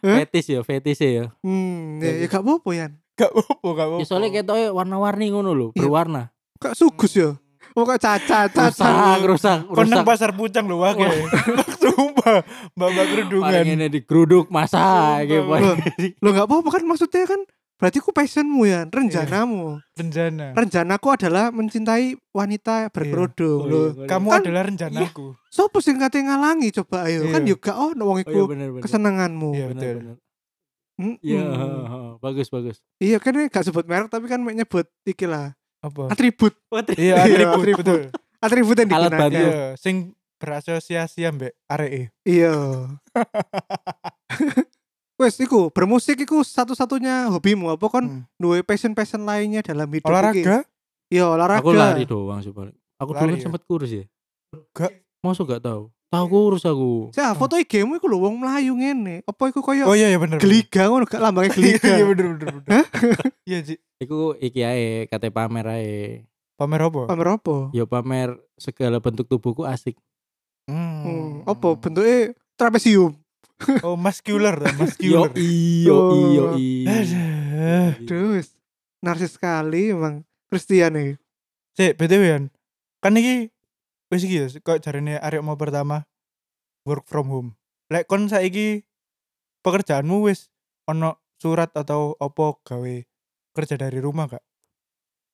fetis 0.00 0.46
ya, 0.48 0.60
fetis 0.64 0.98
ya. 0.98 1.28
Hmm, 1.44 2.00
ya, 2.00 2.24
ya 2.24 2.26
gak 2.26 2.42
apa-apa 2.42 2.70
ya. 2.72 2.86
Gak 3.20 3.30
apa-apa, 3.30 3.68
gak 3.68 3.86
apa-apa. 3.86 4.00
Ya 4.00 4.06
soalnya 4.06 4.30
ketoknya 4.32 4.68
warna-warni 4.70 5.26
ngono 5.28 5.50
lho, 5.50 5.68
Iya. 5.70 5.80
berwarna. 5.82 6.22
Gak 6.56 6.74
sugus 6.74 7.12
ya. 7.12 7.36
Oh, 7.70 7.84
kok 7.84 7.96
cacat, 7.96 8.50
Rusak, 8.50 8.74
cacat. 8.74 9.20
rusak, 9.22 9.58
nang 9.62 9.86
rusak. 9.94 10.02
pasar 10.02 10.30
pucang 10.32 10.66
lho 10.66 10.80
wake. 10.80 11.06
Sumpah, 11.80 12.42
mbak-mbak 12.74 13.06
kerudungan. 13.06 13.46
Paling 13.46 13.68
ini 13.70 13.86
digeruduk 13.88 14.46
masa 14.48 14.82
gitu. 15.22 15.46
Lo 16.18 16.28
gak 16.30 16.46
apa-apa 16.46 16.68
kan 16.70 16.82
maksudnya 16.82 17.24
kan 17.24 17.40
berarti 17.76 17.96
ku 17.96 18.10
passionmu 18.10 18.64
ya, 18.64 18.82
Iya. 18.82 18.90
rencanamu. 18.90 19.80
Rencana. 19.94 20.52
Rencanaku 20.52 21.08
adalah 21.10 21.48
mencintai 21.48 22.12
wanita 22.30 22.90
berkerudung. 22.90 23.60
Oh, 23.60 23.66
Loh, 23.66 23.86
iya, 23.94 24.04
Kamu 24.04 24.28
Kan- 24.28 24.42
adalah 24.42 24.62
rencanaku. 24.64 25.26
sopo 25.48 25.78
sing 25.78 25.96
kate 25.96 26.18
ngalangi 26.18 26.74
coba 26.74 27.06
ayo. 27.06 27.24
Iya. 27.24 27.32
Kan 27.32 27.42
gak 27.46 27.76
ono 27.76 28.02
wong 28.04 28.18
Oh 28.18 28.20
iya 28.20 28.26
iku 28.26 28.40
bener 28.46 28.68
bener. 28.70 28.82
kesenanganmu. 28.82 29.50
Iya. 29.52 29.66
Bener, 29.66 29.78
betul. 29.78 29.94
bener. 29.96 30.16
Iya, 31.20 31.42
heeh. 31.42 32.08
bagus 32.18 32.46
bagus. 32.46 32.76
Iya 32.96 33.16
kan 33.16 33.32
ini 33.32 33.46
gak 33.46 33.64
sebut 33.64 33.84
merek 33.84 34.06
tapi 34.06 34.26
kan 34.26 34.38
nyebut 34.38 34.84
iki 35.02 35.24
lah. 35.24 35.56
Apa? 35.78 36.08
Atribut. 36.08 36.52
Iya, 36.92 36.94
Iya, 36.94 37.14
atribut, 37.18 37.56
atribut. 37.56 37.78
betul. 37.80 38.00
Atribut 38.38 38.76
yang 38.76 38.88
Alat 38.90 39.08
digunakan. 39.08 39.20
bantu. 39.22 39.40
Iya, 39.42 39.58
sing 39.74 39.96
berasosiasi 40.36 41.20
ambek 41.22 41.52
areke. 41.66 42.12
Iya. 42.22 42.52
Wes 45.16 45.36
iku 45.36 45.68
bermusik 45.68 46.16
iku 46.18 46.40
satu-satunya 46.40 47.28
hobimu 47.28 47.68
apa 47.70 47.86
kon 47.86 48.06
Hmm. 48.06 48.22
duwe 48.34 48.60
passion-passion 48.60 49.20
lainnya 49.20 49.60
dalam 49.60 49.84
hidup 49.86 50.00
iki? 50.00 50.08
Olahraga? 50.08 50.56
Iya, 51.06 51.24
olahraga. 51.28 51.60
Aku 51.60 51.72
lari 51.72 52.04
doang 52.04 52.40
sih 52.40 52.48
paling. 52.50 52.72
Aku 52.96 53.12
dulu 53.12 53.20
Lari 53.22 53.30
kan 53.30 53.36
ya? 53.36 53.44
sempet 53.44 53.62
kurus 53.64 53.90
ya. 53.90 54.04
Gak. 54.72 54.92
Masuk 55.20 55.44
gak 55.46 55.60
tahu. 55.62 55.92
Tahu 56.10 56.26
kurus 56.26 56.66
aku. 56.66 57.14
Saya 57.14 57.38
foto 57.38 57.54
IG-mu 57.54 57.94
iku 57.94 58.10
lho 58.10 58.18
wong 58.18 58.42
mlayu 58.42 58.74
ngene. 58.74 59.22
Apa 59.22 59.46
iku 59.46 59.62
koyo 59.62 59.86
Oh 59.86 59.94
iya, 59.94 60.10
iya 60.10 60.18
bener. 60.18 60.42
geliga 60.42 60.90
ngono 60.90 61.06
gak 61.06 61.22
lambangnya 61.22 61.54
Iya, 61.54 61.78
geliga. 61.78 61.86
iya 61.88 62.04
bener 62.04 62.24
bener 62.34 62.48
bener. 62.58 62.66
Iya, 63.48 63.58
Ji. 63.62 63.74
Iku 63.96 64.34
iki 64.36 64.60
ae 64.60 65.06
kate 65.06 65.30
pamer 65.30 65.66
ae. 65.70 66.26
Pamer 66.58 66.82
apa? 66.82 67.06
Pamer 67.06 67.28
apa? 67.30 67.56
Ya 67.70 67.86
pamer 67.86 68.34
segala 68.56 68.98
bentuk 68.98 69.24
tubuhku 69.24 69.62
asik. 69.62 69.94
Hmm, 70.66 70.98
Hmm. 71.00 71.30
apa 71.46 71.78
bentuknya 71.78 72.34
trapesium. 72.54 73.14
Oh, 73.84 73.94
muscular, 73.94 74.56
Yo 74.56 74.72
muscular. 74.74 75.30
iyo 75.36 75.94
Oh. 75.94 76.10
iyo 76.16 76.44
iyo. 76.56 76.90
Terus 78.02 78.56
narsis 78.98 79.36
sekali 79.36 79.92
emang 79.92 80.24
Christian 80.48 80.90
nih. 80.90 81.10
Cek, 81.76 81.94
BTW. 81.94 82.50
Kan 82.98 83.14
iki 83.14 83.52
wis 84.10 84.26
iki 84.26 84.36
ya, 84.42 84.46
kok 84.60 84.82
jarine 84.82 85.16
arek 85.22 85.40
mau 85.40 85.54
pertama 85.54 86.04
work 86.84 87.06
from 87.06 87.30
home. 87.30 87.50
Lek 87.90 88.10
kon 88.10 88.26
saiki 88.26 88.82
pekerjaanmu 89.62 90.26
wis 90.26 90.50
ono 90.90 91.22
surat 91.38 91.70
atau 91.72 92.18
opo 92.18 92.60
gawe 92.66 92.94
kerja 93.54 93.74
dari 93.78 94.02
rumah 94.02 94.26
gak? 94.26 94.44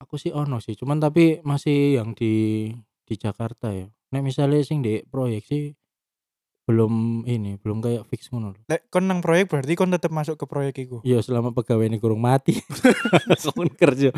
Aku 0.04 0.20
sih 0.20 0.30
ono 0.30 0.60
sih, 0.60 0.76
cuman 0.76 1.00
tapi 1.00 1.40
masih 1.40 1.96
yang 1.96 2.12
di 2.12 2.68
di 3.08 3.14
Jakarta 3.16 3.72
ya. 3.72 3.88
Nek 4.12 4.22
misalnya 4.22 4.60
sing 4.60 4.84
di 4.84 5.00
proyek 5.08 5.42
sih 5.48 5.72
belum 6.66 7.22
ini, 7.30 7.56
belum 7.62 7.78
kayak 7.78 8.04
fix 8.10 8.28
ngono 8.28 8.52
lho. 8.52 8.60
Lek 8.66 8.90
kon 8.92 9.06
nang 9.06 9.22
proyek 9.22 9.48
berarti 9.48 9.72
kon 9.78 9.88
tetep 9.88 10.10
masuk 10.10 10.36
ke 10.36 10.44
proyek 10.44 10.74
iku. 10.84 10.98
Iya 11.06 11.22
selama 11.22 11.54
pegawai 11.54 11.86
ini 11.86 12.02
kurang 12.02 12.20
mati. 12.20 12.58
Kon 13.56 13.70
kerja. 13.70 14.10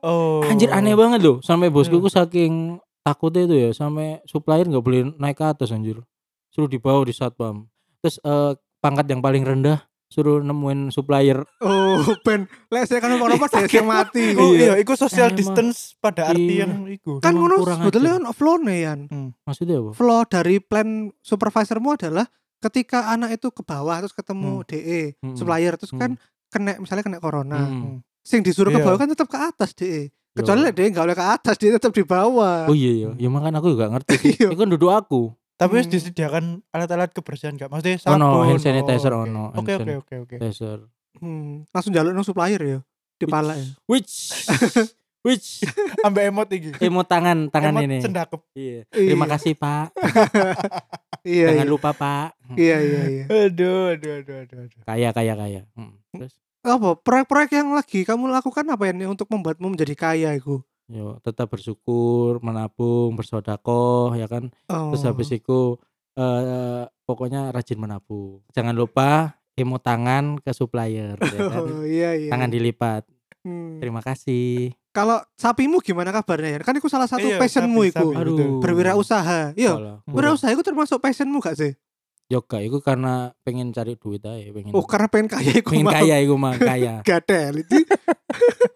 Oh. 0.00 0.40
Anjir 0.48 0.72
aneh 0.72 0.96
banget 0.96 1.20
loh, 1.20 1.44
sampai 1.44 1.68
bosku 1.68 2.00
ku 2.00 2.08
saking 2.08 2.80
takutnya 3.04 3.44
itu 3.44 3.54
ya, 3.54 3.70
sampai 3.70 4.24
supplier 4.24 4.64
nggak 4.64 4.80
boleh 4.80 5.12
naik 5.14 5.36
ke 5.36 5.44
atas 5.44 5.68
anjir. 5.68 6.00
Suruh 6.48 6.66
dibawa 6.66 7.04
di 7.04 7.12
satpam. 7.12 7.68
Terus 8.00 8.16
eh, 8.18 8.52
pangkat 8.78 9.06
yang 9.06 9.20
paling 9.20 9.44
rendah 9.44 9.84
suruh 10.06 10.38
nemuin 10.40 10.88
supplier. 10.88 11.42
Oh, 11.58 11.98
ben 12.22 12.46
lek 12.68 12.86
saya 12.86 12.98
kan 12.98 13.10
orang 13.18 13.34
apa 13.34 13.48
saya 13.48 13.82
mati. 13.82 14.30
Iku 14.30 14.46
Iya. 14.48 14.56
iya, 14.56 14.72
iku 14.78 14.94
social 14.94 15.28
Emang. 15.28 15.36
distance 15.36 15.98
pada 15.98 16.30
arti 16.30 16.54
Iya. 16.54 16.64
yang 16.64 16.86
iku. 16.86 17.18
Kan 17.18 17.34
Emang 17.34 17.40
ngono 17.42 17.54
kurang 17.58 17.78
sebetulnya 17.80 18.10
kan 18.14 18.24
flow 18.30 18.56
nih 18.58 18.78
Yan. 18.80 19.00
Maksudnya 19.42 19.76
apa? 19.76 19.90
Flow 19.92 20.20
dari 20.24 20.56
plan 20.58 20.88
supervisormu 21.18 21.88
adalah 21.92 22.24
ketika 22.58 23.10
anak 23.10 23.34
itu 23.34 23.50
ke 23.50 23.60
bawah 23.60 23.98
terus 23.98 24.14
ketemu 24.14 24.62
DE 24.64 25.00
Hmm. 25.18 25.34
supplier 25.34 25.74
terus 25.74 25.90
Hmm. 25.90 26.00
kan 26.00 26.10
kena 26.48 26.78
misalnya 26.78 27.02
kena 27.02 27.18
corona. 27.18 27.60
Hmm. 27.60 27.98
Sing 28.22 28.40
disuruh 28.40 28.70
ke 28.70 28.78
Iya. 28.78 28.86
bawah 28.86 28.96
kan 28.96 29.10
tetap 29.10 29.26
ke 29.26 29.36
atas 29.36 29.74
DE. 29.74 30.14
Kecuali 30.34 30.66
DE 30.68 30.90
nggak 30.90 31.04
boleh 31.04 31.14
ke 31.14 31.24
atas, 31.24 31.54
dia 31.56 31.70
tetap 31.70 31.90
di 31.90 32.02
bawah. 32.02 32.66
Oh 32.66 32.74
iya 32.74 32.90
iya, 32.92 33.08
ya 33.14 33.28
makan 33.28 33.54
aku 33.54 33.70
juga 33.70 33.86
ngerti. 33.86 34.18
Iya. 34.34 34.50
Itu 34.50 34.56
kan 34.56 34.66
duduk 34.66 34.90
aku. 34.90 35.30
Tapi 35.54 35.72
wis 35.76 35.86
Hmm. 35.86 35.94
disediakan 35.94 36.44
alat-alat 36.68 37.10
kebersihan 37.10 37.54
gak? 37.54 37.70
Maksudnya 37.70 37.96
sabun. 37.96 38.18
Ono 38.18 38.42
hand 38.42 38.58
oh, 38.58 38.60
sanitizer 38.60 39.12
oke. 39.12 39.22
ono. 39.24 39.44
Oke 39.54 39.70
hand 39.72 39.82
oke 39.84 39.94
oke 39.96 40.14
oke. 40.20 40.34
sanitizer. 40.36 40.78
Hmm. 41.16 41.62
Langsung 41.70 41.94
jaluk 41.94 42.10
nang 42.10 42.22
supplier 42.22 42.58
ya. 42.58 42.78
Di 43.14 43.24
pala 43.24 43.54
ya. 43.54 43.62
Which 43.86 44.42
which 45.22 45.62
Ambek 46.04 46.26
emot 46.26 46.50
iki. 46.50 46.74
emot 46.80 47.06
tangan 47.06 47.46
tangan 47.48 47.70
Emot 47.72 47.86
ini. 47.86 47.98
cendakep. 48.02 48.40
Iya. 48.52 48.80
Terima 48.90 49.24
Iya. 49.24 49.32
kasih 49.32 49.52
Pak. 49.54 49.86
Iya. 51.24 51.56
Jangan 51.56 51.64
iya. 51.64 51.72
lupa 51.72 51.90
Pak. 51.94 52.28
Iya 52.52 52.76
iya 52.82 53.02
iya. 53.08 53.24
Aduh 53.48 53.96
aduh 53.96 54.12
aduh 54.20 54.36
aduh 54.44 54.58
aduh. 54.60 54.80
Kaya 54.84 55.08
kaya 55.08 55.32
kaya. 55.32 55.62
Hmm. 55.72 55.96
Terus 56.12 56.36
Apa 56.64 56.96
proyek-proyek 56.96 57.60
yang 57.60 57.76
lagi 57.76 58.08
kamu 58.08 58.32
lakukan 58.32 58.64
apa 58.72 58.88
ya 58.88 58.96
untuk 59.06 59.28
membuatmu 59.28 59.76
menjadi 59.76 59.94
kaya 59.94 60.32
itu? 60.34 60.64
yo 60.84 61.16
tetap 61.24 61.48
bersyukur, 61.48 62.44
menabung, 62.44 63.16
bersodakoh 63.16 64.12
ya 64.16 64.28
kan. 64.28 64.52
Oh. 64.68 64.92
Terus 64.92 65.04
habis 65.04 65.28
itu 65.32 65.80
eh 66.16 66.84
pokoknya 67.08 67.52
rajin 67.52 67.80
menabung. 67.80 68.44
Jangan 68.52 68.76
lupa 68.76 69.40
emot 69.56 69.80
tangan 69.80 70.36
ke 70.40 70.52
supplier 70.52 71.16
ya 71.16 71.40
kan. 71.52 71.62
Oh, 71.64 71.84
iya 71.84 72.16
iya. 72.16 72.30
Tangan 72.32 72.52
dilipat. 72.52 73.08
Hmm. 73.44 73.76
Terima 73.80 74.00
kasih. 74.00 74.72
Kalau 74.94 75.20
sapimu 75.36 75.82
gimana 75.82 76.14
kabarnya? 76.14 76.60
Yan? 76.60 76.62
Kan 76.62 76.78
itu 76.78 76.86
salah 76.86 77.10
satu 77.10 77.26
Iya, 77.26 77.36
passionmu 77.36 77.82
sapi, 77.82 77.90
itu. 77.90 78.06
sapi, 78.08 78.16
Aduh. 78.16 78.36
betul. 78.36 78.48
Berwirausaha. 78.62 79.40
Iya. 79.58 79.72
Berwirausaha 80.06 80.54
itu 80.54 80.62
termasuk 80.62 81.02
passionmu 81.02 81.42
gak 81.42 81.58
sih? 81.58 81.72
Yoga 82.26 82.58
itu 82.58 82.78
karena 82.78 83.30
pengen 83.40 83.70
cari 83.70 83.94
duit 83.94 84.20
aja, 84.20 84.48
pengen 84.48 84.72
Oh, 84.72 84.82
karena 84.82 85.06
pengen 85.06 85.28
kaya 85.30 85.50
iku 85.54 85.68
pengen 85.70 85.84
mau. 85.84 85.92
kaya 85.92 86.14
iku 86.18 86.34
mah 86.34 86.52
kaya. 86.54 86.92
Gadel 87.06 87.60
itu. 87.60 87.84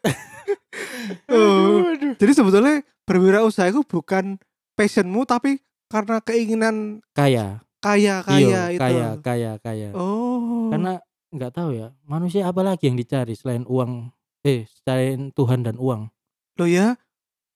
oh. 1.30 1.82
Jadi 2.14 2.32
sebetulnya 2.32 2.74
berwirausaha 3.04 3.68
itu 3.68 3.80
bukan 3.82 4.36
passionmu 4.74 5.24
tapi 5.24 5.58
karena 5.86 6.20
keinginan 6.20 7.00
Kaya. 7.10 7.62
kaya 7.78 8.20
kaya 8.20 8.38
Iya, 8.38 8.60
itu. 8.70 8.78
kaya, 8.78 9.06
kaya, 9.18 9.50
kaya. 9.58 9.88
Oh. 9.92 10.68
Karena 10.68 10.98
nggak 11.30 11.50
tahu 11.54 11.68
ya, 11.72 11.86
manusia 12.02 12.44
apa 12.44 12.60
lagi 12.60 12.84
yang 12.84 12.94
dicari 12.94 13.32
selain 13.32 13.62
uang? 13.64 14.10
Eh, 14.40 14.64
selain 14.76 15.28
Tuhan 15.30 15.62
dan 15.62 15.74
uang. 15.76 16.06
lo 16.54 16.64
ya 16.66 16.94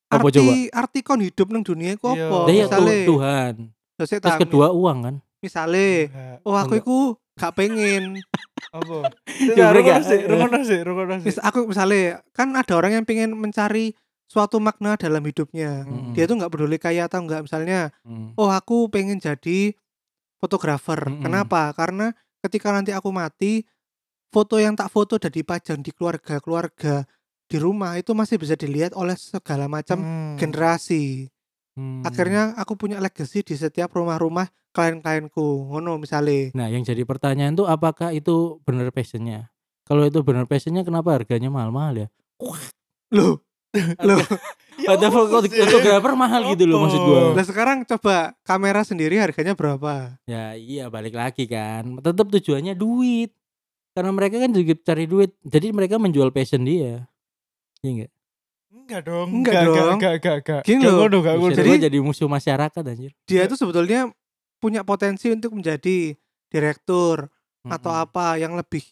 Apa 0.06 0.24
arti 0.24 0.38
coba? 0.38 0.52
arti 0.78 0.98
kon 1.00 1.20
hidup 1.20 1.46
nang 1.48 1.60
dunia 1.60 1.92
iku 1.92 2.12
Iya. 2.12 2.28
apa? 2.28 2.36
Ya 2.48 2.64
tu- 2.66 3.06
Tuhan. 3.08 3.54
Loh, 3.92 3.98
Terus 3.98 4.08
tak, 4.20 4.38
kedua 4.40 4.70
uang 4.70 4.98
kan. 5.02 5.14
Misale 5.42 6.08
Enggak. 6.08 6.36
oh 6.42 6.54
aku 6.54 6.72
Enggak. 6.72 6.82
iku 6.82 6.98
gak 7.34 7.54
pengen 7.54 8.02
Apa? 8.70 8.98
Ya, 9.52 9.68
Rungono 9.70 10.00
sih, 10.00 10.20
rungono 10.22 10.58
sih, 10.62 10.80
rungono 10.80 11.14
sih. 11.18 11.26
Mis 11.26 11.38
aku 11.38 11.66
misalnya 11.66 12.22
kan 12.30 12.48
ada 12.52 12.72
orang 12.72 12.92
yang 12.94 13.04
pengen 13.04 13.34
mencari 13.34 13.92
suatu 14.24 14.56
makna 14.56 14.96
dalam 14.96 15.20
hidupnya 15.20 15.84
Mm-mm. 15.84 16.14
dia 16.14 16.24
tuh 16.24 16.34
nggak 16.34 16.48
peduli 16.48 16.78
kaya 16.78 17.04
atau 17.04 17.20
enggak 17.20 17.42
misalnya 17.42 17.92
Hmm. 18.00 18.32
oh 18.34 18.48
aku 18.48 18.88
pengen 18.88 19.18
jadi 19.18 19.76
fotografer 20.38 20.96
Mm-mm. 21.02 21.20
kenapa 21.20 21.68
karena 21.72 22.12
ketika 22.40 22.70
nanti 22.70 22.90
aku 22.90 23.10
mati 23.10 23.68
foto 24.28 24.56
yang 24.56 24.72
tak 24.72 24.88
foto 24.88 25.16
dan 25.16 25.28
dipajang 25.28 25.78
di 25.78 25.92
keluarga-keluarga 25.92 27.04
di 27.44 27.56
rumah 27.56 27.94
itu 27.94 28.10
masih 28.12 28.40
bisa 28.40 28.56
dilihat 28.56 28.92
oleh 28.92 29.12
segala 29.14 29.68
macam 29.68 30.00
Hmm. 30.00 30.36
generasi 30.36 31.28
Hmm. 31.72 32.04
akhirnya 32.04 32.52
aku 32.60 32.76
punya 32.76 33.00
legacy 33.00 33.40
di 33.40 33.56
setiap 33.56 33.88
rumah-rumah 33.96 34.52
klien-klienku 34.76 35.72
ngono 35.72 35.96
misalnya 35.96 36.52
Nah, 36.52 36.68
yang 36.68 36.84
jadi 36.84 37.00
pertanyaan 37.08 37.56
tuh 37.56 37.64
apakah 37.64 38.12
itu 38.12 38.60
benar 38.68 38.92
passionnya? 38.92 39.48
Kalau 39.88 40.04
itu 40.04 40.20
benar 40.20 40.44
passionnya, 40.44 40.84
kenapa 40.84 41.16
harganya 41.16 41.48
mahal-mahal 41.48 42.06
ya? 42.06 42.08
loh 43.12 43.40
loh 44.00 44.20
Ya 44.80 44.96
Ada 44.96 45.12
fotografer 45.12 46.12
mahal 46.16 46.48
gitu 46.56 46.64
loh 46.64 46.88
maksud 46.88 47.00
gua. 47.04 47.20
Nah 47.36 47.44
sekarang 47.44 47.84
coba 47.84 48.32
kamera 48.42 48.80
sendiri 48.82 49.20
harganya 49.20 49.52
berapa 49.52 50.16
Ya 50.24 50.56
iya 50.56 50.88
balik 50.88 51.12
lagi 51.12 51.44
kan. 51.44 52.00
Tetap 52.00 52.32
tujuannya 52.32 52.72
duit. 52.72 53.30
Karena 53.92 54.10
mereka 54.16 54.40
kan 54.40 54.50
juga 54.56 54.72
cari 54.80 55.04
duit. 55.04 55.36
Jadi 55.44 55.76
mereka 55.76 56.00
menjual 56.00 56.32
passion 56.32 56.64
dia. 56.64 57.04
Iya 57.84 57.90
enggak? 57.92 58.10
Enggak 58.72 59.00
dong. 59.04 59.28
Enggak 59.30 59.62
dong. 59.68 59.94
Enggak, 60.00 60.12
enggak, 60.18 60.36
enggak. 60.42 60.62
Gini 60.64 60.76
Enggak 60.80 60.92
loh. 60.92 61.00
ngono, 61.04 61.16
enggak 61.20 61.36
ngono. 61.36 61.52
Jadi 61.54 61.70
Jadi- 61.78 62.00
musuh 62.00 62.28
masyarakat 62.28 62.82
anjir. 62.82 63.12
dia 63.28 63.42
itu 63.44 63.54
sebetulnya 63.54 64.08
punya 64.56 64.80
potensi 64.82 65.28
untuk 65.28 65.52
menjadi 65.52 66.16
direktur 66.48 67.28
atau 67.62 67.90
Mm-mm. 67.92 68.04
apa 68.08 68.26
yang 68.38 68.54
lebih 68.54 68.82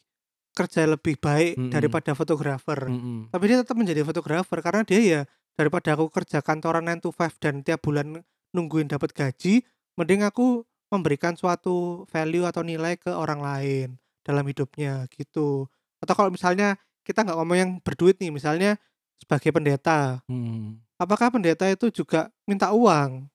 kerja 0.51 0.85
lebih 0.85 1.17
baik 1.17 1.55
Mm-mm. 1.57 1.71
daripada 1.71 2.13
fotografer. 2.13 2.87
Mm-mm. 2.87 3.31
Tapi 3.31 3.45
dia 3.47 3.59
tetap 3.63 3.77
menjadi 3.79 4.03
fotografer 4.03 4.59
karena 4.61 4.83
dia 4.83 5.01
ya 5.01 5.21
daripada 5.55 5.95
aku 5.95 6.11
kerja 6.11 6.41
kantoran 6.41 6.85
9 6.87 7.01
to 7.01 7.11
5 7.13 7.39
dan 7.39 7.55
tiap 7.63 7.81
bulan 7.81 8.21
nungguin 8.51 8.91
dapat 8.91 9.15
gaji, 9.15 9.63
mending 9.95 10.27
aku 10.27 10.67
memberikan 10.91 11.39
suatu 11.39 12.03
value 12.11 12.43
atau 12.45 12.67
nilai 12.67 12.99
ke 12.99 13.15
orang 13.15 13.39
lain 13.39 13.89
dalam 14.27 14.43
hidupnya 14.43 15.07
gitu. 15.15 15.71
Atau 16.03 16.15
kalau 16.19 16.35
misalnya 16.35 16.75
kita 17.07 17.23
nggak 17.23 17.39
ngomong 17.39 17.59
yang 17.59 17.71
berduit 17.79 18.19
nih, 18.19 18.35
misalnya 18.35 18.75
sebagai 19.21 19.53
pendeta, 19.53 20.25
Mm. 20.27 20.81
apakah 20.97 21.29
pendeta 21.31 21.69
itu 21.69 21.93
juga 21.93 22.33
minta 22.49 22.73
uang? 22.73 23.29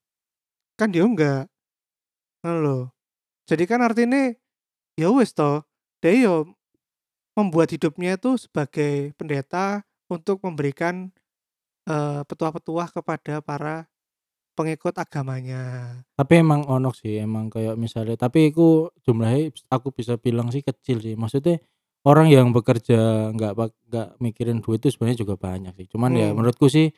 Kan 0.76 0.89
dia 0.91 1.06
enggak. 1.06 1.48
Loh. 2.45 2.91
Jadi 3.45 3.63
kan 3.69 3.82
artinya 3.86 4.34
ya 4.98 5.08
wis 5.13 5.32
toh, 5.34 5.62
dia 6.02 6.13
yo 6.26 6.50
membuat 7.38 7.69
hidupnya 7.74 8.17
itu 8.17 8.38
sebagai 8.41 9.13
pendeta 9.19 9.86
untuk 10.10 10.41
memberikan 10.41 11.10
eh, 11.86 12.21
petuah-petuah 12.26 12.89
kepada 12.89 13.45
para 13.45 13.86
pengikut 14.56 14.95
agamanya. 14.95 15.62
Tapi 16.15 16.34
emang 16.41 16.63
onok 16.65 16.95
sih 16.95 17.19
emang 17.19 17.52
kayak 17.52 17.76
misalnya 17.76 18.15
tapi 18.15 18.50
aku 18.50 18.89
jumlahnya 19.04 19.52
aku 19.67 19.91
bisa 19.91 20.15
bilang 20.17 20.50
sih 20.50 20.63
kecil 20.63 21.04
sih. 21.04 21.13
Maksudnya 21.19 21.60
orang 22.05 22.29
yang 22.29 22.53
bekerja 22.53 23.31
nggak 23.33 23.53
pak- 23.57 23.77
nggak 23.89 24.07
mikirin 24.21 24.61
duit 24.61 24.79
itu 24.79 24.93
sebenarnya 24.93 25.19
juga 25.25 25.35
banyak 25.35 25.73
sih. 25.75 25.87
Cuman 25.89 26.11
ya 26.13 26.29
Hmm. 26.31 26.37
menurutku 26.37 26.69
sih 26.69 26.93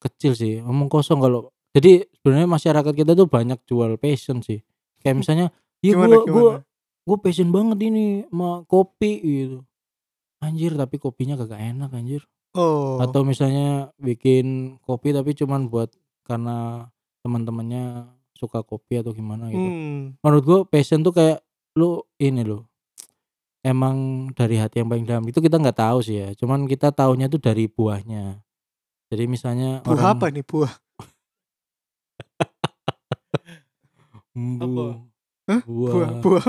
kecil 0.00 0.32
sih. 0.32 0.60
Omong 0.64 0.88
kosong 0.88 1.20
kalau 1.20 1.52
jadi 1.76 2.08
sebenarnya 2.16 2.48
masyarakat 2.48 2.92
kita 2.96 3.12
tuh 3.12 3.28
banyak 3.28 3.60
jual 3.68 4.00
passion 4.00 4.40
sih. 4.40 4.64
Kayak 5.04 5.16
misalnya, 5.20 5.46
"Iya 5.84 5.92
Gimana 5.94 6.16
gua 6.16 6.24
gua 6.24 6.50
gimana? 6.56 6.60
gue 7.06 7.16
passion 7.20 7.48
banget 7.52 7.78
ini 7.84 8.04
sama 8.26 8.64
kopi 8.64 9.12
gitu." 9.20 9.58
Anjir 10.40 10.72
tapi 10.72 10.96
kopinya 10.96 11.36
kagak 11.36 11.60
enak 11.60 11.92
anjir. 11.92 12.24
Oh. 12.56 12.96
Atau 13.00 13.24
misalnya 13.24 13.92
bikin 14.00 14.76
kopi 14.80 15.12
tapi 15.12 15.36
cuman 15.36 15.68
buat 15.68 15.92
karena 16.24 16.88
teman-temannya 17.20 18.08
suka 18.32 18.60
kopi 18.64 19.00
atau 19.00 19.12
gimana 19.12 19.48
gitu. 19.48 19.60
Hmm. 19.60 20.02
Menurut 20.20 20.44
gue 20.44 20.58
passion 20.68 21.00
tuh 21.00 21.12
kayak 21.12 21.40
lu 21.76 22.00
ini 22.16 22.40
loh. 22.40 22.64
Emang 23.66 23.96
dari 24.30 24.62
hati 24.62 24.78
yang 24.78 24.86
paling 24.86 25.02
dalam 25.02 25.26
itu 25.26 25.42
kita 25.42 25.58
nggak 25.58 25.74
tahu 25.74 25.98
sih 25.98 26.22
ya. 26.22 26.28
Cuman 26.38 26.70
kita 26.70 26.94
taunya 26.94 27.26
tuh 27.26 27.42
dari 27.42 27.66
buahnya. 27.66 28.38
Jadi 29.10 29.24
misalnya 29.26 29.82
Buah 29.82 29.90
orang 29.90 30.06
apa 30.14 30.26
nih 30.30 30.44
buah? 30.46 30.70
Bu, 34.36 35.02
Hah? 35.48 35.60
buah, 35.64 35.92
Buah 35.94 36.10
buah. 36.20 36.46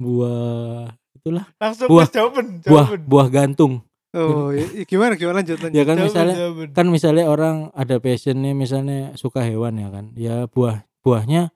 buah 0.00 0.84
itulah 1.12 1.44
Langsung 1.60 1.88
Buah. 1.92 2.06
wis 2.06 2.12
jawaban, 2.14 2.46
buah 2.64 2.86
jawaban. 2.88 3.00
buah 3.04 3.28
gantung. 3.28 3.74
Oh, 4.10 4.50
i- 4.50 4.82
i- 4.82 4.86
gimana 4.88 5.14
gimana 5.14 5.38
lanjut 5.38 5.60
lanjut. 5.60 5.76
Ya 5.76 5.84
kan 5.84 5.94
Jawaban, 5.94 6.06
misalnya 6.08 6.34
jawaban. 6.34 6.68
kan 6.72 6.86
misalnya 6.88 7.24
orang 7.28 7.56
ada 7.76 7.96
passionnya 8.00 8.52
misalnya 8.56 9.12
suka 9.14 9.44
hewan 9.44 9.76
ya 9.76 9.88
kan 9.92 10.04
ya 10.16 10.36
buah 10.48 10.82
buahnya 11.04 11.52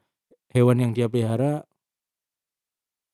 hewan 0.53 0.77
yang 0.79 0.93
dia 0.93 1.09
pelihara 1.11 1.67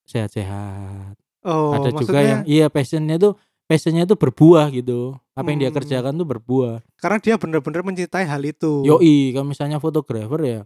sehat-sehat 0.04 1.14
Oh, 1.42 1.72
ada 1.72 1.88
juga 1.88 1.96
maksudnya 2.12 2.22
yang 2.22 2.42
iya 2.44 2.66
passionnya 2.66 3.16
tuh 3.16 3.32
passionnya 3.64 4.04
tuh 4.04 4.14
berbuah 4.14 4.68
gitu 4.70 5.14
apa 5.32 5.46
yang 5.46 5.58
dia 5.58 5.68
Hmm. 5.68 5.78
kerjakan 5.78 6.12
tuh 6.14 6.26
berbuah 6.26 6.84
karena 6.96 7.16
dia 7.18 7.34
bener-bener 7.34 7.80
mencintai 7.80 8.24
hal 8.24 8.42
itu. 8.42 8.82
yoi 8.82 9.30
kalau 9.30 9.46
misalnya 9.46 9.78
fotografer 9.78 10.40
ya 10.42 10.60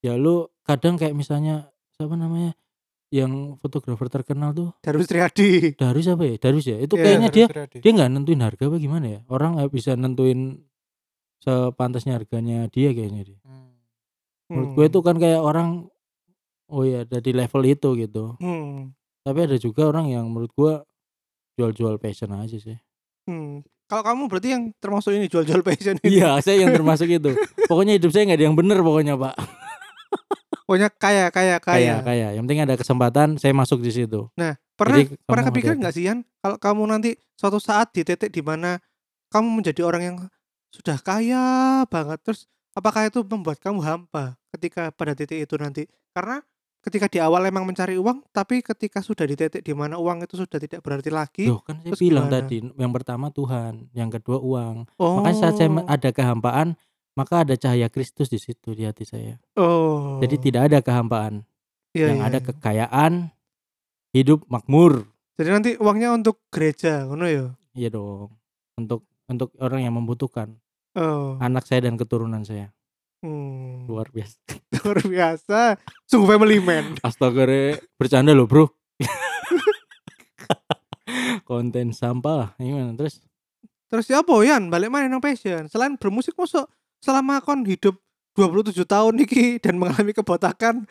ya 0.00 0.12
lu 0.14 0.46
kadang 0.62 0.96
kayak 0.96 1.12
misalnya 1.12 1.68
siapa 1.90 2.12
namanya 2.12 2.58
yang 3.08 3.54
fotografer 3.56 4.10
terkenal 4.10 4.50
tuh 4.50 4.74
Darus 4.80 5.06
Triadi. 5.06 5.70
Darus 5.72 6.06
apa 6.06 6.24
ya 6.24 6.34
Darus 6.36 6.64
ya 6.64 6.76
itu 6.76 6.92
Iya, 6.92 7.02
kayaknya 7.04 7.28
dia 7.28 7.46
Terus 7.46 7.58
Radi. 7.62 7.78
dia 7.78 7.90
nggak 7.92 8.10
nentuin 8.10 8.40
harga 8.40 8.62
apa 8.64 8.76
gimana 8.76 9.06
ya 9.06 9.20
orang 9.28 9.50
nggak 9.54 9.70
bisa 9.70 9.94
nentuin 9.94 10.40
sepantasnya 11.38 12.16
harganya 12.16 12.66
dia 12.66 12.90
kayaknya 12.90 13.22
dia 13.26 13.38
Hmm. 13.44 13.70
menurut 14.50 14.70
gue 14.74 14.84
itu 14.88 14.98
kan 15.00 15.16
kayak 15.16 15.38
orang 15.38 15.88
oh 16.66 16.82
ya 16.82 17.04
ada 17.04 17.16
di 17.16 17.30
level 17.30 17.62
itu 17.62 17.88
gitu 17.96 18.34
Hmm. 18.36 18.92
Tapi 19.24 19.38
ada 19.42 19.56
juga 19.56 19.88
orang 19.88 20.06
yang 20.08 20.28
menurut 20.28 20.52
gue 20.52 20.72
jual-jual 21.54 21.96
passion 21.96 22.30
aja 22.32 22.54
sih 22.54 22.76
Hmm. 23.24 23.64
Kalau 23.84 24.04
kamu 24.04 24.28
berarti 24.28 24.52
yang 24.52 24.68
termasuk 24.76 25.16
ini 25.16 25.26
jual-jual 25.26 25.64
passion 25.66 25.96
ini. 25.98 26.20
iya 26.20 26.36
saya 26.38 26.60
yang 26.60 26.70
termasuk 26.70 27.08
itu 27.08 27.32
pokoknya 27.64 27.96
hidup 27.96 28.12
saya 28.12 28.28
nggak 28.28 28.36
ada 28.36 28.46
yang 28.46 28.54
bener 28.54 28.78
pokoknya 28.78 29.16
pak 29.16 29.32
Pokoknya 30.64 30.88
kaya 30.90 31.28
kaya 31.28 31.56
kaya. 31.56 31.60
kaya 31.60 31.96
kaya 32.00 32.26
yang 32.32 32.44
penting 32.44 32.64
ada 32.64 32.76
kesempatan 32.76 33.36
saya 33.36 33.52
masuk 33.52 33.80
di 33.80 33.88
situ 33.90 34.28
Nah, 34.34 34.56
pernah 34.74 35.00
Jadi 35.00 35.16
pernah 35.24 35.44
kepikiran 35.44 35.76
nggak 35.76 35.92
sih 35.92 36.04
Yan 36.04 36.24
kalau 36.38 36.56
kamu 36.56 36.82
nanti 36.84 37.10
suatu 37.32 37.56
saat 37.56 37.92
di 37.92 38.00
titik 38.00 38.28
di 38.28 38.40
mana 38.40 38.80
kamu 39.28 39.60
menjadi 39.60 39.80
orang 39.84 40.02
yang 40.02 40.16
sudah 40.68 40.96
kaya 40.98 41.44
banget 41.86 42.18
terus 42.20 42.44
apakah 42.72 43.04
itu 43.04 43.20
membuat 43.22 43.56
kamu 43.56 43.80
hampa 43.80 44.36
ketika 44.52 44.88
pada 44.90 45.12
titik 45.12 45.36
itu 45.40 45.56
nanti? 45.56 45.84
Karena 46.12 46.40
ketika 46.84 47.08
di 47.08 47.16
awal 47.16 47.40
emang 47.42 47.64
mencari 47.64 47.96
uang 47.96 48.20
tapi 48.28 48.60
ketika 48.60 49.00
sudah 49.00 49.24
di 49.24 49.34
titik 49.34 49.60
di 49.60 49.72
mana 49.72 49.96
uang 49.96 50.20
itu 50.22 50.36
sudah 50.36 50.60
tidak 50.60 50.78
berarti 50.78 51.08
lagi. 51.08 51.44
Loh 51.48 51.58
kan 51.58 51.80
saya 51.80 51.96
bilang 51.96 52.28
gimana? 52.28 52.36
tadi 52.38 52.56
yang 52.76 52.92
pertama 52.92 53.26
Tuhan 53.28 53.88
yang 53.90 54.12
kedua 54.12 54.36
uang 54.38 54.76
Oh. 54.94 55.18
makanya 55.18 55.36
saat 55.40 55.54
saya 55.56 55.72
ada 55.82 56.10
kehampaan 56.10 56.76
maka 57.14 57.42
ada 57.42 57.54
cahaya 57.54 57.88
Kristus 57.88 58.28
di 58.28 58.36
situ 58.36 58.72
di 58.72 58.84
hati 58.84 59.02
saya 59.02 59.40
Oh. 59.56 60.20
jadi 60.20 60.36
tidak 60.36 60.62
ada 60.68 60.78
kehampaan 60.78 61.48
Iya, 61.94 62.10
yang 62.10 62.20
iya, 62.20 62.28
ada 62.28 62.38
iya. 62.38 62.46
kekayaan 62.46 63.12
hidup 64.12 64.44
makmur 64.46 65.08
Jadi 65.34 65.48
nanti 65.50 65.70
uangnya 65.74 66.12
untuk 66.12 66.38
gereja, 66.46 67.06
ngono 67.06 67.26
ya. 67.26 67.44
iya 67.72 67.88
dong 67.88 68.34
untuk 68.74 69.02
untuk 69.24 69.50
orang 69.56 69.82
yang 69.82 69.94
membutuhkan 69.96 70.58
Oh. 70.94 71.34
anak 71.38 71.64
saya 71.64 71.82
dan 71.82 71.96
keturunan 71.96 72.44
saya 72.44 72.70
Hmm. 73.24 73.88
luar 73.88 74.12
biasa 74.12 74.36
Luar 74.84 75.00
biasa. 75.00 75.60
Sungguh 76.04 76.28
family 76.28 76.60
man. 76.60 76.92
astaga 77.08 77.48
re 77.48 77.80
bercanda 77.96 78.36
loh 78.36 78.44
bro 78.44 78.68
konten 81.48 81.96
sampah 81.96 82.52
gimana 82.60 82.92
terus 82.92 83.24
Terus 83.88 84.10
ya 84.10 84.26
apa 84.26 84.34
Yan? 84.42 84.74
Balik 84.74 84.90
mana 84.90 85.06
nang 85.06 85.22
passion? 85.22 85.70
Selain 85.70 85.94
bermusik 85.94 86.34
masuk 86.34 86.66
selama 86.98 87.38
kon 87.38 87.62
hidup 87.62 87.94
27 88.34 88.74
tahun 88.90 89.22
iki 89.22 89.62
dan 89.62 89.78
mengalami 89.78 90.10
kebotakan. 90.10 90.82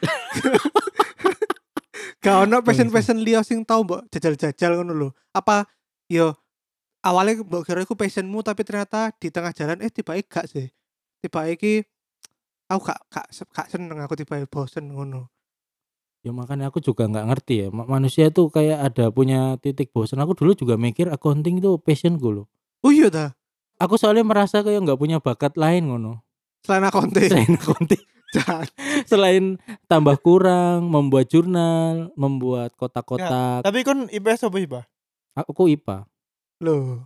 Gak 2.23 2.47
ono 2.47 2.63
passion-passion 2.63 3.19
liya 3.19 3.43
sing 3.43 3.67
tau 3.67 3.83
mbok 3.83 4.07
jajal-jajal 4.07 4.79
ngono 4.79 4.93
lho. 4.95 5.09
Apa 5.35 5.67
yo 6.07 6.31
awalnya 7.03 7.43
mbok 7.43 7.67
kira 7.67 7.83
iku 7.83 7.99
passionmu 7.99 8.39
tapi 8.39 8.63
ternyata 8.63 9.11
di 9.19 9.27
tengah 9.27 9.51
jalan 9.51 9.83
eh 9.83 9.91
tiba 9.91 10.15
gak 10.23 10.47
sih. 10.47 10.71
Tiba 11.19 11.51
iki 11.51 11.83
aku 12.67 12.79
gak 12.87 12.99
gak 13.11 13.25
gak 13.51 13.67
seneng 13.69 13.99
aku 13.99 14.13
tiba 14.15 14.39
bosen 14.47 14.91
ngono. 14.91 15.27
ya 16.23 16.31
makanya 16.31 16.71
aku 16.71 16.79
juga 16.79 17.03
nggak 17.03 17.27
ngerti 17.27 17.53
ya 17.57 17.67
Ma- 17.69 17.83
manusia 17.85 18.31
itu 18.31 18.47
kayak 18.47 18.79
ada 18.91 19.11
punya 19.11 19.59
titik 19.59 19.91
bosan 19.91 20.23
aku 20.23 20.31
dulu 20.33 20.55
juga 20.55 20.79
mikir 20.79 21.11
accounting 21.11 21.59
itu 21.59 21.75
passionku 21.77 22.31
loh 22.31 22.47
Oh 22.79 22.91
iya 22.91 23.11
dah. 23.11 23.35
aku 23.75 23.99
soalnya 23.99 24.23
merasa 24.23 24.63
kayak 24.63 24.83
nggak 24.83 24.99
punya 24.99 25.19
bakat 25.19 25.55
lain 25.55 25.91
ngono 25.91 26.23
Selain 26.63 26.87
akunting. 26.87 27.27
selain 27.27 27.51
accounting 27.53 28.03
selain 29.11 29.43
tambah 29.85 30.15
kurang 30.17 30.87
membuat 30.89 31.27
jurnal 31.27 32.09
membuat 32.15 32.71
kotak-kotak 32.73 33.61
Tapi 33.61 33.83
kon 33.83 34.07
IPS 34.07 34.47
apa 34.47 34.57
IPA? 34.57 34.81
aku 35.35 35.69
IPA 35.69 36.07
Loh. 36.63 37.03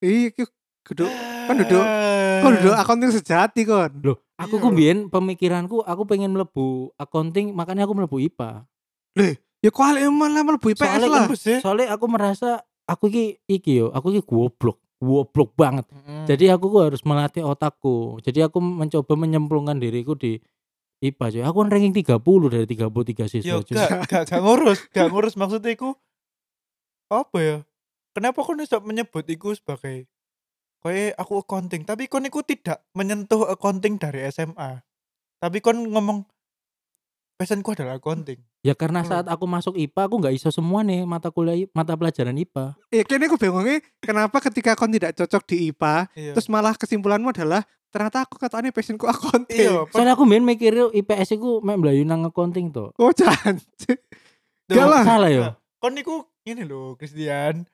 Geduk 0.00 1.12
kan 1.44 1.54
duduk 1.54 1.84
kon 2.40 2.52
duduk 2.56 2.74
akunting 2.74 3.12
sejati 3.12 3.62
kon. 3.62 3.92
loh 4.00 4.18
aku 4.38 4.54
Iya. 4.56 4.62
ku 4.62 4.70
pemikiranku 5.10 5.76
aku 5.82 6.02
pengen 6.04 6.30
melebu 6.30 6.94
accounting 6.94 7.50
makanya 7.52 7.84
aku 7.84 7.94
melebu 7.94 8.18
IPA 8.22 8.64
Ya 9.58 9.74
kok 9.74 9.82
ale 9.82 10.06
malah 10.06 10.46
mlebu 10.46 10.70
IPS 10.70 10.78
Soalnya 10.78 11.08
lah. 11.10 11.26
kan 11.26 11.58
soalnya 11.58 11.86
aku 11.90 12.06
merasa 12.06 12.48
aku 12.86 13.10
iki 13.10 13.24
iki 13.44 13.72
yo 13.76 13.90
aku 13.90 14.14
iki 14.14 14.22
goblok 14.22 14.78
goblok 14.98 15.52
banget 15.54 15.86
Hmm. 15.90 16.24
Jadi 16.24 16.48
aku 16.48 16.68
ku 16.68 16.78
harus 16.80 17.00
melatih 17.02 17.40
otakku. 17.40 18.20
Jadi 18.20 18.44
aku 18.44 18.60
mencoba 18.60 19.16
menyemplungkan 19.16 19.76
diriku 19.76 20.12
di 20.12 20.36
IPA 21.00 21.24
cuy. 21.30 21.42
Aku 21.42 21.56
kan 21.62 21.70
ranking 21.70 21.94
30 21.94 22.20
dari 22.50 22.66
33 22.66 23.30
siswa 23.30 23.48
Yo 23.48 23.64
cuy. 23.64 23.74
gak 23.74 23.90
gak 24.10 24.22
gak 24.28 24.40
ngurus, 24.40 24.78
gak 24.90 25.08
ngurus 25.08 25.34
maksudnya 25.34 25.72
iku 25.72 25.94
apa 27.08 27.38
ya? 27.38 27.56
Kenapa 28.12 28.42
kon 28.42 28.58
iso 28.58 28.76
menyebut 28.82 29.24
iku 29.24 29.54
sebagai 29.54 30.04
kayak 30.88 31.14
aku 31.14 31.38
accounting, 31.38 31.84
tapi 31.84 32.08
kon 32.08 32.24
iku 32.24 32.40
tidak 32.40 32.80
menyentuh 32.92 33.44
accounting 33.46 33.94
dari 33.94 34.24
SMA. 34.28 34.80
Tapi 35.38 35.60
kon 35.60 35.78
ngomong 35.84 36.24
passionku 37.36 37.70
adalah 37.70 37.96
accounting. 37.96 38.42
Ya 38.60 38.74
karena 38.74 39.06
Hmm. 39.06 39.08
saat 39.08 39.26
aku 39.30 39.46
masuk 39.46 39.78
IPA 39.78 40.02
aku 40.02 40.16
nggak 40.18 40.34
iso 40.34 40.50
semua 40.50 40.82
nih 40.82 41.06
mata 41.06 41.30
kuliah 41.30 41.70
mata 41.70 41.94
pelajaran 41.94 42.34
IPA. 42.34 42.74
Ya 42.90 43.06
kini 43.06 43.24
aku 43.24 43.38
bingungnya 43.38 43.78
kenapa 44.02 44.42
ketika 44.42 44.74
kon 44.74 44.90
tidak 44.90 45.14
cocok 45.14 45.46
di 45.46 45.70
IPA 45.70 46.10
Iya. 46.12 46.32
terus 46.34 46.50
malah 46.50 46.74
kesimpulanmu 46.74 47.30
adalah 47.30 47.62
ternyata 47.88 48.26
aku 48.26 48.34
katanya 48.36 48.74
passionku 48.74 49.06
akunting. 49.06 49.70
iya, 49.70 49.86
Soalnya 49.88 50.12
aku 50.12 50.26
main 50.26 50.42
mikir 50.42 50.90
IPS 50.90 51.38
iku 51.38 51.62
mek 51.62 51.78
mlayu 51.78 52.02
nang 52.02 52.26
accounting 52.26 52.74
to. 52.74 52.90
Oh 52.98 53.14
jangan. 53.14 53.62
Duh, 54.68 54.74
Gak 54.74 54.84
lah. 54.84 55.02
Salah 55.06 55.30
yo. 55.30 55.42
Kon 55.78 55.94
niku 55.94 56.26
ini 56.42 56.66
loh, 56.66 56.98
Christian. 56.98 57.64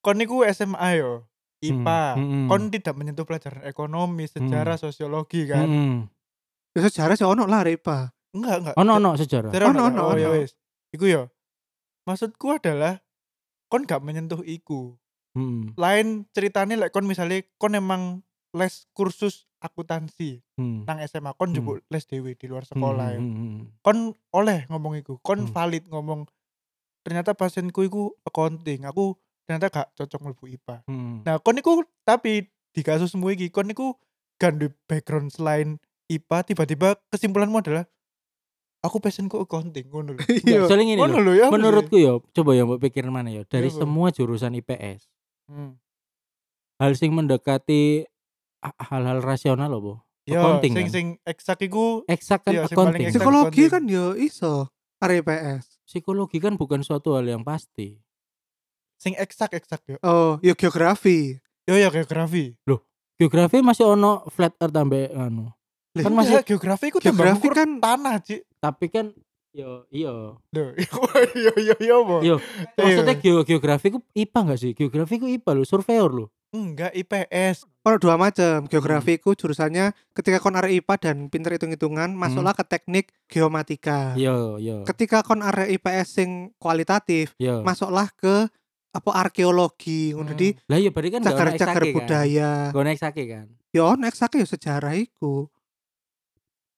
Kon 0.00 0.16
niku 0.16 0.40
SMA 0.48 0.96
yo. 0.96 1.28
IPA. 1.60 2.02
Hmm, 2.16 2.26
hmm, 2.26 2.46
Kon 2.48 2.62
tidak 2.68 2.94
menyentuh 2.94 3.22
pelajaran 3.22 3.62
ekonomi, 3.62 4.24
sejarah, 4.24 4.76
sosiologi 4.76 5.44
kan. 5.44 5.64
Mm-mm. 5.64 5.94
Ya 6.72 6.80
sejarah 6.82 7.14
sih 7.14 7.24
ono 7.24 7.44
lah 7.44 7.62
IPA. 7.62 8.10
Enggak, 8.32 8.56
enggak. 8.58 8.74
Ono 8.76 8.92
ono 8.94 9.10
sejarah. 9.14 9.50
Sejarah 9.50 9.68
Ono, 9.68 9.80
ono, 9.82 10.00
ono, 10.00 10.02
oh, 10.06 10.16
ya 10.16 10.28
ono. 10.28 10.38
wis. 10.38 10.56
Iku 10.90 11.04
yo. 11.04 11.22
Maksudku 12.02 12.46
adalah 12.52 12.98
kon 13.68 13.84
gak 13.84 14.00
menyentuh 14.00 14.40
iku. 14.42 14.96
Mm, 15.30 15.78
Lain 15.78 16.26
ceritanya 16.30 16.74
lek 16.74 16.90
kon 16.90 17.06
misalnya 17.06 17.38
kon 17.54 17.70
emang 17.72 18.26
les 18.50 18.90
kursus 18.90 19.46
akuntansi 19.62 20.42
mm, 20.58 20.90
nang 20.90 20.98
SMA 21.06 21.30
kon 21.32 21.48
Hmm. 21.48 21.54
njupuk 21.54 21.86
les 21.86 22.02
dewe 22.02 22.34
di 22.34 22.50
luar 22.50 22.66
sekolah 22.66 23.06
mm, 23.06 23.14
ya. 23.14 23.20
mm, 23.20 23.30
mm. 23.30 23.58
Kon 23.78 23.98
oleh 24.32 24.66
ngomong 24.66 24.98
iku, 24.98 25.22
kon 25.22 25.46
Hmm. 25.46 25.52
valid 25.54 25.86
ngomong 25.86 26.26
ternyata 27.00 27.32
pasienku 27.32 27.80
iku 27.80 28.18
accounting, 28.22 28.82
aku 28.82 29.14
ternyata 29.50 29.66
gak 29.66 29.88
cocok 29.98 30.20
mlebu 30.22 30.44
IPA. 30.46 30.76
Mm. 30.86 31.26
Nah, 31.26 31.42
kon 31.42 31.58
niku 31.58 31.82
tapi 32.06 32.46
di 32.70 32.82
kasusmu 32.86 33.34
iki 33.34 33.50
kon 33.50 33.66
niku 33.66 33.98
gak 34.38 34.54
duwe 34.54 34.70
background 34.86 35.34
selain 35.34 35.82
IPA 36.06 36.54
tiba-tiba 36.54 36.94
kesimpulanmu 37.10 37.58
adalah 37.58 37.82
aku 38.80 39.02
passionku 39.02 39.42
accounting 39.42 39.90
ngono 39.90 40.14
lho. 40.14 40.22
Iya. 40.46 40.70
Soalnya 40.70 41.02
loh. 41.02 41.18
lho 41.18 41.32
ya. 41.34 41.46
Menurutku 41.50 41.98
yo, 41.98 42.22
coba 42.30 42.54
ya 42.54 42.62
mbok 42.62 42.78
pikir 42.78 43.02
mana 43.10 43.34
ya. 43.34 43.42
Dari 43.42 43.66
Iya, 43.66 43.74
Bang. 43.74 43.80
semua 43.82 44.06
jurusan 44.14 44.54
IPS, 44.54 45.10
Hmm. 45.50 45.74
hal 46.78 46.94
sing 46.94 47.10
mendekati 47.10 48.06
hal-hal 48.62 49.18
rasional 49.18 49.66
loh, 49.66 50.06
Yo, 50.22 50.38
Accounting 50.38 50.72
sing 50.72 50.86
kan? 50.86 50.94
sing 50.94 51.06
eksak 51.26 51.58
iku 51.66 52.06
Eksak 52.06 52.46
kan 52.46 52.54
Iya, 52.54 52.62
accounting. 52.70 53.10
eksak. 53.10 53.18
Psikologi 53.18 53.64
kan 53.66 53.82
yo 53.90 54.14
iso 54.14 54.70
area 55.02 55.26
IPS. 55.26 55.82
Psikologi 55.82 56.38
kan 56.38 56.54
bukan 56.54 56.86
suatu 56.86 57.18
hal 57.18 57.26
yang 57.26 57.42
pasti. 57.42 57.98
Sing 59.00 59.16
eksak 59.16 59.56
eksak 59.56 59.80
yo. 59.88 59.96
Oh, 60.04 60.36
yo 60.38 60.52
geografi. 60.52 61.40
Yo 61.64 61.74
ya 61.74 61.88
geografi. 61.88 62.52
Geografi 63.16 63.60
masih 63.60 63.88
ono 63.88 64.24
flat 64.28 64.52
earth 64.56 64.72
tambah 64.72 65.08
anu. 65.12 65.48
Lah, 65.90 66.02
Kan 66.04 66.12
Masih 66.14 66.38
masih 66.38 66.46
geografi 66.46 66.84
iku 66.88 66.98
tambah 67.00 67.24
Geografi 67.26 67.48
kan 67.50 67.68
tanah, 67.76 68.16
Cik. 68.22 68.40
tapi 68.60 68.86
kan 68.86 69.06
yo 69.50 69.82
iyo. 69.90 70.38
Lho, 70.54 70.64
yo 71.34 71.52
yo 71.58 71.74
yo? 71.80 71.96
Yo, 72.22 72.36
Iya. 72.36 72.36
maksudnya 72.78 73.14
geo 73.18 73.40
geografi 73.42 73.90
ku 73.90 73.98
IPA 74.14 74.38
enggak 74.40 74.60
sih? 74.60 74.72
Geografi 74.72 75.18
ku 75.18 75.26
IPA 75.26 75.50
lo, 75.52 75.64
surveyor 75.66 76.10
lo. 76.12 76.26
Enggak 76.50 76.90
IPS. 76.92 77.66
ono 77.80 77.96
dua 77.96 78.14
macam. 78.14 78.66
Geografi 78.66 79.18
ku 79.18 79.34
jurusannya 79.34 79.90
ketika 80.12 80.38
kon 80.38 80.54
area 80.54 80.78
IPA 80.78 80.94
dan 81.00 81.16
pinter 81.26 81.54
hitung-hitungan 81.54 82.12
masuklah 82.12 82.52
ke 82.52 82.62
teknik 82.62 83.10
geomatika. 83.26 84.14
Yo, 84.14 84.56
yo. 84.56 84.84
Ketika 84.84 85.22
kon 85.22 85.42
area 85.42 85.66
IPS 85.68 86.06
sing 86.12 86.30
kualitatif 86.56 87.34
Yo. 87.36 87.62
masuklah 87.62 88.10
ke 88.14 88.46
apa 88.90 89.10
arkeologi 89.16 90.10
ngono 90.10 90.34
Hmm. 90.34 90.36
di 90.36 90.48
Lah 90.66 90.76
iya 90.76 90.90
berarti 90.90 91.10
kan 91.10 91.20
gak 91.20 91.28
ono 91.28 91.38
cagar-cagar 91.38 91.82
kan. 91.82 91.94
budaya. 91.94 92.50
Gak 92.68 92.80
ono 92.80 92.90
eksake 92.90 93.22
kan. 93.24 93.46
Ya 93.70 93.82
ono 93.84 94.04
eksake 94.04 94.36
ya 94.38 94.46
sejarah 94.46 94.94
iku. 94.94 95.46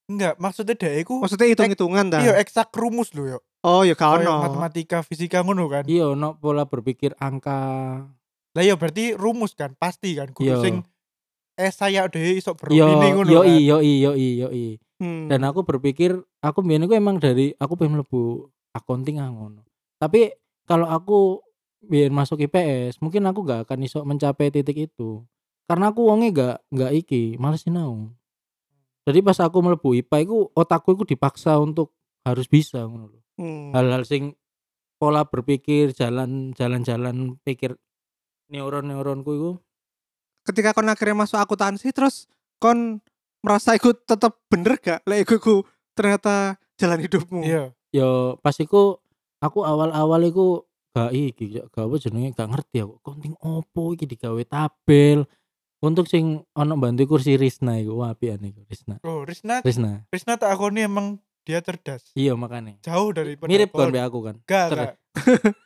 Enggak, 0.04 0.34
maksudnya 0.36 0.74
dia 0.74 0.92
iku 0.98 1.22
Maksudnya 1.22 1.48
hitung-hitungan 1.48 2.06
ta. 2.08 2.20
iya 2.20 2.36
eksak 2.36 2.68
rumus 2.72 3.14
lho 3.14 3.24
yo. 3.26 3.38
Oh, 3.62 3.80
ya 3.80 3.94
gak 3.94 4.18
Kayak 4.18 4.26
ono. 4.26 4.34
matematika, 4.42 4.98
fisika 5.00 5.40
ngono 5.40 5.70
kan. 5.70 5.86
Iya, 5.86 6.12
no 6.12 6.34
pola 6.34 6.66
berpikir 6.66 7.14
angka. 7.16 7.60
Lah 8.52 8.62
iya 8.62 8.74
berarti 8.74 9.14
rumus 9.14 9.54
kan, 9.54 9.72
pasti 9.72 10.12
kan. 10.12 10.28
Kudu 10.30 10.44
Iya. 10.44 10.56
sing 10.60 10.74
eh 11.54 11.70
saya 11.70 12.08
dhewe 12.08 12.34
iso 12.34 12.52
Yo, 12.52 12.58
beropini 12.58 13.08
ngono 13.14 13.28
yo 13.30 13.40
kan. 13.40 13.56
yo 13.56 13.76
yo 13.80 14.10
yo 14.12 14.48
Hmm. 14.98 15.26
Dan 15.26 15.42
aku 15.42 15.62
berpikir 15.62 16.14
aku 16.38 16.62
biyen 16.62 16.82
iku 16.82 16.94
emang 16.94 17.18
dari 17.18 17.50
aku 17.56 17.74
pengen 17.74 17.98
mlebu 17.98 18.46
accounting 18.70 19.18
ah 19.18 19.26
ngono. 19.28 19.66
Tapi 19.96 20.30
kalau 20.62 20.86
aku 20.86 21.42
biyen 21.82 22.14
masuk 22.14 22.40
IPS, 22.46 23.02
mungkin 23.02 23.26
aku 23.26 23.42
gak 23.42 23.66
akan 23.68 23.78
iso 23.82 24.06
mencapai 24.06 24.54
titik 24.54 24.90
itu. 24.90 25.22
Karena 25.66 25.90
aku 25.90 26.06
wonge 26.06 26.30
gak 26.30 26.62
gak 26.70 26.92
iki, 26.94 27.36
males 27.36 27.66
sinau. 27.66 28.10
Jadi 29.02 29.18
pas 29.18 29.38
aku 29.42 29.58
mlebu 29.58 29.98
IPA 29.98 30.16
iku 30.22 30.38
otakku 30.54 30.94
iku 30.94 31.02
dipaksa 31.02 31.58
untuk 31.58 31.90
harus 32.22 32.46
bisa 32.46 32.86
ngono 32.86 33.10
lho. 33.10 33.20
Hmm. 33.34 33.74
Hal-hal 33.74 34.06
sing 34.06 34.38
pola 35.02 35.26
berpikir, 35.26 35.90
jalan 35.90 36.54
jalan-jalan 36.54 37.34
pikir 37.42 37.74
neuron-neuronku 38.46 39.30
iku 39.34 39.52
Ketika 40.42 40.74
kon 40.74 40.90
akhirnya 40.90 41.22
masuk 41.22 41.38
akuntansi 41.38 41.94
terus 41.94 42.26
kon 42.58 42.98
merasa 43.46 43.78
ikut 43.78 44.06
tetap 44.06 44.42
bener 44.50 44.78
gak? 44.78 45.06
Lek 45.06 45.26
iku 45.26 45.62
ternyata 45.94 46.58
jalan 46.78 46.98
hidupmu. 47.02 47.42
Iya. 47.42 47.74
yo 47.92 48.40
pas 48.40 48.56
iku 48.56 48.98
aku 49.38 49.62
awal-awal 49.68 50.24
iku 50.24 50.64
gak 50.92 51.10
iki 51.10 51.44
gak 51.50 51.66
gak 51.68 51.84
apa 51.84 51.96
jenenge 51.98 52.30
gak 52.32 52.48
ngerti 52.48 52.76
aku 52.80 52.94
konting 53.00 53.34
opo 53.38 53.92
iki 53.92 54.04
digawe 54.04 54.42
tabel 54.42 55.24
untuk 55.78 56.04
sing 56.04 56.44
ono 56.52 56.74
bantu 56.76 57.02
kursi 57.06 57.34
Risna 57.34 57.76
iku 57.76 57.98
wah 57.98 58.12
apian 58.12 58.38
iku 58.38 58.62
Risna 58.62 59.00
Oh, 59.02 59.24
Risna 59.24 59.58
Risna 59.60 60.04
Risna 60.06 60.36
tak 60.36 60.52
akoni 60.52 60.84
emang 60.84 61.16
dia 61.42 61.58
cerdas. 61.58 62.06
iya 62.12 62.32
makanya 62.32 62.78
Jauh 62.80 63.10
dari 63.10 63.34
mirip 63.36 63.72
kan 63.72 63.88
be 63.88 63.98
aku 63.98 64.22
kan 64.22 64.36
Gak, 64.44 64.66
Cer- 64.68 64.78
gak. 64.78 64.94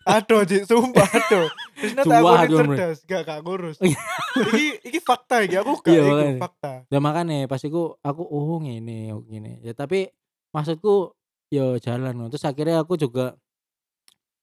aduh, 0.09 0.43
Ji, 0.43 0.65
sumpah 0.65 1.05
aduh. 1.07 1.47
Risna 1.77 2.03
tak 2.03 2.17
Cuak, 2.17 2.39
akoni 2.41 2.49
Bre. 2.49 2.77
cerdas, 2.81 2.99
gak 3.05 3.23
gak 3.23 3.41
ngurus. 3.43 3.77
iki 4.49 4.67
iki 4.83 4.99
fakta 4.99 5.45
iki, 5.45 5.55
aku 5.55 5.77
gak 5.79 5.93
Iya, 5.93 6.01
iku 6.01 6.11
makanya. 6.15 6.41
fakta. 6.41 6.73
ya 6.87 6.99
makanya 6.99 7.37
pas 7.45 7.61
iku 7.61 7.83
aku 8.01 8.23
oh 8.25 8.57
ngene 8.59 9.12
oh, 9.12 9.21
ngene 9.23 9.61
ya 9.61 9.73
tapi 9.73 10.09
maksudku 10.49 11.12
yo 11.47 11.77
jalan 11.77 12.27
terus 12.27 12.43
akhirnya 12.43 12.81
aku 12.81 12.97
juga 12.97 13.37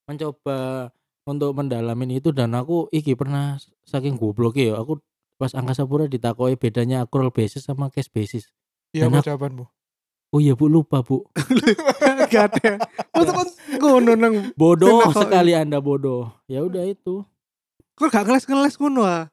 mencoba 0.05 0.89
untuk 1.23 1.51
mendalamin 1.53 2.17
itu 2.17 2.29
dan 2.29 2.51
aku 2.51 2.87
iki 2.89 3.13
pernah 3.13 3.55
saking 3.81 4.15
goblok 4.15 4.55
ya 4.55 4.75
aku 4.75 4.99
pas 5.35 5.51
angkasa 5.51 5.83
pura 5.83 6.05
ditakoi 6.05 6.55
bedanya 6.55 7.01
accrual 7.01 7.29
basis 7.29 7.63
sama 7.63 7.87
cash 7.87 8.07
basis 8.07 8.51
Iya, 8.91 9.07
Dan 9.07 9.09
apa 9.09 9.17
aku- 9.17 9.27
jawabanmu? 9.27 9.65
oh 10.29 10.39
iya 10.39 10.53
bu 10.53 10.65
lupa 10.67 11.01
bu 11.01 11.25
gak 12.27 12.45
ada. 12.53 12.81
Masa 13.11 13.31
kon 13.31 13.49
ngono 13.79 14.13
nang 14.13 14.35
bodoh 14.53 15.01
Kenapa? 15.03 15.23
sekali 15.23 15.51
anda 15.53 15.77
bodoh 15.77 16.29
ya 16.45 16.61
udah 16.61 16.83
itu 16.83 17.25
kon 17.93 18.07
gak 18.07 18.23
ngeles-ngeles 18.23 18.77
ngono 18.77 19.01
ah. 19.01 19.23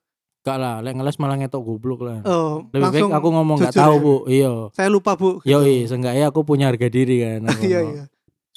Gak 0.41 0.57
lah 0.57 0.81
lek 0.81 0.95
ngeles 0.95 1.17
malah 1.17 1.37
ngetok 1.37 1.61
goblok 1.63 2.01
lah 2.01 2.21
Oh, 2.23 2.65
lebih 2.71 2.81
langsung 2.83 3.09
baik 3.09 3.19
aku 3.19 3.29
ngomong 3.31 3.57
gak 3.59 3.69
jujur 3.71 3.81
tahu 3.83 3.93
ya? 3.93 4.01
bu 4.01 4.15
iya 4.27 4.53
saya 4.71 4.89
lupa, 4.89 5.13
Bu. 5.15 5.31
yo 5.43 5.59
Gitu. 5.61 5.89
seenggaknya 5.89 6.25
aku 6.27 6.41
punya 6.43 6.69
harga 6.69 6.89
diri 6.89 7.17
kan 7.19 7.41
aku 7.49 7.61
Iya, 7.63 7.81
ngomong. 7.81 7.95
iya. 7.95 8.05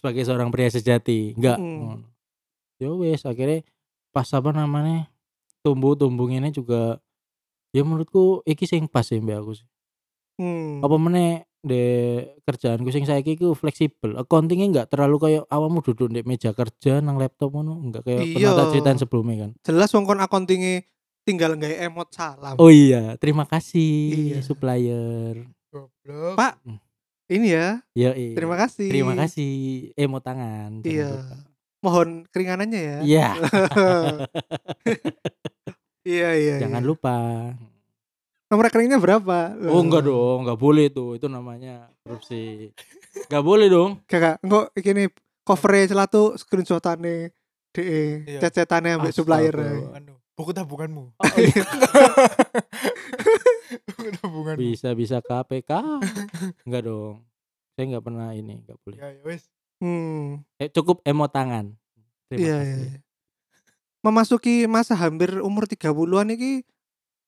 Sebagai 0.04 0.28
seorang 0.28 0.52
pria 0.52 0.68
sejati 0.68 1.32
enggak 1.32 1.56
Mm. 1.56 2.04
ya 2.76 2.92
wes 2.92 3.24
akhirnya 3.24 3.64
pas 4.12 4.28
apa 4.28 4.52
namanya 4.52 5.08
tumbuh 5.62 5.96
tumbuh 5.96 6.28
ini 6.28 6.52
juga 6.52 7.00
ya 7.72 7.82
menurutku 7.82 8.44
iki 8.44 8.68
sing 8.68 8.84
pas 8.86 9.02
sih 9.02 9.18
mbak 9.18 9.40
aku 9.40 9.54
sih 9.56 9.68
Hmm. 10.34 10.82
apa 10.82 10.98
meneh 10.98 11.32
de 11.62 11.84
kerjaanku 12.42 12.90
sing 12.90 13.06
saiki 13.06 13.38
ku 13.38 13.54
fleksibel 13.54 14.18
accountingnya 14.18 14.66
enggak 14.68 14.88
terlalu 14.90 15.16
kayak 15.22 15.44
awamu 15.48 15.80
duduk 15.80 16.10
di 16.10 16.20
meja 16.22 16.52
kerja 16.52 17.00
nang 17.00 17.16
laptop 17.16 17.54
ngono 17.54 17.78
enggak 17.80 18.02
kayak 18.04 18.24
Iya. 18.26 18.34
pernah 18.34 18.58
tak 18.58 18.68
ceritain 18.74 18.98
sebelumnya 18.98 19.36
kan 19.40 19.52
Jelas 19.62 19.94
wong 19.94 20.04
kon 20.04 20.20
akuntinge 20.20 20.90
tinggal 21.22 21.54
nggak 21.54 21.86
emot 21.86 22.10
salam. 22.12 22.58
oh 22.58 22.68
iya 22.68 23.16
terima 23.16 23.46
kasih 23.46 23.94
Iya. 24.34 24.40
supplier 24.44 25.48
Goblok. 25.70 26.34
Pak, 26.36 26.54
ini 27.34 27.48
ya. 27.50 27.82
ya 27.98 28.12
iya. 28.14 28.38
Terima 28.38 28.56
kasih. 28.56 28.88
terima 28.88 29.14
kasih 29.18 29.52
emo 29.98 30.22
tangan 30.22 30.80
jangan 30.80 30.94
Iya. 30.94 31.10
lupa. 31.10 31.38
Mohon 31.84 32.10
keringanannya 32.32 32.80
ya. 32.80 32.98
iya 33.04 33.28
iya, 36.08 36.30
iya. 36.36 36.56
jangan 36.62 36.80
iya. 36.80 36.88
lupa 36.88 37.16
Nomor 38.48 38.70
rekeningnya 38.70 39.02
berapa? 39.02 39.58
oh 39.66 39.82
enggak 39.82 40.06
dong 40.06 40.46
enggak 40.46 40.60
boleh 40.62 40.86
tuh 40.88 41.18
itu 41.18 41.26
namanya 41.26 41.90
korupsi 42.06 42.70
enggak 43.26 43.44
boleh 43.44 43.68
dong 43.68 43.92
Kakak, 44.06 44.38
engko 44.46 44.70
iki 44.78 45.10
covernya 45.44 45.92
celatu 45.92 46.38
screenshotane 46.38 47.34
DE 47.74 48.30
Iya. 48.30 48.40
cecetane 48.46 48.94
ambek 48.94 49.10
supplier. 49.12 49.58
Anu, 49.98 50.22
buku 50.38 50.54
tabunganmu. 50.54 51.18
Oh, 51.18 51.26
iya. 51.42 51.66
buku 53.80 54.02
tabunganmu. 54.16 54.60
bisa 54.60 54.90
bisa 54.94 55.18
KPK 55.20 55.72
enggak 56.66 56.84
dong 56.84 57.24
saya 57.74 57.84
enggak 57.88 58.04
pernah 58.04 58.28
ini 58.32 58.60
enggak 58.60 58.78
boleh 58.82 58.98
Ya, 58.98 59.10
ya 59.10 59.22
wes. 59.24 59.50
Hmm. 59.78 60.46
eh, 60.58 60.70
cukup 60.70 61.02
emo 61.04 61.28
tangan 61.28 61.74
terima 62.28 62.40
Iya, 62.40 62.56
kasih 62.58 62.78
iya. 62.88 63.00
Memasuki 64.00 64.68
masa 64.68 65.00
hampir 65.00 65.40
umur 65.40 65.64
30-an 65.64 66.28
iki 66.30 66.68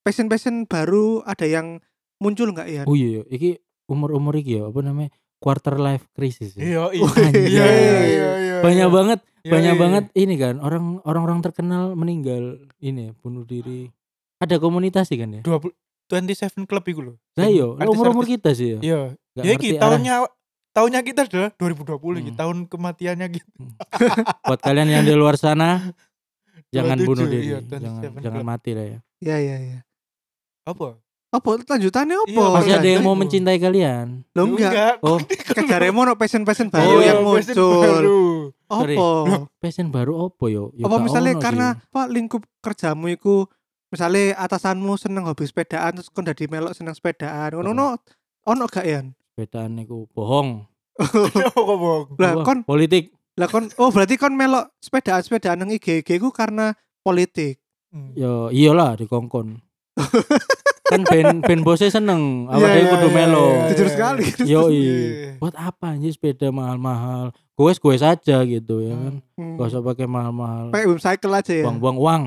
passion-passion 0.03 0.67
baru 0.67 1.23
ada 1.23 1.47
yang 1.47 1.79
muncul 2.19 2.51
nggak 2.51 2.67
ya? 2.67 2.83
oh 2.83 2.95
iya 2.95 3.19
iya. 3.19 3.21
iki 3.27 3.49
umur 3.87 4.11
umur 4.11 4.35
iki 4.35 4.59
ya 4.59 4.67
apa 4.67 4.79
namanya 4.81 5.11
quarter 5.39 5.75
life 5.77 6.07
crisis 6.11 6.55
ya. 6.55 6.63
Iya, 6.63 6.83
iya. 6.91 7.03
Oh. 7.03 7.11
Iya, 7.15 7.63
iya, 7.63 7.65
iya, 8.03 8.29
iya. 8.35 8.55
banyak 8.59 8.89
banget 8.91 9.19
banyak 9.45 9.75
banget 9.77 10.03
ini 10.17 10.35
kan 10.35 10.57
orang 10.57 10.99
orang-orang 11.05 11.39
terkenal 11.39 11.93
meninggal 11.93 12.59
ini 12.81 13.13
bunuh 13.13 13.45
diri 13.45 13.87
ada 14.41 14.57
komunitas 14.57 15.05
sih 15.07 15.21
kan 15.21 15.31
ya 15.31 15.41
20 15.45 15.69
27 16.07 16.63
Club 16.63 16.83
iku 16.85 17.01
lho. 17.01 17.13
nah 17.33 17.45
iya 17.45 17.65
Artis-artis- 17.67 17.91
umur 17.91 18.05
umur 18.11 18.25
kita 18.25 18.49
sih 18.51 18.67
ya 18.71 18.79
Iya. 18.79 18.99
Ya 19.37 19.51
iki 19.51 19.69
arah. 19.73 19.81
tahunnya 19.89 20.13
tahunnya 20.71 21.01
kita 21.01 21.21
adalah 21.23 21.49
2020 21.51 21.87
iki, 22.17 22.29
Hmm. 22.29 22.37
tahun 22.37 22.57
kematiannya 22.65 23.27
gitu. 23.31 23.49
buat 24.45 24.59
kalian 24.59 24.89
yang 24.89 25.03
di 25.03 25.13
luar 25.13 25.35
sana 25.35 25.91
jangan 26.75 26.95
27, 26.95 27.05
bunuh 27.05 27.25
diri 27.25 27.45
iya, 27.47 27.59
jangan 27.61 28.01
27 28.05 28.21
jangan 28.21 28.39
Club. 28.39 28.49
mati 28.49 28.71
lah 28.71 28.85
ya 28.87 28.99
Iya, 29.17 29.35
iya, 29.39 29.55
iya. 29.57 29.79
Apa? 30.63 30.99
Apa 31.29 31.47
lanjutannya 31.59 32.15
apa? 32.17 32.31
Iya, 32.31 32.47
masih 32.49 32.73
ada 32.73 32.87
yang 32.89 33.01
mau 33.01 33.11
Itu. 33.13 33.21
mencintai 33.21 33.57
kalian 33.57 34.07
Lo 34.31 34.41
enggak. 34.45 34.99
oh 35.01 35.19
Kejaremu 35.57 35.99
no 36.01 36.13
passion-passion 36.13 36.67
baru 36.69 36.87
Oh, 36.87 37.01
yang 37.01 37.19
passion 37.23 37.55
muncul. 37.55 38.03
Apa? 38.65 39.07
passion 39.57 39.87
baru 39.89 40.13
opo 40.21 40.47
yo 40.47 40.71
Yo 40.73 40.85
apa 40.85 40.97
misalnya 40.97 41.33
ono 41.33 41.41
karena 41.41 41.67
sih. 41.71 41.83
apa 41.85 42.01
lingkup 42.07 42.41
kerjamu 42.59 43.07
iku 43.09 43.45
misalnya 43.95 44.35
atasanmu 44.35 44.99
seneng 44.99 45.23
hobi 45.23 45.47
sepedaan 45.47 45.95
terus 45.95 46.11
kon 46.11 46.27
dadi 46.27 46.51
melok 46.51 46.75
seneng 46.75 46.91
sepedaan. 46.91 47.55
Ngono 47.55 47.71
ono 47.71 47.87
ono 48.43 48.63
gak 48.67 48.83
ya 48.83 48.99
sepedaan 49.33 49.79
niku 49.79 50.05
bohong. 50.11 50.67
Oh, 50.95 51.27
kok 51.55 51.63
bohong. 51.63 52.03
lah 52.19 52.43
kon 52.43 52.63
politik. 52.67 53.15
lah 53.35 53.47
kon 53.47 53.67
oh 53.79 53.91
berarti 53.91 54.15
kon 54.15 54.35
melok 54.35 54.71
sepedaan 54.79 55.23
sepedaan 55.23 55.59
nang 55.59 55.71
IG 55.71 56.03
IG 56.03 56.19
ku 56.19 56.31
karena 56.31 56.75
politik? 57.03 57.59
Hmm. 57.95 58.11
yo 58.11 58.51
iyalah 58.51 58.99
dikongkon 58.99 59.63
kan 60.91 61.01
ben 61.07 61.39
ben 61.39 61.63
bosnya 61.63 61.87
seneng. 61.87 62.45
Awak 62.51 62.59
Iya, 62.59 62.75
iya, 62.75 62.91
kudu 62.91 63.07
iya, 63.07 63.15
melo 63.15 63.45
iya. 63.47 63.67
jujur 63.71 63.87
sekali 63.89 64.23
yo 64.45 64.61
Iya. 64.69 65.39
buat 65.39 65.55
apa 65.55 65.95
anjir 65.95 66.11
sepeda 66.13 66.51
mahal-mahal? 66.51 67.31
Gue 67.55 67.71
gue 67.71 67.95
saja 67.95 68.43
gitu 68.43 68.83
ya 68.83 68.93
kan? 68.93 69.15
Hmm. 69.39 69.55
gak 69.57 69.67
usah 69.71 69.81
pakai 69.81 70.07
mahal-mahal. 70.07 70.69
Pakai 70.75 70.87
cycle 70.99 71.33
aja 71.33 71.53
ya? 71.55 71.63
Buang-buang 71.65 71.97
uang. 71.97 72.23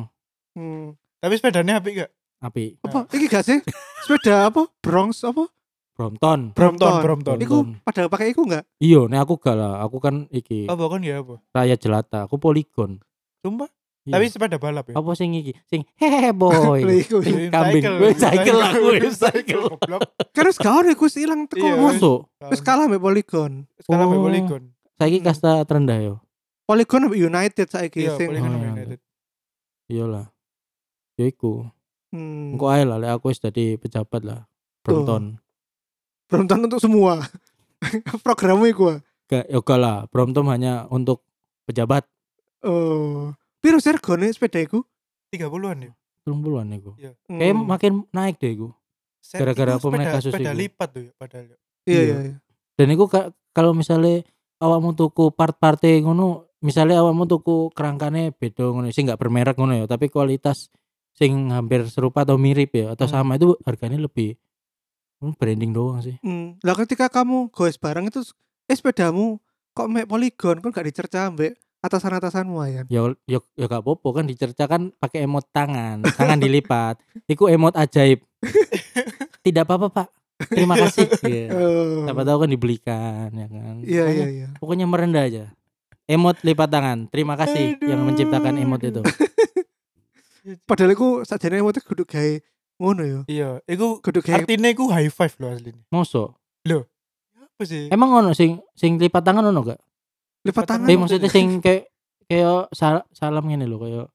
Hmm. 0.57 0.97
Tapi 1.19 1.35
sepedanya 1.35 1.79
apik 1.79 1.95
gak? 1.99 2.11
api 2.39 2.79
apa 2.81 3.03
iki 3.11 3.27
gak 3.27 3.43
sih 3.43 3.59
sepeda 4.01 4.47
apa 4.47 4.71
Bronx 4.79 5.23
apa 5.23 5.51
Brompton 5.93 6.55
Brompton, 6.55 7.03
Brompton. 7.03 7.37
Iku 7.37 7.57
pada 7.83 8.07
pakai 8.07 8.31
iku 8.31 8.47
gak 8.47 8.63
iya 8.79 9.03
nih 9.03 9.19
aku 9.19 9.35
gak 9.37 9.53
lah 9.53 9.83
aku 9.83 9.99
kan 9.99 10.31
iki 10.31 10.65
Apa 10.65 10.87
kan 10.87 11.03
ya 11.03 11.19
apa? 11.19 11.43
raya 11.51 11.75
jelata 11.75 12.23
aku 12.23 12.39
poligon 12.39 13.03
Sumpah. 13.39 13.67
Iya. 14.07 14.15
Tapi 14.15 14.25
sepeda 14.31 14.57
balap 14.57 14.87
ya. 14.87 14.95
apa 14.95 15.11
sing 15.13 15.35
iki 15.35 15.51
sing 15.67 15.83
hehe 15.95 16.31
boy 16.31 16.55
Lah, 16.87 16.95
iku 16.97 17.19
Sing 17.21 17.51
kambing 17.51 17.83
gue 17.83 18.11
cycle 18.15 18.59
aku 18.63 18.79
gue 18.89 19.11
cycle 19.13 19.63
goblok. 19.69 20.01
kan 20.31 20.47
gak 20.49 20.73
ono 20.73 20.89
iku 20.89 21.05
ilang 21.13 21.41
teko 21.45 21.59
Iya. 21.61 21.75
Mas. 21.75 21.99
masuk 21.99 22.21
wis 22.47 22.63
kalah 22.63 22.87
mbek 22.87 23.03
Polygon 23.03 23.67
Sekarang 23.77 24.07
Oh. 24.09 24.23
Polygon. 24.23 24.63
saiki 24.95 25.19
kasta 25.21 25.67
terendah 25.67 25.99
yo 25.99 26.15
Polygon 26.65 27.11
mbek 27.11 27.19
United 27.21 27.67
saiki 27.67 28.07
Iya, 28.07 28.15
sing 28.15 28.31
Polygon 28.31 28.47
Oh, 28.47 28.55
sama 28.55 28.63
iya. 28.63 28.71
United. 28.73 28.99
iyalah 29.91 30.27
ya 31.19 31.27
iku 31.27 31.67
Hmm. 32.09 32.57
engko 32.57 32.73
ae 32.73 32.83
lah 32.83 32.97
lek 32.97 33.13
aku 33.13 33.29
wis 33.29 33.37
dadi 33.37 33.77
pejabat 33.77 34.25
lah 34.25 34.49
Brompton 34.81 35.37
Brompton 36.25 36.61
untuk 36.65 36.81
semua 36.81 37.21
programmu 38.25 38.65
iku 38.65 38.85
ah. 38.91 38.99
gak 39.27 39.45
yo 39.47 39.61
gak 39.61 39.77
lah 39.77 39.97
Brompton 40.09 40.49
hanya 40.49 40.89
untuk 40.89 41.21
pejabat 41.65 42.09
oh 42.63 43.37
piro 43.59 43.77
sih 43.77 43.93
regane 43.93 44.25
sepeda 44.29 44.57
iku 44.59 44.81
30-an 45.29 45.79
ya. 45.83 45.93
belum 46.25 46.39
puluhan 46.41 46.73
iku 46.73 46.97
Iya. 46.97 47.13
kayak 47.27 47.53
Hmm. 47.53 47.67
makin 47.67 47.93
naik 48.11 48.39
deh 48.39 48.55
iku 48.55 48.69
Gara-gara 49.21 49.77
apa 49.77 49.85
kasus 50.09 50.33
sepeda 50.33 50.51
itu? 50.51 50.61
lipat 50.63 50.89
tuh 50.89 51.03
ya 51.03 51.13
padahal. 51.13 51.45
ya. 51.45 51.57
iya 51.85 51.93
iya. 51.93 52.01
iya 52.01 52.19
iya 52.25 52.37
Dan 52.73 52.89
iku 52.89 53.05
ka- 53.05 53.29
kalau 53.53 53.75
misalnya 53.75 54.25
awakmu 54.57 54.95
tuku 54.95 55.29
part-parte 55.29 55.93
ngono, 55.99 56.49
misalnya 56.59 57.03
awakmu 57.03 57.27
tuku 57.27 57.69
kerangkane 57.69 58.33
beda 58.33 58.65
ngono 58.65 58.89
sing 58.89 59.05
nggak 59.05 59.19
bermerek 59.19 59.55
ngono 59.55 59.75
ya, 59.75 59.85
tapi 59.85 60.07
kualitas 60.07 60.71
sing 61.19 61.51
hampir 61.51 61.83
serupa 61.91 62.23
atau 62.23 62.39
mirip 62.39 62.71
ya 62.71 62.95
atau 62.95 63.11
Hmm. 63.11 63.15
sama 63.19 63.33
itu 63.35 63.59
harganya 63.67 63.99
lebih 63.99 64.39
hmm, 65.19 65.35
branding 65.35 65.75
doang 65.75 65.99
sih. 65.99 66.15
Hmm. 66.23 66.55
Lah 66.63 66.79
ketika 66.79 67.11
kamu 67.11 67.51
goes 67.51 67.75
barang 67.75 68.07
itu 68.07 68.23
eh 68.71 68.77
sepedamu 68.79 69.43
kok 69.75 69.91
mek 69.91 70.07
poligon 70.07 70.63
kan 70.63 70.71
gak 70.71 70.87
dicerca 70.87 71.27
ambek 71.27 71.59
atasan-atasanmu 71.83 72.59
ya. 72.71 72.83
Ya 72.87 73.01
ya 73.27 73.39
ya 73.59 73.67
gak 73.67 73.83
apa-apa 73.83 74.23
kan 74.23 74.25
dicerca 74.31 74.71
kan 74.71 74.95
pakai 74.95 75.27
emot 75.27 75.47
tangan, 75.51 76.07
tangan 76.07 76.39
dilipat. 76.39 77.03
Iku 77.33 77.51
emot 77.51 77.75
ajaib. 77.75 78.23
Tidak 79.47 79.63
apa-apa, 79.67 79.91
Pak. 79.91 80.09
Terima 80.55 80.79
kasih. 80.79 81.07
Iya. 81.27 81.51
Oh. 81.51 82.07
Siapa 82.07 82.23
tahu 82.23 82.47
kan 82.47 82.51
dibelikan 82.51 83.29
ya 83.35 83.47
kan. 83.51 83.75
Iya 83.83 84.05
iya 84.07 84.27
iya. 84.31 84.49
Pokoknya 84.63 84.87
merendah 84.87 85.27
aja. 85.27 85.45
Emot 86.07 86.39
lipat 86.47 86.69
tangan. 86.71 86.99
Terima 87.11 87.35
kasih 87.35 87.77
yang 87.83 88.01
Aduh. 88.03 88.07
menciptakan 88.07 88.55
emot 88.59 88.81
itu. 88.81 89.03
Padahal 90.63 90.93
iku 90.93 91.09
sakjane 91.23 91.59
emotnya 91.59 91.81
kudu 91.81 92.05
gawe 92.05 92.33
ngono 92.79 93.03
ya. 93.03 93.21
Iya, 93.27 93.51
iku 93.65 93.99
Kudu 93.99 94.21
gawe 94.21 94.39
artinya 94.39 94.69
iku 94.69 94.87
high 94.89 95.09
five 95.09 95.35
loh 95.37 95.51
aslinya. 95.51 95.83
Mosok. 95.89 96.31
Apa 97.35 97.63
sih? 97.65 97.91
Emang 97.91 98.15
ono 98.15 98.31
sing 98.33 98.63
sing 98.73 98.97
lipat 98.97 99.21
tangan 99.21 99.43
ono 99.45 99.61
gak? 99.63 99.81
lipat 100.47 100.65
tangan. 100.65 100.87
Tapi 100.87 100.95
Emang 100.95 101.05
maksudnya 101.05 101.27
sing 101.29 101.59
kayak 101.59 101.91
kayak 102.25 102.71
sal- 102.71 103.03
salam 103.11 103.43
ngene 103.43 103.67
lho 103.67 103.77
kayak. 103.77 104.07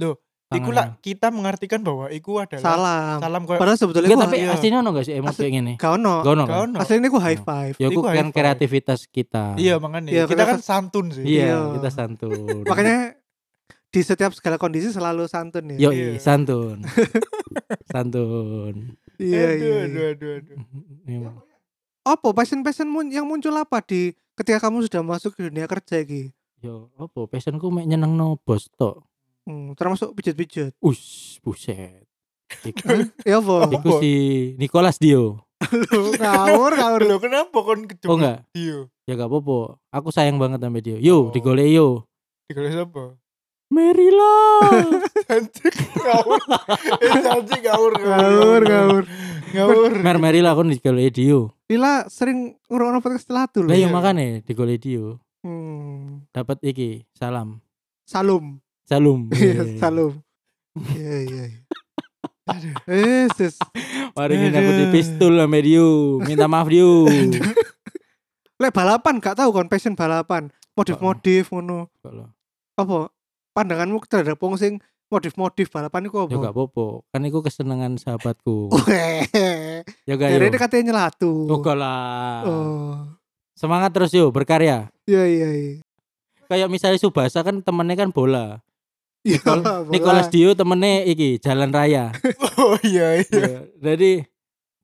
Loh, 0.00 0.16
Iku 0.48 0.68
tangan. 0.68 0.72
lah 0.72 0.86
kita 0.98 1.28
mengartikan 1.28 1.80
bahwa 1.80 2.08
iku 2.08 2.40
adalah 2.40 2.64
Salam. 2.64 3.16
salam 3.20 3.42
koyo 3.44 3.56
Padahal 3.56 3.76
sebetulnya 3.76 4.08
Enggak, 4.08 4.18
iku 4.18 4.26
tapi 4.26 4.36
iya. 4.38 4.52
aslinya 4.52 4.78
ono 4.80 4.88
gak 4.90 5.04
sih 5.04 5.14
emot 5.14 5.28
Asli- 5.28 5.42
kayak 5.42 5.52
gini? 5.54 5.72
gak 5.76 5.92
ono. 5.94 6.14
Gak 6.18 6.32
ono 6.32 6.44
kan? 6.44 6.68
Aslinya 6.76 7.08
iku 7.08 7.18
high 7.20 7.40
five. 7.40 7.74
Ya 7.76 7.86
aku 7.86 7.92
Iku 7.94 8.00
kan 8.02 8.26
kreativitas 8.32 9.00
kita. 9.06 9.44
Iya 9.56 9.74
makanya 9.76 10.08
Iya, 10.08 10.24
kita 10.24 10.42
kan 10.42 10.58
santun 10.58 11.06
sih. 11.12 11.24
Iya, 11.24 11.44
Iya. 11.44 11.58
kita 11.76 11.88
santun. 11.88 12.32
Makanya 12.64 12.98
di 13.92 14.00
setiap 14.00 14.32
segala 14.32 14.56
kondisi 14.56 14.88
selalu 14.88 15.28
santun 15.28 15.68
ya. 15.70 15.76
Yo 15.78 15.90
Iya. 15.92 16.16
santun. 16.16 16.80
santun. 17.92 18.96
Iya 19.16 19.40
aduh, 19.46 19.60
iya. 19.60 19.76
aduh, 19.78 19.92
iya. 19.92 20.06
aduh, 20.10 20.30
aduh. 20.34 20.56
Iya. 21.04 21.30
Apa 22.02 22.28
passion-passion 22.32 22.88
yang 23.12 23.28
muncul 23.28 23.54
apa 23.54 23.78
di 23.80 24.10
ketika 24.34 24.58
kamu 24.58 24.82
sudah 24.82 25.04
masuk 25.04 25.36
ke 25.36 25.46
dunia 25.46 25.68
kerja 25.68 26.02
iki? 26.02 26.32
Yo, 26.58 26.90
apa 26.96 27.26
passionku 27.26 27.68
mek 27.68 27.86
nyenengno 27.86 28.38
bos 28.40 28.66
tok. 28.72 29.04
Hmm, 29.42 29.74
termasuk 29.74 30.14
pijat-pijat. 30.14 30.74
Us, 30.78 31.36
buset. 31.38 32.06
Iku, 32.62 33.10
Ya 33.22 33.38
apa? 33.38 33.56
iku 33.74 33.98
si 33.98 34.12
Nicholas 34.56 34.96
Dio. 34.96 35.42
Lu 35.92 36.14
ngawur 36.16 36.74
ngawur. 36.74 37.00
Loh, 37.06 37.18
kenapa 37.18 37.54
kon 37.54 37.86
kejebak 37.86 38.08
Oh 38.08 38.16
enggak? 38.16 38.38
Dio? 38.50 38.90
Ya 39.04 39.14
gak 39.14 39.26
apa-apa. 39.26 39.78
Aku 39.90 40.08
sayang 40.10 40.38
banget 40.38 40.58
sama 40.58 40.78
dia. 40.78 40.98
Yo, 40.98 41.30
Oh. 41.30 41.30
digolek 41.30 41.70
yo. 41.70 42.06
Digolek 42.46 42.70
siapa? 42.72 43.18
Merila. 43.72 44.32
Janji 45.24 45.68
ngawur. 46.04 46.40
Eh 47.02 47.12
janji 47.24 47.56
ngawur 47.64 47.92
Ngawur 47.96 48.62
ngawur. 48.68 49.02
Ngawur. 49.56 49.90
Mer 49.96 50.16
Merila 50.20 50.52
aku 50.52 50.68
digolek 50.68 51.16
Dio. 51.16 51.56
Lila 51.72 52.04
sering 52.12 52.60
ngurungin 52.68 53.00
podcast 53.00 53.24
Telatu 53.24 53.64
Lah 53.64 53.72
loh. 53.72 53.80
yo 53.80 53.88
makane 53.88 54.44
digolek 54.44 54.76
Dio. 54.78 55.16
Hmm. 55.40 56.28
Dapat 56.30 56.60
iki, 56.62 57.08
salam. 57.16 57.64
Salum. 58.04 58.60
Salum. 58.84 59.32
Iya, 59.34 59.80
salum. 59.80 60.12
Iya 60.92 61.16
iya. 61.24 61.44
iya. 61.48 61.60
Eh, 62.84 63.24
sis. 63.32 63.56
Mari 64.12 64.34
kita 64.36 64.58
aku 64.58 64.70
di 64.70 64.84
Aduh. 64.84 64.92
pistol 64.92 65.32
sama 65.40 65.58
Dio. 65.58 65.88
Minta 66.20 66.44
maaf 66.44 66.68
Dio. 66.68 67.08
Lek 68.60 68.70
balapan 68.70 69.16
gak 69.16 69.40
tahu 69.40 69.50
kan 69.50 69.66
passion 69.66 69.96
balapan. 69.96 70.52
Modif-modif 70.76 71.48
ngono. 71.48 71.88
Kalau 72.04 72.28
Apa? 72.76 73.08
Pandanganmu 73.52 74.00
terhadap 74.08 74.40
wong 74.40 74.56
sing 74.56 74.80
modif-modif 75.12 75.68
balapan 75.68 76.08
iku 76.08 76.24
ya 76.24 76.40
apa? 76.40 76.44
gak 76.48 76.54
apa-apa. 76.56 76.86
Kan 77.12 77.22
iku 77.28 77.38
kesenangan 77.44 78.00
sahabatku. 78.00 78.72
Ya 80.08 80.14
gak 80.16 80.28
yo. 80.32 80.48
katanya 80.56 80.82
nyelatu. 80.92 81.52
Oh, 81.52 81.60
lah. 81.76 82.40
Oh. 82.48 82.96
Semangat 83.52 83.92
terus 83.92 84.10
yo 84.16 84.32
berkarya. 84.32 84.88
Iya 85.04 85.22
iya 85.28 85.48
iya. 85.52 85.72
Kayak 86.48 86.72
misalnya 86.72 86.96
Subasa 86.96 87.44
kan 87.44 87.60
temennya 87.60 87.96
kan 88.00 88.08
bola. 88.08 88.64
Iya, 89.22 89.38
Nikol-. 89.38 89.62
Nicholas 89.92 90.26
Dio 90.32 90.50
temennya 90.56 91.06
iki 91.06 91.38
jalan 91.38 91.70
raya. 91.70 92.10
Oh 92.62 92.78
iya 92.86 93.18
iya. 93.20 93.42
Ya, 93.42 93.58
Jadi 93.80 94.22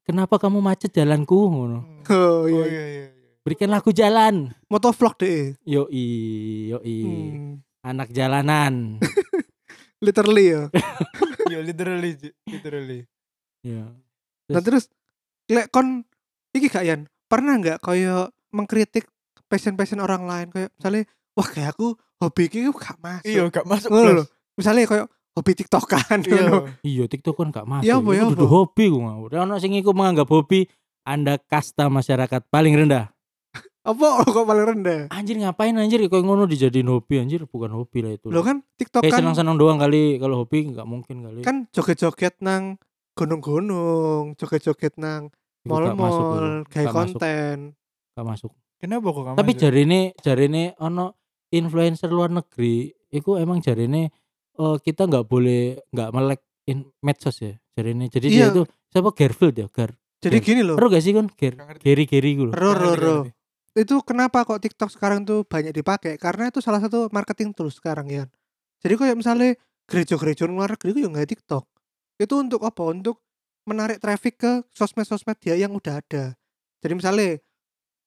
kenapa 0.03 0.37
kamu 0.37 0.59
macet 0.59 0.91
jalanku 0.95 1.37
ngono? 1.49 2.05
Oh 2.11 2.45
iya. 2.47 2.65
iya 2.65 2.65
iya. 2.69 2.85
iya. 2.87 3.07
Berikan 3.47 3.71
lagu 3.73 3.95
jalan. 3.95 4.53
Motovlog 4.69 5.17
deh. 5.17 5.57
Yo 5.65 5.89
i, 5.89 6.05
yo 6.69 6.79
i. 6.85 6.99
Hmm. 7.01 7.68
Anak 7.85 8.11
jalanan. 8.11 8.99
Literally 10.05 10.47
ya. 10.55 10.63
Iya 11.49 11.65
literally 11.65 12.13
literally. 12.45 13.01
ya. 13.65 13.89
Nah 14.53 14.61
terus 14.61 14.93
lek 15.49 15.73
kon 15.73 16.05
iki 16.53 16.69
gak 16.69 16.85
Yan 16.85 17.09
pernah 17.25 17.57
nggak 17.57 17.81
kayak 17.81 18.37
mengkritik 18.53 19.09
passion-passion 19.49 19.97
orang 20.05 20.29
lain 20.29 20.53
kayak 20.53 20.77
misalnya 20.77 21.09
wah 21.33 21.49
kayak 21.49 21.73
aku 21.73 21.97
hobi 22.21 22.53
iki 22.53 22.69
gak 22.69 23.01
masuk. 23.01 23.33
Iya 23.33 23.49
gak 23.49 23.65
masuk 23.65 23.89
lho. 23.89 24.29
Misalnya 24.61 24.85
kayak 24.85 25.07
hobi 25.33 25.53
tiktokan 25.57 26.19
Iya. 26.21 26.69
Iya 26.85 27.05
TikTok 27.09 27.35
kan 27.41 27.49
gak 27.49 27.65
masuk. 27.65 27.89
Ya 27.89 27.97
apa, 27.97 28.11
ya 28.13 28.25
hobi 28.29 28.85
ku 28.93 28.99
ngawur. 29.01 29.31
Ono 29.49 29.55
sing 29.57 29.73
iku 29.73 29.97
menganggap 29.97 30.29
hobi 30.29 30.69
Anda 31.09 31.41
kasta 31.41 31.89
masyarakat 31.89 32.53
paling 32.53 32.77
rendah. 32.77 33.09
Apa 33.89 34.07
kok 34.29 34.45
paling 34.45 34.67
rendah? 34.69 35.01
Anjir 35.09 35.37
ngapain 35.37 35.73
anjir 35.75 36.01
kok 36.03 36.21
ngono 36.21 36.45
dijadiin 36.45 36.87
hobi 36.87 37.19
anjir 37.19 37.45
bukan 37.45 37.73
hobi 37.73 38.05
lah 38.05 38.13
itu. 38.13 38.29
Lo 38.29 38.41
kan 38.43 38.61
tiktok 38.77 39.01
Kayak 39.01 39.13
kan 39.15 39.21
senang-senang 39.25 39.57
doang 39.57 39.79
kali 39.79 40.17
kalau 40.17 40.45
hobi 40.45 40.69
nggak 40.69 40.85
mungkin 40.85 41.17
kali. 41.23 41.41
kan 41.41 41.65
joget-joget 41.71 42.37
nang 42.39 42.77
gunung-gunung, 43.15 44.35
joget-joget 44.35 44.95
nang 44.97 45.33
mall-mall, 45.65 46.63
kayak 46.67 46.91
konten. 46.91 47.75
gak 48.11 48.27
masuk. 48.27 48.53
Kenapa 48.79 49.07
kok 49.07 49.23
gak 49.23 49.37
Tapi 49.37 49.53
masuk? 49.53 49.61
jari 49.61 49.81
ini 49.83 50.01
jari 50.17 50.45
ini 50.47 50.63
ono 50.77 51.07
influencer 51.49 52.09
luar 52.09 52.31
negeri 52.31 52.87
itu 53.09 53.31
emang 53.35 53.59
jari 53.59 53.85
ini 53.85 54.07
eh, 54.55 54.77
kita 54.79 55.05
nggak 55.05 55.25
boleh 55.25 55.81
nggak 55.89 56.11
melek 56.11 56.41
in 56.65 56.85
medsos 57.01 57.39
ya 57.39 57.57
jari 57.73 57.93
ini 57.93 58.07
jadi 58.07 58.27
dia 58.27 58.39
Iya. 58.39 58.49
itu 58.51 58.63
siapa 58.87 59.11
Garfield 59.11 59.57
ya 59.57 59.67
Gar 59.67 59.97
Jadi 60.19 60.35
Iya. 60.35 60.45
gini 60.45 60.61
loh. 60.63 60.75
Ero 60.75 60.87
gak 60.89 61.01
sih 61.01 61.13
kan 61.13 61.27
Gar. 61.31 61.55
Gary 61.79 62.05
Gary 62.05 62.31
gue 62.35 62.51
Ro 62.51 62.71
ro 62.71 62.91
Ngerti, 62.91 62.99
ro. 62.99 63.15
ngerti. 63.23 63.31
Itu 63.79 64.03
kenapa 64.03 64.43
kok 64.43 64.59
TikTok 64.59 64.91
sekarang 64.91 65.23
tuh 65.23 65.47
banyak 65.47 65.71
dipakai? 65.71 66.19
Karena 66.19 66.51
itu 66.51 66.59
salah 66.59 66.83
satu 66.83 67.07
marketing 67.15 67.55
tools 67.55 67.79
sekarang 67.79 68.11
ya. 68.11 68.27
Jadi 68.83 68.95
kayak 68.99 69.15
misalnya 69.15 69.55
gereja-gereja 69.87 70.51
luar 70.51 70.75
negeri 70.75 70.99
itu 70.99 71.01
yang 71.07 71.15
nggak 71.15 71.31
TikTok. 71.31 71.63
Itu 72.19 72.43
untuk 72.43 72.67
apa? 72.67 72.83
Untuk 72.91 73.23
menarik 73.71 74.03
traffic 74.03 74.35
ke 74.43 74.53
sosmed-sosmed 74.75 75.39
dia 75.39 75.55
yang 75.55 75.71
udah 75.71 76.03
ada. 76.03 76.35
Jadi 76.83 76.93
misalnya 76.99 77.39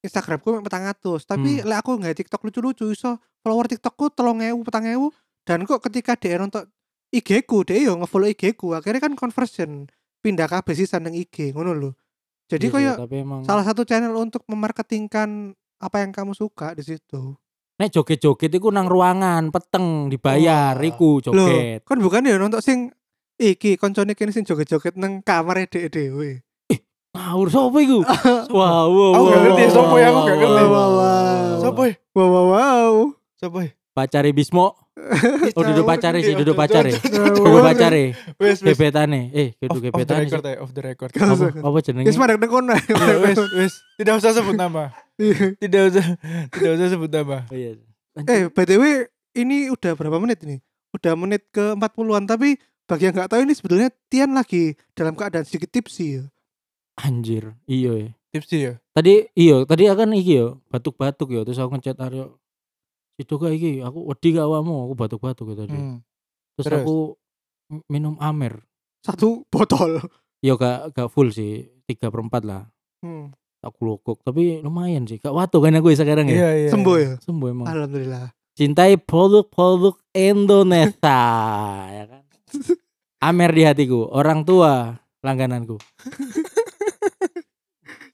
Instagramku 0.02 0.66
petang 0.66 0.90
atus, 0.90 1.30
tapi 1.30 1.62
Hmm. 1.62 1.78
aku 1.78 2.02
nggak 2.02 2.26
TikTok 2.26 2.42
lucu-lucu 2.42 2.90
iso 2.90 3.22
follower 3.46 3.70
TikTokku 3.70 4.12
telung 4.18 4.42
ewu 4.42 4.66
petang 4.66 4.90
ewu 4.90 5.14
dan 5.46 5.62
kok 5.70 5.82
ketika 5.86 6.18
dia 6.18 6.42
nonton 6.42 6.66
IG 7.14 7.46
ku 7.46 7.62
dia 7.62 7.78
yo 7.78 7.94
ngefollow 8.02 8.26
IG 8.26 8.58
ku 8.58 8.74
akhirnya 8.74 8.98
kan 8.98 9.14
conversion 9.14 9.86
pindah 10.26 10.50
kabeh 10.50 10.74
sih 10.74 10.90
nang 10.98 11.14
IG 11.14 11.54
ngono 11.54 11.78
lho. 11.78 11.92
Jadi 12.50 12.68
Iya 12.68 12.74
kayak 12.74 12.96
tapi 13.06 13.16
emang 13.22 13.42
salah 13.46 13.62
satu 13.62 13.86
channel 13.86 14.18
untuk 14.18 14.42
memarketingkan 14.50 15.54
apa 15.82 16.06
yang 16.06 16.14
kamu 16.14 16.32
suka 16.32 16.78
di 16.78 16.86
situ. 16.86 17.34
nek 17.76 17.90
joget-joget 17.90 18.54
iku 18.54 18.70
nang 18.70 18.86
ruangan 18.86 19.50
peteng 19.50 20.06
dibayar 20.06 20.78
Wah. 20.78 20.86
iku 20.86 21.18
Loh, 21.18 21.34
joget 21.34 21.82
kan 21.82 21.98
bukan 21.98 22.30
ya 22.30 22.38
nonton 22.38 22.62
sing 22.62 22.94
iki 23.36 23.74
koncone 23.74 24.14
kene 24.14 24.30
sing 24.30 24.46
joget-joget 24.46 24.94
nang 24.96 25.26
kamar 25.26 25.66
dhek 25.66 25.90
dhewe. 25.90 26.46
ngawur 27.12 27.50
sapa 27.50 27.78
iku 27.82 28.00
wow 28.56 28.86
wow 28.88 29.12
Aku 29.12 29.26
gak 29.26 29.34
wow, 29.34 29.44
ngerti, 29.44 29.64
wow, 29.66 29.74
sopo 29.74 29.96
ya, 29.98 30.08
aku 30.08 30.16
wow, 30.16 30.24
gak 30.24 30.32
wow, 30.32 30.40
ngerti. 30.40 30.62
wow, 30.62 30.70
Wow, 30.70 30.72
wow. 30.72 30.92
wow. 30.96 31.60
Sopo 31.60 31.82
ya? 31.84 31.94
Wow 32.14 32.28
wow 32.30 32.46
wow. 32.48 32.94
Sopo 33.36 33.58
ya? 33.60 33.72
pacare 33.92 34.30
Bismo 34.32 34.66
oh 35.52 35.64
duduk 35.64 35.86
pacare 35.86 36.20
sih 36.20 36.34
duduk 36.34 36.54
duduk- 36.54 36.60
pacare 36.60 36.92
duduk- 36.96 37.46
Wes 38.38 38.58
wes. 38.58 38.58
gebetane 38.64 39.30
eh 39.32 39.50
Off, 39.60 39.74
duduk 39.74 39.92
off 39.92 40.00
the 40.00 40.06
gebetane 40.06 40.24
record 40.24 40.44
ya, 40.44 40.56
off 40.60 40.72
the 40.72 40.84
record. 40.84 41.10
Apa 41.60 41.78
jenenge 41.82 42.08
Wis 42.08 42.18
wes 42.18 43.38
wes. 43.54 43.74
Tidak 43.96 44.14
usah 44.16 44.32
sebut 44.32 44.56
nama. 44.56 44.94
Tidak 45.58 45.82
usah 45.88 46.06
tidak 46.50 46.72
usah 46.76 46.88
sebut 46.90 47.10
nama. 47.10 47.38
Iya. 47.54 47.78
Eh, 48.18 48.48
BTW 48.48 48.84
ini 49.34 49.70
udah 49.70 49.96
berapa 49.96 50.18
menit 50.18 50.44
ini? 50.44 50.60
Udah 50.92 51.16
menit 51.16 51.48
ke 51.48 51.72
40-an 51.72 52.26
tapi 52.26 52.60
bagi 52.84 53.08
yang 53.08 53.16
nggak 53.16 53.32
tahu 53.32 53.42
ini 53.42 53.54
sebetulnya 53.56 53.88
Tian 54.06 54.36
lagi 54.36 54.76
dalam 54.92 55.16
keadaan 55.16 55.48
sedikit 55.48 55.72
tipsy 55.72 56.20
ya. 56.20 56.24
anjir 57.00 57.56
iya 57.64 57.92
ya 57.96 58.10
Tipsy 58.32 58.58
ya. 58.62 58.74
tadi 58.92 59.32
iya 59.32 59.64
tadi 59.64 59.88
akan 59.88 60.12
iki 60.12 60.36
yo 60.36 60.60
batuk-batuk 60.68 61.32
yo 61.32 61.42
terus 61.42 61.56
aku 61.56 61.72
ngechat 61.72 61.96
Aryo 61.96 62.36
Sido 63.14 63.36
gak 63.36 63.52
iki 63.52 63.80
aku 63.80 64.08
wedi 64.08 64.28
gak 64.32 64.44
awakmu 64.44 64.86
aku 64.86 64.94
batuk-batuk 64.96 65.46
gitu 65.50 65.64
Hmm. 65.66 66.00
terus, 66.54 66.66
terus? 66.66 66.82
aku 66.82 66.96
m- 67.70 67.86
minum 67.88 68.16
amer 68.18 68.64
Satu 69.00 69.42
botol. 69.54 70.00
yo 70.40 70.56
gak 70.56 70.92
gak 70.92 71.08
full 71.08 71.30
sih 71.30 71.54
tiga 71.84 72.08
perempat 72.08 72.42
lah 72.42 72.64
Hmm. 73.00 73.30
tak 73.58 73.74
glokok 73.76 74.22
tapi 74.22 74.58
lumayan 74.60 75.04
sih 75.04 75.18
gak 75.18 75.32
wato 75.32 75.58
kan 75.58 75.74
aku 75.74 75.90
ya 75.90 75.98
sekarang 75.98 76.26
ya 76.26 76.36
Iya 76.36 76.50
iya. 76.58 76.70
Sembuh 76.70 76.96
ya. 76.98 77.12
sembuh 77.20 77.48
emang 77.48 77.68
Alhamdulillah. 77.68 78.30
cintai 78.52 78.96
produk-produk 78.96 79.96
Indonesia 80.12 81.22
ya 81.98 82.06
kan 82.06 82.24
Amer 83.22 83.50
di 83.50 83.64
hatiku 83.64 84.08
orang 84.08 84.42
tua 84.42 84.98
langgananku 85.20 85.78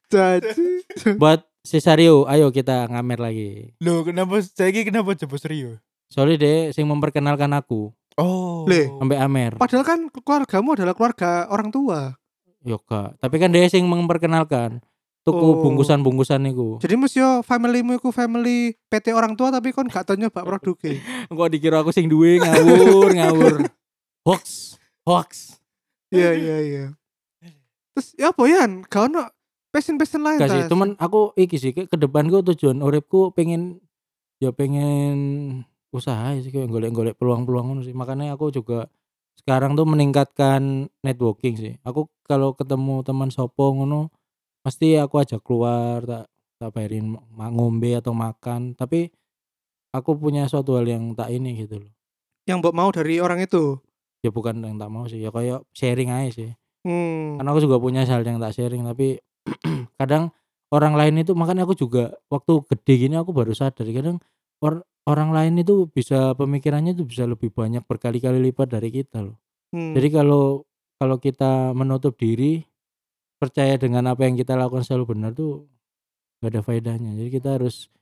Jadi 0.08 0.84
buat 1.14 1.47
Cesario 1.68 2.24
ayo 2.24 2.48
kita 2.48 2.88
ngamer 2.88 3.20
lagi 3.20 3.76
Loh, 3.78 4.00
kenapa 4.00 4.40
saya 4.40 4.72
kenapa 4.72 5.12
coba 5.14 5.36
serius? 5.36 5.76
soalnya 6.08 6.40
deh 6.40 6.60
sing 6.72 6.88
memperkenalkan 6.88 7.52
aku 7.52 7.92
Oh. 8.16 8.64
Le. 8.64 8.88
sampai 8.90 9.14
Amer 9.14 9.52
padahal 9.54 9.84
kan 9.84 10.00
keluargamu 10.08 10.74
adalah 10.74 10.90
keluarga 10.90 11.46
orang 11.48 11.68
tua. 11.68 12.16
yo 12.64 12.80
kak 12.80 13.20
tapi 13.20 13.36
kan 13.36 13.52
dia 13.52 13.68
sing 13.68 13.84
memperkenalkan 13.84 14.80
tuku 15.22 15.38
Oh. 15.38 15.60
bungkusan-bungkusan 15.62 16.40
niku 16.40 16.80
Jadi 16.80 16.96
Mas 16.96 17.12
yo 17.12 17.44
familymu 17.44 17.94
iku 17.94 18.08
family 18.08 18.72
PT 18.88 19.12
orang 19.12 19.36
tua 19.36 19.52
tapi 19.52 19.70
kon 19.70 19.86
gak 19.86 20.08
tau 20.08 20.16
nyoba 20.16 20.40
produknya. 20.42 20.98
kok 21.28 21.50
dikira 21.52 21.84
aku 21.84 21.92
sing 21.92 22.08
duwe 22.08 22.40
ngawur 22.40 23.12
ngawur 23.12 23.54
hoax 24.24 24.74
hoax 25.04 25.60
Iya 26.08 26.32
iya 26.32 26.56
iya. 26.58 26.84
Terus 27.92 28.16
ya 28.16 28.32
apa 28.32 28.40
ya? 28.48 28.64
Gak 28.82 29.12
ono 29.12 29.28
passion-passion 29.70 30.22
lain 30.24 30.38
Gak 30.40 30.50
sih, 30.50 30.62
Tas? 30.64 30.70
cuman 30.70 30.96
aku 30.96 31.32
iki 31.36 31.56
sih 31.60 31.72
ke, 31.76 31.88
depanku 31.94 32.40
tujuan 32.40 32.80
uripku 32.80 33.32
pengen 33.36 33.82
ya 34.40 34.54
pengen 34.54 35.16
usaha 35.90 36.36
sih 36.38 36.52
kayak 36.52 36.68
golek-golek 36.68 37.16
peluang-peluang 37.16 37.72
ngono 37.72 37.82
sih. 37.84 37.96
Makanya 37.96 38.36
aku 38.36 38.52
juga 38.52 38.88
sekarang 39.40 39.76
tuh 39.76 39.88
meningkatkan 39.88 40.92
networking 41.04 41.54
sih. 41.56 41.74
Aku 41.84 42.08
kalau 42.28 42.52
ketemu 42.52 43.00
teman 43.04 43.32
sopo 43.32 43.72
ngono 43.72 44.12
pasti 44.60 44.98
aku 45.00 45.22
ajak 45.22 45.40
keluar 45.40 46.04
tak 46.04 46.26
tak 46.58 46.74
bayarin 46.74 47.14
ngombe 47.38 47.94
atau 47.94 48.10
makan, 48.10 48.74
tapi 48.74 49.14
aku 49.94 50.18
punya 50.18 50.50
suatu 50.50 50.74
hal 50.74 50.90
yang 50.90 51.14
tak 51.14 51.30
ini 51.30 51.54
gitu 51.54 51.86
loh. 51.86 51.92
Yang 52.50 52.56
mbok 52.66 52.74
mau 52.74 52.90
dari 52.90 53.22
orang 53.22 53.38
itu. 53.38 53.78
Ya 54.26 54.34
bukan 54.34 54.58
yang 54.66 54.74
tak 54.74 54.90
mau 54.90 55.06
sih, 55.06 55.22
ya 55.22 55.30
kayak 55.30 55.62
sharing 55.70 56.10
aja 56.10 56.30
sih. 56.34 56.50
Hmm. 56.86 57.36
karena 57.36 57.50
aku 57.50 57.60
juga 57.66 57.76
punya 57.82 58.06
hal 58.06 58.22
yang 58.22 58.38
tak 58.38 58.54
sharing 58.54 58.86
tapi 58.86 59.18
kadang 60.00 60.30
orang 60.68 60.94
lain 60.94 61.24
itu 61.24 61.32
makanya 61.32 61.64
aku 61.64 61.74
juga 61.74 62.12
waktu 62.28 62.60
gede 62.68 62.94
gini 63.08 63.14
aku 63.16 63.32
baru 63.32 63.52
sadar 63.52 63.88
kadang 63.88 64.20
or- 64.60 64.84
orang 65.08 65.32
lain 65.32 65.60
itu 65.60 65.88
bisa 65.88 66.36
pemikirannya 66.36 66.92
itu 66.92 67.08
bisa 67.08 67.24
lebih 67.24 67.48
banyak 67.48 67.80
berkali-kali 67.84 68.38
lipat 68.50 68.68
dari 68.68 68.92
kita 68.92 69.24
loh 69.24 69.36
Hmm. 69.68 69.92
jadi 69.92 70.08
kalau 70.24 70.64
kalau 70.96 71.20
kita 71.20 71.76
menutup 71.76 72.16
diri 72.16 72.64
percaya 73.36 73.76
dengan 73.76 74.08
apa 74.08 74.24
yang 74.24 74.34
kita 74.34 74.56
lakukan 74.56 74.80
selalu 74.80 75.12
benar 75.12 75.36
tuh 75.36 75.68
gak 76.40 76.56
ada 76.56 76.60
faedahnya 76.64 77.12
jadi 77.14 77.28
kita 77.28 77.48
harus 77.60 77.92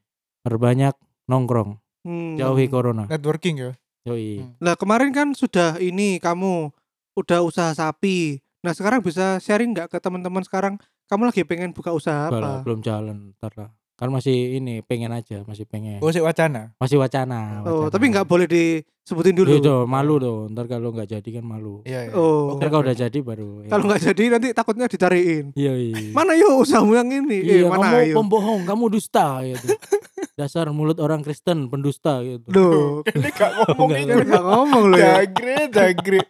berbanyak 0.43 0.95
nongkrong 1.27 1.79
Hmm. 2.07 2.39
jauhi 2.39 2.71
corona 2.71 3.11
Networking 3.11 3.59
ya. 3.59 3.73
yoi 4.07 4.47
Hmm. 4.47 4.55
Nah 4.63 4.79
kemarin 4.79 5.11
kan 5.11 5.35
sudah 5.35 5.75
ini 5.83 6.23
kamu 6.23 6.71
udah 7.19 7.43
usaha 7.43 7.75
sapi. 7.75 8.39
Nah 8.63 8.71
sekarang 8.71 9.03
bisa 9.03 9.43
sharing 9.43 9.75
nggak 9.75 9.91
ke 9.91 9.99
teman-teman 9.99 10.47
sekarang 10.47 10.79
kamu 11.07 11.23
lagi 11.25 11.43
pengen 11.43 11.71
buka 11.71 11.91
usaha 11.91 12.27
Enggak 12.27 12.41
lah, 12.41 12.53
apa? 12.53 12.65
belum 12.65 12.81
jalan 12.81 13.17
ntar 13.35 13.53
lah 13.55 13.71
kan 13.97 14.13
masih 14.13 14.61
ini 14.61 14.85
pengen 14.85 15.09
aja 15.09 15.41
masih 15.43 15.65
pengen 15.65 16.05
Oh, 16.05 16.13
sik 16.13 16.21
wacana. 16.21 16.77
masih 16.77 17.01
wacana, 17.01 17.65
Oh 17.65 17.89
wacana. 17.89 17.89
tapi 17.89 18.05
nggak 18.13 18.29
boleh 18.29 18.45
disebutin 18.45 19.33
dulu. 19.33 19.57
Iya 19.57 19.89
malu 19.89 20.21
tuh. 20.21 20.53
Ntar 20.53 20.69
kalau 20.69 20.93
nggak 20.93 21.17
jadi 21.17 21.29
kan 21.33 21.45
malu. 21.49 21.81
Iya, 21.81 22.01
iya. 22.05 22.13
Oh. 22.13 22.61
Ntar 22.61 22.69
kalau 22.69 22.85
udah 22.85 22.93
jadi 22.93 23.19
baru. 23.25 23.65
ya. 23.65 23.73
Kalau 23.73 23.89
nggak 23.89 24.03
jadi 24.05 24.23
nanti 24.37 24.49
takutnya 24.53 24.85
ditariin. 24.85 25.57
Iya 25.57 25.73
iya. 25.81 26.13
Mana 26.13 26.37
yo 26.37 26.61
usahamu 26.61 26.93
yang 26.93 27.09
ini? 27.09 27.41
Iya, 27.41 27.57
eh, 27.57 27.65
mana 27.65 27.89
kamu 27.89 27.97
ayo? 27.97 28.15
pembohong, 28.21 28.61
kamu 28.69 28.85
dusta 28.93 29.27
gitu. 29.41 29.67
Dasar 30.37 30.69
mulut 30.69 31.01
orang 31.01 31.25
Kristen 31.25 31.73
pendusta 31.73 32.21
gitu. 32.21 32.53
Loh, 32.53 33.01
Ini 33.17 33.31
gak 33.33 33.51
ngomong 33.65 33.89
kan 33.89 34.05
nggak 34.29 34.45
ngomong 34.45 34.83
loh 34.93 34.99
ya. 35.01 35.25
Jagre, 35.25 35.73
jagre. 35.73 36.21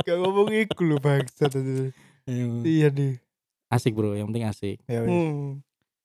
Gak 0.00 0.14
ngomong 0.14 0.46
iku 0.54 0.86
lho 0.86 0.96
bangsat. 0.96 1.58
Iya. 2.22 2.46
Iya 2.62 2.88
nih. 2.94 3.18
Asik 3.70 3.94
bro, 3.94 4.12
yang 4.12 4.26
penting 4.28 4.44
asik. 4.44 4.76
Ya. 4.84 5.00
Hmm. 5.00 5.62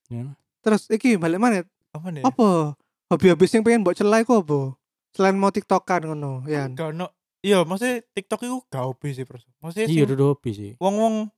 Ya. 0.07 0.38
Terus 0.61 0.86
iki 0.88 1.18
balik 1.18 1.38
mana? 1.38 1.66
Apa 1.89 2.07
nih? 2.09 2.22
Apa? 2.22 2.78
Hobi-hobi 3.07 3.45
yang 3.47 3.63
pengen 3.63 3.82
buat 3.82 3.97
celai 3.97 4.22
kok 4.22 4.45
apa? 4.45 4.78
Selain 5.11 5.34
mau 5.34 5.49
tiktokan 5.49 6.05
ngono, 6.05 6.45
ya. 6.45 6.70
Gak 6.70 6.93
ono. 6.93 7.09
Iya, 7.39 7.61
maksudnya 7.61 8.01
TikTok 8.11 8.41
itu 8.41 8.57
gak 8.68 8.84
hobi 8.84 9.13
sih, 9.13 9.22
Bro. 9.22 9.38
Maksudnya 9.61 9.86
Iya, 9.86 10.03
udah 10.03 10.34
hobi 10.34 10.51
sih. 10.51 10.72
wong-wong 10.78 11.30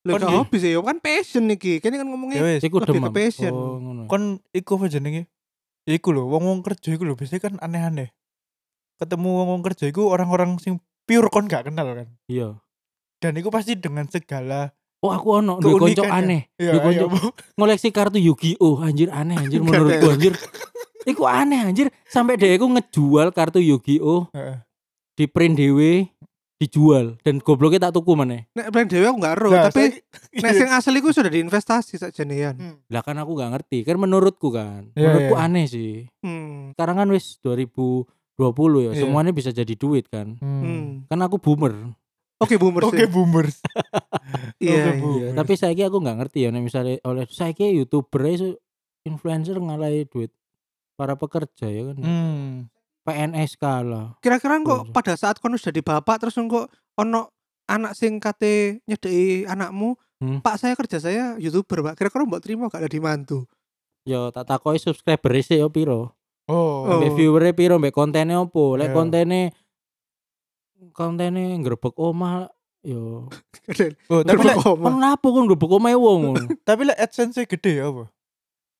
Lah 0.00 0.16
Kon 0.16 0.20
gak 0.22 0.32
iki. 0.32 0.38
hobi 0.40 0.56
sih, 0.56 0.70
yo 0.72 0.80
kan 0.80 0.96
passion 0.96 1.44
iki. 1.46 1.76
Kene 1.76 2.00
kan 2.00 2.04
ya 2.04 2.08
ngomongnya 2.08 2.40
wis, 2.40 2.64
Iku 2.64 2.80
lebih 2.80 3.04
ke 3.04 3.12
passion. 3.12 3.52
Oh, 3.52 3.76
ngono. 3.76 4.08
kon 4.08 4.40
iku 4.50 4.80
apa 4.80 4.88
jenenge? 4.88 5.28
Ya 5.84 5.92
iku 5.92 6.08
lho, 6.10 6.24
wong-wong 6.24 6.64
kerja 6.64 6.96
iku 6.96 7.04
lho 7.04 7.12
biasanya 7.12 7.40
kan 7.44 7.54
aneh-aneh. 7.60 8.08
Ketemu 8.96 9.28
wong-wong 9.28 9.60
kerja 9.60 9.84
iku 9.92 10.08
orang-orang 10.08 10.56
sing 10.56 10.80
pure 11.04 11.28
kon 11.28 11.52
gak 11.52 11.68
kenal 11.68 11.84
kan. 11.92 12.08
Iya. 12.32 12.56
Dan 13.20 13.36
iku 13.36 13.52
pasti 13.52 13.76
dengan 13.76 14.08
segala 14.08 14.72
Oh, 15.00 15.10
aku 15.10 15.28
ono 15.34 15.56
duwe 15.56 15.80
konco 15.80 16.04
aneh. 16.04 16.52
Iya, 16.54 16.76
Duwe 16.76 16.80
konco 16.84 17.04
iya, 17.08 17.28
ngoleksi 17.56 17.88
kartu 17.88 18.20
Yu-Gi-Oh 18.20 18.84
anjir 18.84 19.08
aneh 19.08 19.36
anjir 19.38 19.60
menurutku 19.60 20.06
anjir. 20.10 20.36
Iku 21.02 21.24
aneh 21.24 21.64
anjir 21.64 21.88
sampai 22.04 22.36
dia 22.36 22.52
iku 22.52 22.68
ngejual 22.68 23.32
kartu 23.32 23.58
Yu-Gi-Oh 23.58 24.28
Heeh. 24.30 24.60
di 25.16 25.24
print 25.24 25.56
dhewe 25.56 26.12
dijual 26.60 27.16
dan 27.18 27.40
gobloknya 27.40 27.88
tak 27.88 27.96
tuku 27.96 28.12
mana 28.12 28.44
Nek 28.52 28.68
brand 28.68 28.84
dewe 28.84 29.08
aku 29.08 29.16
gak 29.18 29.32
ero, 29.32 29.48
Nah, 29.48 29.64
tapi 29.66 29.96
saiki- 29.96 30.04
nek 30.36 30.52
sing 30.52 30.68
asli 30.68 30.98
iku 31.00 31.08
sudah 31.08 31.30
diinvestasi 31.30 31.96
saja 31.96 32.20
nih 32.20 32.52
Hmm. 32.52 32.76
lah 32.86 33.00
kan 33.00 33.16
aku 33.16 33.32
gak 33.32 33.48
ngerti 33.50 33.80
kan 33.80 33.96
menurutku 33.96 34.52
kan 34.52 34.92
Iya, 34.92 35.08
menurutku 35.08 35.34
iya. 35.34 35.40
aneh 35.40 35.64
sih 35.64 36.04
Hmm. 36.20 36.76
sekarang 36.76 36.96
kan 36.98 37.08
wis 37.08 37.40
2020 37.40 38.04
ya 38.82 38.92
Iya. 38.92 39.00
semuanya 39.00 39.32
bisa 39.32 39.50
jadi 39.50 39.72
duit 39.72 40.04
kan 40.06 40.36
Hmm. 40.36 40.60
Hmm. 40.60 40.86
kan 41.08 41.18
aku 41.18 41.40
boomer 41.40 41.96
Oke 42.40 42.56
boomer 42.56 42.82
Oke, 42.82 43.04
sih. 43.04 43.08
boomers. 43.08 43.60
Iya. 44.56 44.72
Oke, 44.96 44.96
iya. 44.96 45.26
Iya, 45.28 45.36
tapi 45.36 45.52
saya 45.54 45.76
aku 45.76 46.00
nggak 46.00 46.16
ngerti 46.18 46.38
ya 46.44 46.48
nek 46.48 46.64
misalnya 46.64 46.96
oleh 47.04 47.28
saya 47.28 47.52
youtuber 47.68 48.24
itu 48.24 48.56
influencer 49.02 49.56
ngalahi 49.56 50.04
duit 50.06 50.32
para 50.96 51.14
pekerja 51.14 51.68
ya 51.68 51.92
kan 51.92 51.96
Hmm. 52.00 52.52
PNS 53.00 53.56
kalah 53.56 54.16
Kira-kira 54.18 54.60
kok 54.60 54.88
pada 54.90 55.16
saat 55.16 55.36
kon 55.36 55.52
wis 55.52 55.62
jadi 55.62 55.80
bapak 55.80 56.20
terus 56.20 56.36
kok 56.36 56.68
ono 56.94 57.32
anak 57.64 57.92
sing 57.94 58.18
kate 58.18 58.82
nyedeki 58.84 59.44
anakmu, 59.44 59.94
Hmm. 60.20 60.44
Pak 60.44 60.60
saya 60.60 60.76
kerja 60.76 61.00
saya 61.00 61.24
YouTuber, 61.36 61.80
Pak. 61.82 61.94
Kira-kira 61.96 62.28
mbok 62.28 62.44
terima 62.44 62.68
gak 62.68 62.84
ada 62.84 62.88
di 62.88 63.00
mantu? 63.00 63.48
ya 64.00 64.28
tak 64.28 64.44
takoi 64.46 64.76
subscriber 64.76 65.32
sih 65.38 65.56
yo 65.56 65.68
piro 65.68 66.16
Oh. 66.44 66.82
Oh. 66.82 66.98
mbek 66.98 67.14
viewernya 67.14 67.52
piro 67.52 67.76
mbek 67.76 67.92
kontennya 67.92 68.40
opo 68.40 68.74
lek 68.74 68.90
Iya. 68.90 68.96
kontennya 68.96 69.52
kontennya 70.90 71.56
ngrebek 71.56 71.94
omah 71.94 72.48
yo 72.80 73.28
Oh, 74.08 74.24
tapi 74.24 74.40
lek 74.40 74.56
kenapa 74.56 75.20
kon 75.22 75.44
ngrebek 75.44 75.70
omahe 75.70 75.94
wong 75.94 76.32
tapi 76.68 76.88
lek 76.88 76.96
AdSense 76.96 77.44
gede 77.44 77.76
ya 77.76 77.88
apa? 77.88 78.08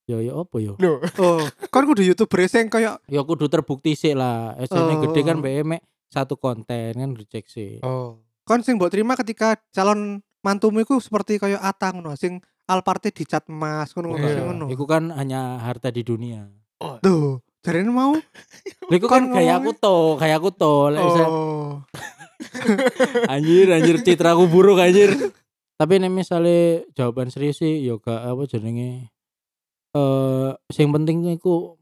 ya 0.08 0.18
ya 0.18 0.32
apa 0.34 0.56
yo 0.58 0.74
Loh. 0.80 0.98
Oh, 1.20 1.44
kon 1.72 1.84
kudu 1.84 2.02
YouTuber 2.02 2.40
sing 2.44 2.66
kayak 2.66 2.98
ya 3.04 3.20
kudu 3.20 3.46
terbukti 3.46 3.92
sih 3.92 4.16
lah 4.16 4.56
SN 4.58 4.80
Oh, 4.88 5.00
gede 5.04 5.20
kan 5.22 5.38
oh. 5.38 5.44
mek 5.44 5.84
satu 6.08 6.34
konten 6.34 6.96
kan 6.96 7.10
dicek 7.12 7.44
sih 7.46 7.78
Oh. 7.84 8.18
kon 8.42 8.64
sing 8.64 8.74
mbok 8.74 8.90
terima 8.90 9.14
ketika 9.14 9.60
calon 9.70 10.24
mantumu 10.40 10.80
iku 10.80 10.96
seperti 10.96 11.36
kayak 11.36 11.60
Atang 11.60 12.00
ngono, 12.00 12.16
sing 12.16 12.40
Alparte 12.64 13.10
dicat 13.10 13.44
emas 13.46 13.92
ngono 13.92 14.14
ngono 14.14 14.24
Iya. 14.24 14.42
ngono. 14.42 14.64
Iku 14.70 14.86
kan 14.86 15.10
hanya 15.10 15.58
harta 15.58 15.90
di 15.90 16.00
dunia. 16.00 16.46
Tuh, 17.02 17.42
jarene 17.60 17.92
mau. 17.92 18.16
Lha 18.90 18.96
Kan 19.00 19.08
kan 19.08 19.24
kayak 19.36 19.54
aku 19.60 19.70
to, 19.76 19.96
kayak 20.16 20.36
aku 20.40 20.50
to. 20.56 20.74
Oh. 20.96 21.84
anjir 23.32 23.68
anjir 23.70 23.96
citraku 24.00 24.48
buruk 24.48 24.80
anjir. 24.80 25.12
Tapi 25.80 25.96
nek 25.96 26.12
misale 26.12 26.84
jawaban 26.92 27.32
serius 27.32 27.60
sih 27.64 27.80
ya 27.80 27.96
gak 27.96 28.20
apa 28.20 28.42
jenenge 28.44 29.08
eh 29.90 30.50
sing 30.70 30.92
penting 30.94 31.24
iku 31.34 31.74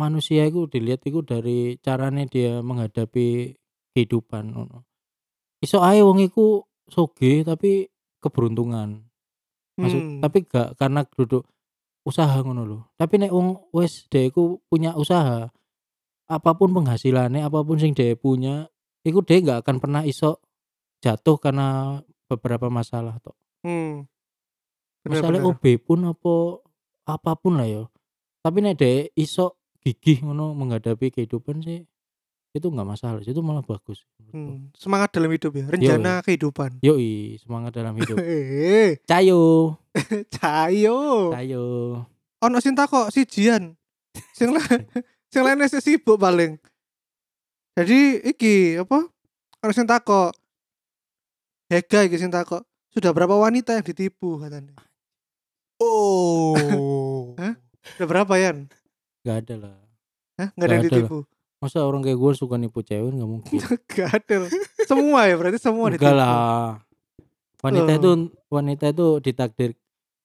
manusia 0.00 0.42
iku 0.48 0.66
dilihat 0.66 1.04
iku 1.06 1.22
dari 1.22 1.78
carane 1.78 2.26
dia 2.26 2.64
menghadapi 2.64 3.54
kehidupan 3.94 4.50
ngono. 4.50 4.82
Iso 5.62 5.84
ae 5.84 6.02
wong 6.02 6.24
iku 6.24 6.64
soge 6.88 7.44
tapi 7.46 7.86
keberuntungan. 8.18 9.04
Maksud 9.78 10.00
Hmm. 10.02 10.20
tapi 10.22 10.38
gak 10.48 10.78
karena 10.80 11.04
duduk 11.04 11.46
usaha 12.04 12.36
ngono 12.44 12.62
lho. 12.68 12.78
Tapi 12.94 13.20
nek 13.20 13.32
wong 13.32 13.72
wis 13.72 14.04
dhek 14.12 14.32
iku 14.32 14.60
punya 14.68 14.92
usaha, 14.94 15.48
apa 16.28 16.50
pun 16.56 16.70
penghasilannya, 16.76 17.42
apa 17.44 17.64
pun 17.64 17.80
sing 17.80 17.96
dhek 17.96 18.20
punya, 18.20 18.68
iku 19.02 19.24
dhek 19.24 19.48
gak 19.48 19.58
akan 19.64 19.76
pernah 19.80 20.02
iso 20.04 20.40
jatuh 21.00 21.40
karena 21.40 22.00
beberapa 22.28 22.68
masalah 22.68 23.16
tok. 23.20 23.36
Hmm. 23.64 24.04
Bener, 25.04 25.20
Masalah 25.20 25.40
bener. 25.40 25.52
OB 25.52 25.64
pun 25.84 25.98
apa 26.08 26.34
apa 27.04 27.32
pun 27.36 27.60
lah 27.60 27.68
yo. 27.68 27.88
Tapi 28.44 28.60
nek 28.60 28.76
dhek 28.76 29.16
iso 29.16 29.60
gigih 29.84 30.24
ngono 30.24 30.56
menghadapi 30.56 31.12
kehidupan 31.12 31.60
sih 31.60 31.84
itu 32.54 32.64
nggak 32.64 32.86
masalah 32.86 33.18
itu 33.20 33.40
malah 33.40 33.60
bagus 33.60 34.06
Hmm, 34.30 34.66
semangat 34.74 35.10
dalam 35.10 35.30
hidup 35.30 35.52
ya, 35.52 35.66
rencana 35.66 36.18
kehidupan. 36.20 36.78
yoi 36.80 37.38
semangat 37.38 37.70
dalam 37.72 37.94
hidup 37.94 38.18
Eh, 38.22 38.98
cayo 39.04 39.74
cayo. 40.36 41.30
cayo 41.30 41.64
Ono 42.40 42.58
sing 42.58 42.74
takok 42.74 43.08
sijian. 43.08 43.72
Sing 44.32 44.50
lain 44.50 44.84
sing 45.32 45.40
lain 45.40 45.56
wis 45.56 45.74
sibuk 45.78 46.14
paling. 46.14 46.58
Jadi 47.72 48.20
iki 48.22 48.76
apa? 48.76 49.06
Ono 49.62 49.72
sing 49.72 49.86
takok. 49.86 50.34
Hega 51.66 52.04
iki 52.04 52.18
sing 52.18 52.28
takok. 52.28 52.66
Sudah 52.90 53.10
berapa 53.10 53.32
wanita 53.32 53.72
yang 53.72 53.82
ditipu 53.82 54.36
katanya? 54.36 54.76
Oh. 55.80 57.32
Hah? 57.34 57.54
Sudah 57.96 58.06
berapa 58.06 58.34
Yan? 58.36 58.66
nggak 59.24 59.36
ada 59.40 59.54
lah 59.56 59.74
Hah? 60.36 60.48
Nggak 60.52 60.66
ada 60.68 60.74
yang 60.74 60.84
ditipu? 60.84 61.18
Masa 61.64 61.80
orang 61.80 62.00
kayak 62.00 62.14
gue 62.14 62.32
suka 62.34 62.54
nipu 62.54 62.80
cewek 62.80 63.08
nggak 63.10 63.24
mungkin 63.26 63.56
Gak 63.90 64.10
ada. 64.14 64.44
Semua 64.84 65.24
ya 65.24 65.34
berarti 65.34 65.56
semua 65.56 65.88
enggak 65.88 66.04
ditipu. 66.04 66.20
lah 66.20 66.84
wanita 67.58 67.88
Oh. 67.88 67.96
itu 67.96 68.10
wanita 68.48 68.84
itu 68.86 69.06
ditakdir 69.18 69.70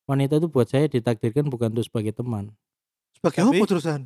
wanita 0.04 0.34
itu 0.36 0.48
buat 0.48 0.68
saya 0.68 0.86
ditakdirkan 0.86 1.48
bukan 1.48 1.72
untuk 1.72 1.86
sebagai 1.86 2.12
teman 2.12 2.52
Sebagai 3.14 3.40
Tapi- 3.42 3.58
apa 3.58 3.66
terusan? 3.66 4.02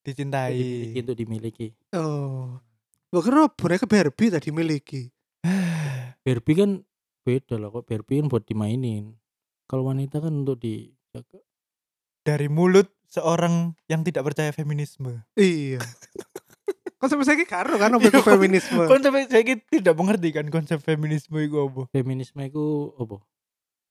Dicintai. 0.00 0.52
dimiliki 0.52 0.98
untuk 1.00 1.16
dimiliki 1.16 1.66
Oh. 1.90 2.60
Gua 3.08 3.20
kira 3.20 3.46
boneka 3.48 3.84
Barbie 3.84 4.28
tadi 4.28 4.50
miliki. 4.50 5.08
Barbie 6.22 6.54
kan 6.54 6.70
beda 7.22 7.56
lah 7.56 7.68
kok 7.68 7.84
Barbie 7.84 8.18
kan 8.18 8.26
buat 8.26 8.42
dimainin 8.42 9.16
kalau 9.64 9.86
wanita 9.86 10.18
kan 10.18 10.44
untuk 10.44 10.58
dijaga 10.58 11.40
Dari 12.20 12.46
mulut 12.46 12.88
seorang 13.06 13.72
yang 13.84 14.00
tidak 14.00 14.24
percaya 14.24 14.50
feminisme. 14.50 15.24
Iya. 15.34 15.80
Konsep 17.04 17.20
saya 17.20 17.44
karo 17.44 17.76
kan 17.76 17.92
apa 17.92 18.00
Iya, 18.00 18.24
feminisme. 18.24 18.80
Konsep 18.82 19.12
saya 19.28 19.44
tidak 19.44 19.92
mengerti 19.92 20.32
kan 20.32 20.48
konsep 20.48 20.80
feminisme 20.80 21.36
itu 21.36 21.56
apa. 21.60 21.84
feminisme 21.92 22.40
itu 22.40 22.64
apa 22.96 23.20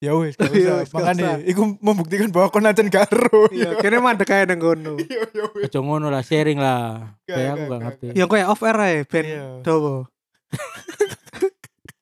Ya 0.02 0.18
wes, 0.18 0.34
gak 0.34 0.50
Iya, 0.58 0.84
usah. 0.84 0.98
Makanya, 1.00 1.32
iku 1.46 1.78
membuktikan 1.78 2.28
bahwa 2.28 2.50
kon 2.50 2.66
ancen 2.66 2.90
karo. 2.90 3.48
Iya, 3.48 3.78
kene 3.78 4.02
mandek 4.02 4.26
kae 4.26 4.44
nang 4.44 4.58
kono. 4.58 4.98
Iya, 5.00 5.30
ya 5.30 5.44
wes. 5.48 5.70
Aja 5.70 5.80
ngono 5.80 6.10
lah 6.10 6.20
sharing 6.20 6.58
lah 6.58 7.14
kayak 7.24 7.54
aku 7.54 7.64
gak, 7.64 7.80
ngerti 7.80 8.06
Ya 8.12 8.26
kayak 8.26 8.48
off 8.50 8.66
air 8.66 8.78
ae 8.82 8.98
ben 9.06 9.26
Iya. 9.30 9.46
dawa. 9.62 10.10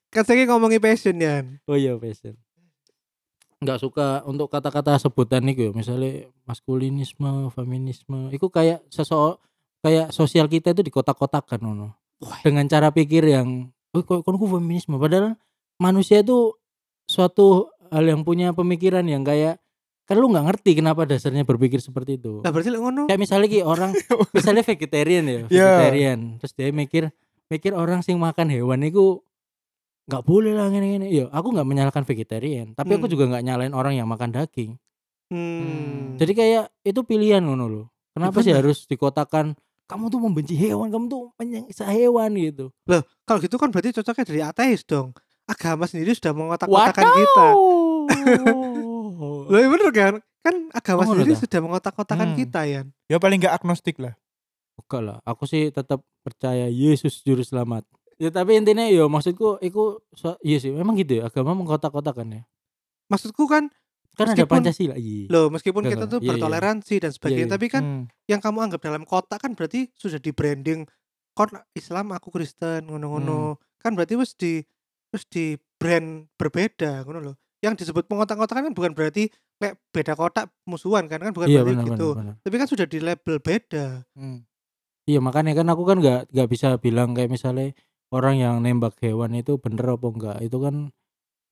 kan 0.08 0.24
saya 0.24 0.44
ngomongi 0.44 0.76
passion 0.76 1.16
Yan. 1.16 1.56
oh 1.64 1.72
iya 1.72 1.96
fashion 1.96 2.36
nggak 3.62 3.78
suka 3.78 4.20
untuk 4.26 4.50
kata-kata 4.50 4.98
sebutan 4.98 5.40
itu 5.46 5.72
misalnya 5.72 6.26
maskulinisme 6.44 7.48
feminisme 7.48 8.28
itu 8.28 8.44
kayak 8.50 8.84
sesuatu 8.90 9.40
kayak 9.82 10.10
sosial 10.10 10.46
kita 10.46 10.70
itu 10.70 10.80
dikotak-kotakan 10.80 11.58
nono 11.58 11.98
dengan 12.40 12.64
cara 12.64 12.88
pikir 12.88 13.26
yang 13.26 13.66
oh 13.90 14.00
kok 14.00 14.22
kon 14.22 14.36
ku 14.36 14.46
feminisme? 14.46 14.94
Padahal 14.94 15.34
manusia 15.76 16.22
itu 16.22 16.54
suatu 17.04 17.66
hal 17.90 18.04
yang 18.04 18.22
punya 18.22 18.50
pemikiran 18.50 19.04
yang 19.04 19.20
kayak 19.20 19.58
kan 20.02 20.16
lu 20.16 20.26
nggak 20.26 20.44
ngerti 20.44 20.74
kenapa 20.74 21.02
dasarnya 21.02 21.42
berpikir 21.42 21.78
seperti 21.78 22.16
itu. 22.16 22.40
Lah 22.40 22.50
berarti 22.50 22.70
ngono. 22.70 23.06
kayak 23.06 23.18
misalnya 23.18 23.46
ki 23.46 23.60
orang 23.60 23.90
misalnya 24.36 24.62
vegetarian 24.62 25.24
ya 25.24 25.40
Iya. 25.44 25.46
vegetarian. 25.46 26.18
Terus 26.38 26.52
dia 26.52 26.68
mikir 26.70 27.02
mikir 27.46 27.72
orang 27.72 28.00
sing 28.00 28.16
makan 28.16 28.48
hewan 28.48 28.80
itu 28.80 29.20
nggak 30.02 30.24
boleh 30.24 30.50
lah 30.50 30.66
gini 30.66 30.98
gini 30.98 31.06
ya 31.12 31.24
aku 31.28 31.54
nggak 31.54 31.62
menyalahkan 31.62 32.02
vegetarian 32.02 32.74
tapi 32.74 32.96
aku 32.96 33.06
Hmm. 33.06 33.12
juga 33.12 33.24
nggak 33.30 33.44
nyalain 33.44 33.70
orang 33.70 33.94
yang 33.94 34.06
makan 34.06 34.30
daging. 34.30 34.74
Hmm. 35.28 36.16
jadi 36.16 36.32
kayak 36.32 36.64
itu 36.82 37.00
pilihan 37.02 37.40
ngono 37.40 37.66
loh. 37.66 37.86
Kenapa 38.12 38.40
Ya 38.40 38.44
sih. 38.44 38.54
harus 38.54 38.84
dikotakan 38.84 39.56
kamu 39.84 40.08
tuh 40.08 40.20
membenci 40.20 40.54
hewan 40.54 40.88
kamu 40.88 41.06
tuh 41.06 41.22
menyiksa 41.36 41.84
hewan 41.88 42.32
gitu 42.34 42.70
kalau 43.22 43.38
gitu 43.38 43.56
kan 43.56 43.68
berarti 43.68 43.92
cocoknya 43.92 44.24
dari 44.24 44.40
ateis 44.40 44.82
dong. 44.82 45.12
Agama 45.42 45.84
sendiri 45.84 46.14
sudah 46.14 46.32
mengotak-kotakan 46.32 47.02
kita. 47.02 47.46
Loh 49.50 49.58
iya 49.58 49.68
bener 49.68 49.90
kan? 49.92 50.14
Kan 50.42 50.54
agama 50.70 51.06
Oh, 51.06 51.14
sendiri 51.14 51.34
sudah 51.34 51.60
mengotak-kotakan 51.60 52.34
Hmm. 52.34 52.38
kita 52.38 52.60
Yan. 52.66 52.86
Ya 53.06 53.18
paling 53.18 53.38
gak 53.38 53.54
agnostik 53.58 53.98
lah. 53.98 54.14
Enggak 54.78 55.02
lah, 55.04 55.16
aku 55.22 55.44
sih 55.44 55.68
tetap 55.68 56.00
percaya 56.22 56.66
Yesus 56.66 57.20
juru 57.22 57.44
selamat. 57.44 57.84
Ya 58.16 58.30
tapi 58.30 58.54
intinya 58.56 58.86
ya 58.86 59.04
maksudku 59.06 59.58
itu 59.60 59.98
so, 60.14 60.38
iya 60.40 60.58
sih 60.58 60.70
memang 60.70 60.94
gitu 60.96 61.20
ya 61.20 61.28
agama 61.28 61.52
mengkotak-kotakan 61.54 62.38
ya. 62.38 62.42
Maksudku 63.10 63.44
kan 63.46 63.68
Kan 64.12 64.28
ada 64.28 64.36
Meskipun- 64.36 64.60
Pancasila 64.60 64.94
iya. 64.94 65.24
loh 65.26 65.48
meskipun 65.48 65.82
kita 65.84 66.04
tuh 66.04 66.18
Iya, 66.18 66.22
iya. 66.22 66.30
bertoleransi 66.30 66.94
dan 66.98 67.10
sebagainya 67.10 67.46
iya. 67.46 67.54
tapi 67.54 67.66
kan 67.66 67.82
Hmm. 67.82 68.04
yang 68.26 68.38
kamu 68.38 68.58
anggap 68.62 68.80
dalam 68.82 69.02
kotak 69.02 69.40
kan 69.40 69.52
berarti 69.52 69.88
sudah 69.92 70.16
di 70.16 70.30
branding 70.30 70.84
kon 71.32 71.48
Islam 71.72 72.12
aku 72.12 72.28
Kristen 72.28 72.86
ngono-ngono 72.86 73.56
kan 73.78 73.92
berarti 73.92 74.14
wis 74.14 74.34
di 74.34 74.60
wis 75.08 75.24
di 75.24 75.56
brand 75.74 76.28
berbeda 76.34 77.02
ngono 77.02 77.20
loh 77.22 77.34
yang 77.60 77.72
disebut 77.72 78.04
pengotak-kotakan 78.04 78.68
kan 78.68 78.74
bukan 78.74 78.92
berarti 78.92 79.30
kayak 79.56 79.80
beda 79.88 80.12
kotak 80.12 80.46
musuhan 80.62 81.06
kan 81.06 81.18
kan 81.18 81.32
bukan 81.32 81.46
Iya 81.46 81.62
berarti 81.62 81.72
benar 81.74 81.88
gitu 81.88 82.08
benar 82.10 82.20
benar. 82.20 82.34
tapi 82.42 82.56
kan 82.58 82.68
sudah 82.68 82.86
di 82.86 82.98
label 82.98 83.36
beda 83.38 83.86
Hmm. 84.12 84.44
Iya 85.02 85.18
makanya 85.18 85.56
kan 85.56 85.66
aku 85.66 85.82
kan 85.82 85.98
nggak 85.98 86.30
nggak 86.30 86.48
bisa 86.48 86.76
bilang 86.76 87.10
kayak 87.10 87.26
misalnya 87.28 87.72
orang 88.08 88.36
yang 88.36 88.60
nembak 88.60 89.00
hewan 89.00 89.32
itu 89.32 89.56
bener 89.56 89.88
apa 89.88 90.06
enggak 90.06 90.38
itu 90.42 90.58
kan 90.58 90.92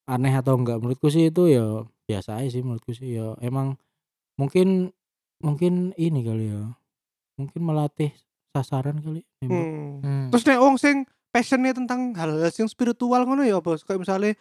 aneh 0.04 0.30
atau 0.32 0.54
enggak 0.54 0.76
menurutku 0.76 1.08
sih 1.08 1.26
itu 1.26 1.48
ya 1.48 1.82
biasa 2.10 2.42
aja 2.42 2.48
sih 2.50 2.62
menurutku 2.66 2.90
sih 2.90 3.14
ya 3.14 3.38
emang 3.38 3.78
mungkin 4.34 4.90
mungkin 5.38 5.94
ini 5.94 6.20
kali 6.20 6.50
ya 6.50 6.74
mungkin 7.38 7.60
melatih 7.62 8.10
sasaran 8.50 8.98
kali 8.98 9.22
nembak. 9.40 9.62
Hmm. 9.62 10.02
Hmm. 10.02 10.26
terus 10.34 10.44
nek 10.44 10.58
wong 10.58 10.76
sing 10.76 11.06
passionnya 11.30 11.70
tentang 11.70 12.10
hal-hal 12.18 12.50
yang 12.50 12.66
spiritual 12.66 13.22
ngono 13.22 13.46
ya 13.46 13.62
bos 13.62 13.86
kayak 13.86 14.02
misalnya 14.02 14.34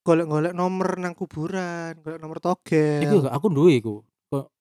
golek-golek 0.00 0.56
nomor 0.56 0.96
nang 0.98 1.14
kuburan 1.14 1.94
golek 2.00 2.18
nomor 2.18 2.40
togel 2.40 3.04
Iku 3.04 3.16
aku 3.28 3.46
duwe 3.52 3.78
iku. 3.78 4.00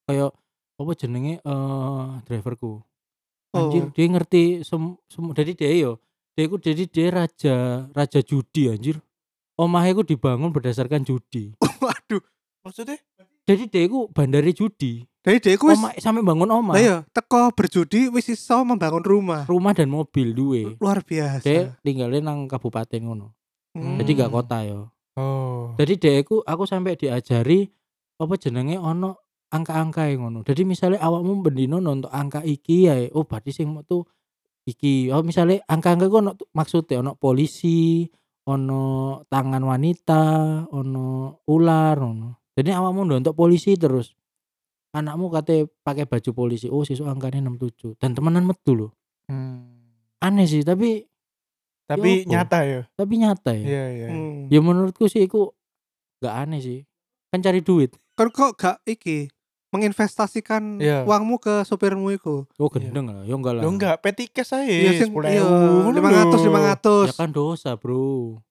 Kayak 0.03 0.35
apa 0.79 0.91
jenenge 0.95 1.39
eh 1.39 2.07
driverku. 2.27 2.83
Anjir, 3.49 3.89
Oh. 3.89 3.91
dia 3.95 4.05
ngerti 4.05 4.61
sem 4.61 4.93
sem 5.09 5.23
jadi 5.33 5.51
dia 5.57 5.69
yo. 5.79 5.91
Dia 6.37 6.45
iku 6.45 6.61
jadi 6.61 6.83
dia 6.85 7.07
raja 7.09 7.55
raja 7.89 8.19
judi 8.21 8.69
anjir. 8.69 8.99
Omahe 9.57 9.91
iku 9.91 10.03
dibangun 10.05 10.53
berdasarkan 10.53 11.01
judi. 11.01 11.55
waduh 12.09 12.23
Maksudnya? 12.59 12.97
Jadi 13.47 13.63
dia 13.71 13.81
iku 13.87 14.09
bandari 14.09 14.51
judi. 14.51 15.05
dari 15.19 15.39
dia 15.39 15.55
wis 15.55 15.75
Omah 15.75 15.93
sampai 15.99 16.23
bangun 16.23 16.47
omah. 16.49 16.73
lah 16.75 16.81
ya 16.81 16.97
teko 17.11 17.51
berjudi 17.51 18.07
wis 18.07 18.31
iso 18.31 18.63
membangun 18.63 19.03
rumah 19.03 19.43
Rumah 19.45 19.75
dan 19.75 19.91
mobil 19.91 20.31
duwe. 20.31 20.75
luar 20.79 21.03
biasa 21.03 21.43
Dia 21.43 21.75
tinggalin 21.83 22.23
nang 22.23 22.47
kabupaten 22.47 22.99
ngono. 22.99 23.35
Hmm. 23.75 23.99
Jadi 23.99 24.11
gak 24.15 24.31
kota 24.31 24.63
yo. 24.63 24.89
Oh. 25.15 25.75
Jadi 25.75 25.93
dia 25.99 26.13
iku 26.19 26.39
aku 26.41 26.63
sampai 26.63 26.95
diajari 26.95 27.67
apa 28.15 28.33
jenenge 28.35 28.75
ono 28.75 29.19
angka-angka 29.51 30.07
ngono. 30.15 30.43
Jadi 30.43 30.61
misalnya 30.63 30.99
awakmu 30.99 31.41
bendino 31.41 31.79
untuk 31.79 32.11
angka 32.11 32.43
iki 32.43 32.87
ya, 32.87 32.95
oh 33.11 33.23
berarti 33.27 33.51
sing 33.51 33.71
tuh 33.83 34.03
iki. 34.63 35.09
Oh 35.11 35.19
misalnya 35.19 35.59
angka-angka 35.65 36.05
ono 36.07 36.31
tu- 36.35 36.47
maksudnya 36.53 37.01
ono 37.01 37.15
polisi, 37.19 38.07
ono 38.49 38.83
tangan 39.29 39.61
wanita, 39.61 40.23
ono 40.73 41.37
ular, 41.45 41.95
ono. 42.01 42.49
Jadi 42.57 42.73
awakmu 42.73 43.05
untuk 43.05 43.37
polisi 43.37 43.77
terus. 43.77 44.17
Anakmu 44.89 45.29
kate 45.29 45.69
pakai 45.85 46.09
baju 46.09 46.29
polisi. 46.33 46.65
Oh 46.65 46.81
sesuk 46.81 47.05
angkanya 47.05 47.45
67 47.45 48.01
dan 48.01 48.17
temenan 48.17 48.49
metu 48.49 48.73
loh. 48.73 48.91
Hmm. 49.29 49.69
Aneh 50.19 50.49
sih 50.49 50.65
tapi 50.65 51.05
Tapi 51.89 52.21
Ya 52.21 52.45
nyata 52.45 52.59
ya. 52.69 52.81
tapi 52.93 53.17
nyata 53.17 53.49
ya. 53.57 53.65
Iya, 53.65 53.85
iya. 53.89 54.07
Hmm. 54.13 54.45
Ya 54.45 54.59
menurutku 54.61 55.09
sih 55.09 55.25
iku 55.25 55.57
gak 56.21 56.45
aneh 56.45 56.61
sih. 56.61 56.79
Kan 57.33 57.41
cari 57.41 57.61
duit. 57.65 57.97
kan 58.13 58.29
kok 58.29 58.59
gak 58.59 58.77
iki 58.85 59.31
menginvestasikan 59.69 60.77
Iya. 60.77 61.03
uangmu 61.03 61.37
ke 61.37 61.61
sopirmu 61.61 62.09
iku 62.11 62.45
Oh 62.55 62.67
gendeng 62.67 63.05
lah, 63.05 63.21
ya 63.21 63.33
enggak 63.33 63.53
lah. 63.53 63.61
Lo 63.61 63.69
enggak 63.69 63.95
petikes 63.99 64.49
aja 64.49 64.65
Iya, 64.65 64.91
sing- 64.97 65.13
10 65.13 65.25
iya, 65.25 65.41
500 65.41 65.93
lho. 66.35 66.49
500 66.49 67.05
Ya 67.05 67.13
kan 67.15 67.29
dosa 67.29 67.69
bro. 67.73 68.41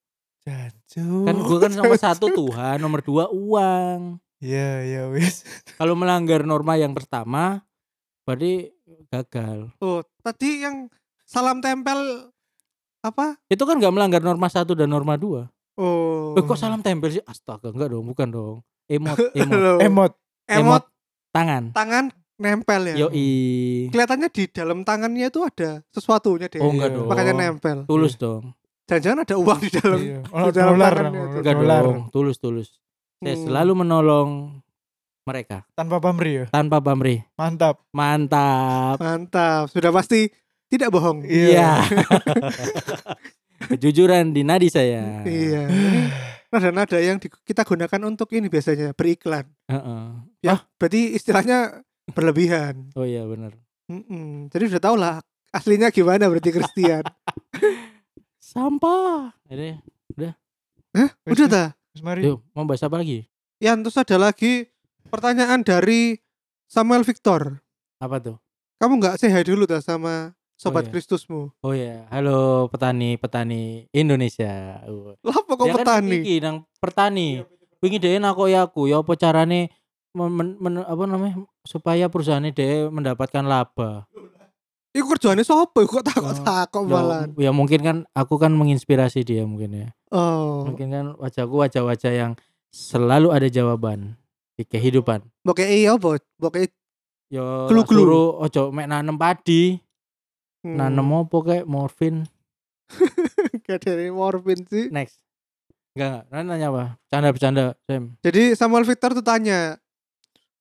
Jancuk. 0.40 1.24
Kan 1.24 1.36
gue 1.36 1.58
kan 1.58 1.72
nomor 1.72 1.98
satu 2.06 2.26
Tuhan, 2.30 2.76
nomor 2.78 3.00
dua 3.00 3.28
uang. 3.28 4.16
Iya, 4.38 4.70
iya 4.82 5.02
wis. 5.08 5.42
Kalau 5.74 5.92
melanggar 5.92 6.40
norma 6.42 6.74
yang 6.74 6.92
pertama, 6.92 7.66
berarti 8.22 8.70
gagal. 9.08 9.74
oh 9.78 10.00
tadi 10.20 10.62
yang 10.62 10.86
salam 11.24 11.58
tempel 11.58 12.30
apa 12.98 13.36
Itu 13.46 13.62
kan 13.62 13.76
nggak 13.76 13.90
melanggar 13.90 14.20
norma 14.20 14.46
satu 14.46 14.72
dan 14.72 14.88
norma 14.88 15.14
dua. 15.14 15.50
oh 15.74 16.32
Eh, 16.32 16.42
kok 16.42 16.54
salam 16.54 16.78
tempel 16.78 17.10
sih? 17.10 17.22
Astaga, 17.22 17.68
enggak 17.68 17.90
dong, 17.90 18.06
bukan 18.06 18.28
dong. 18.28 18.56
Emot, 18.86 19.18
emot, 19.36 19.80
Emot. 19.80 20.12
emot 20.48 20.84
tangan. 21.30 21.72
tangan 21.72 22.04
nempel 22.36 22.82
ya 22.86 22.94
Yoi. 23.02 23.28
kelihatannya 23.88 24.28
di 24.28 24.44
dalam 24.46 24.82
tangannya 24.82 25.26
itu 25.26 25.40
ada 25.40 25.82
sesuatunya 25.88 26.46
deh 26.46 26.58
Oh 26.58 26.70
enggak 26.70 26.88
Iya. 26.88 26.96
dong. 26.96 27.06
makanya 27.06 27.32
nempel 27.34 27.78
Tulus 27.84 28.14
dong. 28.14 28.54
jangan-jangan 28.84 29.18
ada 29.20 29.34
uang 29.36 29.58
di 29.58 29.70
dalam 29.70 29.98
Iya. 29.98 30.18
Ono 30.28 30.44
di 30.44 30.54
dalam 30.54 30.72
dolar. 30.72 30.94
Enggak 31.34 31.54
dolar. 31.56 31.82
dong, 31.82 32.00
tulus 32.08 32.36
tulus. 32.36 32.68
Saya 33.18 33.34
Hmm. 33.34 33.44
selalu 33.44 33.72
menolong 33.76 34.30
mereka 35.24 35.66
Tanpa 35.72 35.98
pamrih 35.98 36.32
ya. 36.32 36.44
tanpa 36.48 36.78
pamrih. 36.78 37.20
Mantap. 37.34 37.82
Mantap. 37.90 38.96
mantap 38.96 39.66
sudah 39.68 39.90
pasti 39.90 40.30
tidak 40.68 40.88
bohong. 40.88 41.20
Iya. 41.22 41.82
Kejujuran 43.68 44.30
di 44.30 44.40
nadi 44.40 44.68
saya. 44.68 45.20
Iya. 45.22 45.66
Ini 46.58 46.74
nada-nada 46.74 46.98
yang 46.98 47.22
di- 47.22 47.30
kita 47.30 47.62
gunakan 47.62 48.00
untuk 48.04 48.26
ini 48.34 48.50
biasanya 48.50 48.90
beriklan. 48.92 49.46
Heeh. 49.70 50.02
Ya, 50.42 50.66
berarti 50.74 51.14
istilahnya 51.14 51.86
berlebihan. 52.10 52.90
Oh 52.98 53.06
iya 53.06 53.22
benar. 53.24 53.54
Mm-mm. 53.86 54.50
Jadi 54.50 54.74
udah 54.74 54.82
tau 54.82 54.96
lah 54.98 55.22
aslinya 55.48 55.88
gimana 55.88 56.26
berarti 56.26 56.50
Christian. 56.50 57.06
Sampah. 58.42 59.32
Ini 59.48 59.78
Hah? 60.98 61.10
Udah 61.28 61.46
dah. 61.46 61.68
Mari. 62.02 62.26
yuk 62.26 62.42
mau 62.54 62.62
bahas 62.66 62.82
apa 62.82 62.98
lagi? 62.98 63.26
Ya, 63.58 63.74
terus 63.74 63.98
ada 63.98 64.18
lagi 64.18 64.70
pertanyaan 65.10 65.62
dari 65.66 66.18
Samuel 66.70 67.02
Victor. 67.02 67.58
Apa 67.98 68.22
tuh? 68.22 68.36
Kamu 68.78 69.02
nggak 69.02 69.18
hi 69.18 69.42
dulu 69.42 69.66
dah 69.66 69.82
sama 69.82 70.37
sobat 70.58 70.90
iya. 70.90 70.92
Kristusmu? 70.92 71.54
Oh 71.62 71.70
ya, 71.72 72.04
halo 72.10 72.66
petani-petani 72.68 73.86
Indonesia. 73.94 74.82
Lah 75.22 75.38
kok 75.46 75.62
Ya 75.64 75.72
kan 75.72 75.78
petani? 75.86 76.18
iki 76.18 76.34
nang 76.42 76.66
petani. 76.82 77.46
Wingi 77.78 78.02
dhewe 78.02 78.18
nakoki 78.18 78.58
aku 78.58 78.90
ya 78.90 78.98
apa 78.98 79.14
carane 79.14 79.70
men, 80.10 80.58
men- 80.58 80.82
apa 80.82 81.02
namanya 81.06 81.38
supaya 81.62 82.10
perusahaannya 82.10 82.50
dhewe 82.50 82.90
mendapatkan 82.90 83.46
laba. 83.46 84.10
Iku 84.90 85.14
kerjaannya 85.14 85.46
sopo 85.46 85.78
kok 85.86 86.02
Oh, 86.02 86.02
takut 86.02 86.34
Ya, 86.42 86.90
malah. 86.90 87.22
ya 87.38 87.54
mungkin 87.54 87.80
kan 87.86 87.96
aku 88.16 88.34
kan 88.40 88.50
menginspirasi 88.50 89.22
dia 89.22 89.46
mungkin 89.46 89.86
ya. 89.86 89.88
Oh, 90.10 90.66
Mungkin 90.66 90.90
kan 90.90 91.06
wajahku 91.14 91.54
wajah-wajah 91.54 92.10
yang 92.10 92.32
selalu 92.74 93.30
ada 93.30 93.46
jawaban 93.46 94.18
di 94.58 94.66
kehidupan. 94.66 95.22
mbok 95.46 95.62
iya 95.62 95.94
apa? 95.94 96.18
Mbok 96.42 96.54
Yo 97.28 97.68
tak 97.68 97.92
suruh 97.92 98.40
ojo 98.40 98.72
mek 98.72 98.88
nanem 98.88 99.20
padi, 99.20 99.76
Hmm. 100.66 100.74
nanem 100.74 101.10
apa 101.14 101.36
kayak 101.44 101.66
morfin. 101.70 102.26
kayak 103.66 103.82
dari 103.84 104.10
morfin 104.10 104.64
sih. 104.66 104.90
Next. 104.90 105.22
Enggak 105.94 106.08
enggak, 106.08 106.22
Nanya 106.30 106.46
nanya 106.46 106.66
apa? 106.70 106.84
Bercanda-bercanda, 107.02 107.64
Sam. 107.86 108.04
Jadi 108.22 108.42
Samuel 108.54 108.86
Victor 108.86 109.10
tuh 109.18 109.26
tanya, 109.26 109.78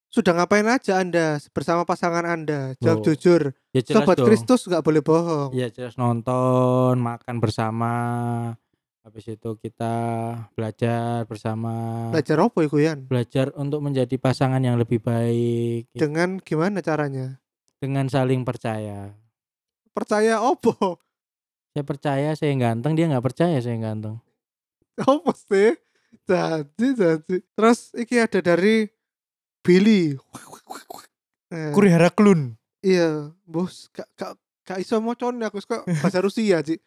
sudah 0.10 0.34
ngapain 0.34 0.66
aja 0.66 1.04
Anda 1.04 1.38
bersama 1.54 1.86
pasangan 1.86 2.26
Anda? 2.26 2.74
Jawab 2.82 3.02
Oh, 3.02 3.06
jujur. 3.06 3.54
Ya 3.76 3.82
jelas 3.86 4.02
Sobat 4.02 4.18
dong. 4.18 4.28
Kristus 4.30 4.66
nggak 4.66 4.82
boleh 4.82 5.02
bohong. 5.06 5.52
Ya 5.54 5.70
jelas 5.70 5.94
nonton, 6.00 6.98
makan 6.98 7.38
bersama. 7.38 7.94
Habis 9.06 9.40
itu 9.40 9.50
kita 9.62 9.94
belajar 10.52 11.24
bersama. 11.30 12.10
Belajar 12.12 12.44
apa 12.44 12.60
iku 12.66 12.76
Yan? 12.82 13.08
Belajar 13.08 13.56
untuk 13.56 13.80
menjadi 13.80 14.20
pasangan 14.20 14.60
yang 14.60 14.76
lebih 14.76 15.00
baik. 15.00 15.94
Dengan 15.96 16.42
gimana 16.44 16.82
caranya? 16.84 17.40
dengan 17.78 18.10
saling 18.10 18.42
percaya. 18.42 19.14
Percaya 19.98 20.46
opo? 20.46 21.02
Saya 21.74 21.82
percaya 21.82 22.30
saya 22.38 22.54
ganteng, 22.54 22.94
dia 22.94 23.10
nggak 23.10 23.26
percaya 23.26 23.58
saya 23.58 23.82
ganteng. 23.82 24.22
Apa 25.02 25.34
sih? 25.34 25.74
Jadi 26.30 26.88
jadi. 26.94 27.36
Terus 27.58 27.98
iki 27.98 28.22
ada 28.22 28.38
dari 28.46 28.86
Billy. 29.66 30.14
Eh, 31.50 31.74
Kuri 31.74 31.90
Heraklun. 31.90 32.54
iya, 32.86 33.34
bos. 33.48 33.90
Gak 33.90 34.06
gak 34.14 34.38
gak 34.68 34.80
iso 34.86 35.02
mocone 35.02 35.42
aku 35.50 35.64
kok 35.66 35.88
bahasa 36.04 36.22
Rusia 36.22 36.62
sih. 36.62 36.78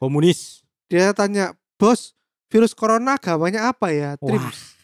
Komunis. 0.00 0.64
Dia 0.88 1.12
tanya, 1.12 1.52
"Bos, 1.76 2.16
virus 2.48 2.72
corona 2.72 3.20
agamanya 3.20 3.68
apa 3.68 3.92
ya?" 3.92 4.16
Trims. 4.16 4.78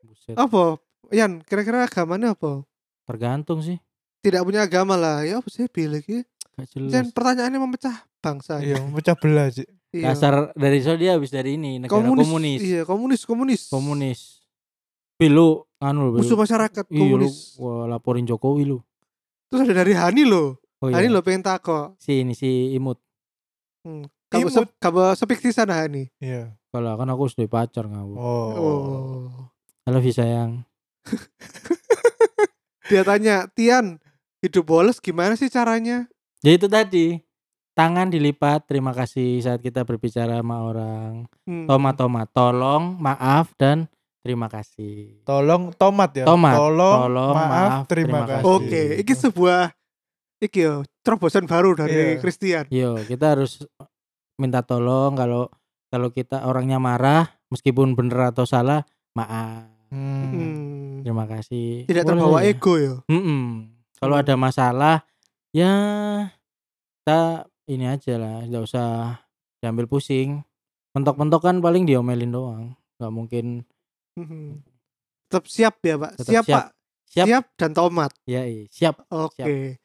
Buset. 0.00 0.36
Apa? 0.38 0.78
Yan, 1.12 1.44
kira-kira 1.44 1.84
agamanya 1.84 2.32
apa? 2.32 2.64
Tergantung 3.04 3.60
sih. 3.60 3.76
Tidak 4.24 4.40
punya 4.40 4.64
agama 4.64 4.96
lah. 4.96 5.20
Ya 5.26 5.42
apa 5.42 5.48
sih 5.52 5.68
Billy 5.68 6.00
iki? 6.00 6.24
Gak 6.54 6.66
jelas. 6.70 7.10
pertanyaannya 7.10 7.60
memecah 7.60 7.96
bangsa. 8.22 8.62
Iya, 8.62 8.78
pecah 8.94 9.16
belah 9.18 9.50
sih. 9.50 9.66
Iya. 9.90 10.10
Dasar 10.10 10.54
dari 10.54 10.78
so 10.82 10.94
dia 10.94 11.14
habis 11.18 11.30
dari 11.30 11.54
ini 11.54 11.78
negara 11.78 12.02
komunis. 12.02 12.60
Iya, 12.62 12.82
komunis, 12.86 13.22
komunis. 13.26 13.62
Komunis. 13.70 14.20
Pilu 15.14 15.62
anu 15.78 16.10
lho, 16.10 16.18
Musuh 16.18 16.34
Pilu. 16.34 16.42
masyarakat 16.42 16.84
Iya 16.90 16.98
lu, 16.98 17.02
komunis. 17.22 17.36
wah, 17.58 17.86
laporin 17.86 18.26
Jokowi 18.26 18.66
lu. 18.66 18.78
Terus 19.50 19.62
ada 19.62 19.74
dari 19.86 19.94
Hani 19.94 20.26
loh. 20.26 20.58
Oh 20.82 20.90
iya. 20.90 20.98
Hani 20.98 21.10
loh 21.10 21.22
pengen 21.22 21.46
takok. 21.46 21.94
Si 22.02 22.26
ini 22.26 22.34
si 22.34 22.74
Imut. 22.74 22.98
Kamu 23.84 24.50
Imut. 24.50 24.50
se 24.50 24.60
kamu 24.82 25.14
sepik 25.14 25.38
di 25.38 25.54
sana 25.54 25.86
Hani. 25.86 26.10
Iya. 26.18 26.54
Kalau 26.74 26.98
kan 26.98 27.06
aku 27.06 27.30
sudah 27.30 27.46
pacar 27.46 27.86
ngawur. 27.86 28.16
Oh. 28.18 28.50
Oh. 28.58 29.26
Halo 29.86 30.02
Vi 30.02 30.10
sayang. 30.10 30.66
Dia 32.90 33.00
tanya, 33.00 33.48
"Tian, 33.52 33.96
hidup 34.42 34.64
boles 34.66 34.98
gimana 35.00 35.36
sih 35.38 35.48
caranya?" 35.48 36.08
Ya 36.44 36.52
itu 36.52 36.68
tadi. 36.68 37.06
Tangan 37.74 38.06
dilipat, 38.06 38.70
terima 38.70 38.94
kasih 38.94 39.42
saat 39.42 39.58
kita 39.58 39.82
berbicara 39.82 40.38
sama 40.38 40.62
orang. 40.62 41.26
Hmm. 41.42 41.66
Tomat 41.66 41.96
tomat, 41.96 42.28
tolong, 42.30 42.94
maaf 42.94 43.50
dan 43.58 43.90
terima 44.20 44.46
kasih. 44.46 45.24
Tolong 45.24 45.74
tomat 45.74 46.14
ya. 46.14 46.22
Tomat. 46.22 46.54
Tolong, 46.54 46.94
Tolong, 47.02 47.34
maaf, 47.34 47.50
maaf, 47.50 47.82
terima, 47.90 48.06
terima 48.06 48.20
kasih. 48.30 48.44
Oke, 48.46 48.82
iki 49.02 49.12
sebuah 49.12 49.74
iki 50.38 50.62
yo 50.62 50.74
terobosan 51.02 51.50
baru 51.50 51.74
dari 51.74 52.14
Iya. 52.14 52.20
Christian. 52.22 52.64
Yo, 52.70 52.94
kita 53.00 53.34
harus 53.34 53.66
minta 54.36 54.62
tolong 54.62 55.18
kalau 55.18 55.50
kalau 55.88 56.12
kita 56.12 56.46
orangnya 56.46 56.78
marah, 56.78 57.26
meskipun 57.48 57.98
bener 57.98 58.30
atau 58.30 58.46
salah, 58.46 58.86
maaf. 59.12 59.66
Hmm. 59.90 60.30
Hmm. 60.30 61.02
Terima 61.02 61.26
kasih. 61.26 61.90
Tidak 61.90 62.06
Boleh 62.06 62.18
terbawa 62.22 62.38
ya? 62.38 62.46
ego 62.48 62.74
yo. 62.78 62.94
Mm-mm. 63.10 63.66
Kalau 63.98 64.14
Hmm. 64.14 64.22
ada 64.22 64.34
masalah, 64.36 64.94
ya 65.54 65.72
kita 67.00 67.46
ini 67.70 67.86
aja 67.86 68.18
lah, 68.18 68.42
nggak 68.44 68.64
usah 68.66 69.22
diambil 69.62 69.86
pusing. 69.86 70.42
Mentok-mentok 70.94 71.42
kan 71.42 71.56
paling 71.62 71.86
diomelin 71.86 72.34
doang, 72.34 72.74
nggak 72.98 73.12
mungkin 73.14 73.46
Hmm. 74.14 74.62
Tetap 75.26 75.50
siap 75.50 75.74
ya, 75.82 75.98
Pak. 75.98 76.22
Tetap 76.22 76.30
siap, 76.30 76.44
siap. 76.46 76.54
Pak. 76.54 76.66
Siap. 77.10 77.26
Siap 77.26 77.44
dan 77.58 77.70
tomat. 77.74 78.10
ya 78.26 78.42
iya, 78.46 78.66
siap. 78.70 79.02
Oke. 79.10 79.78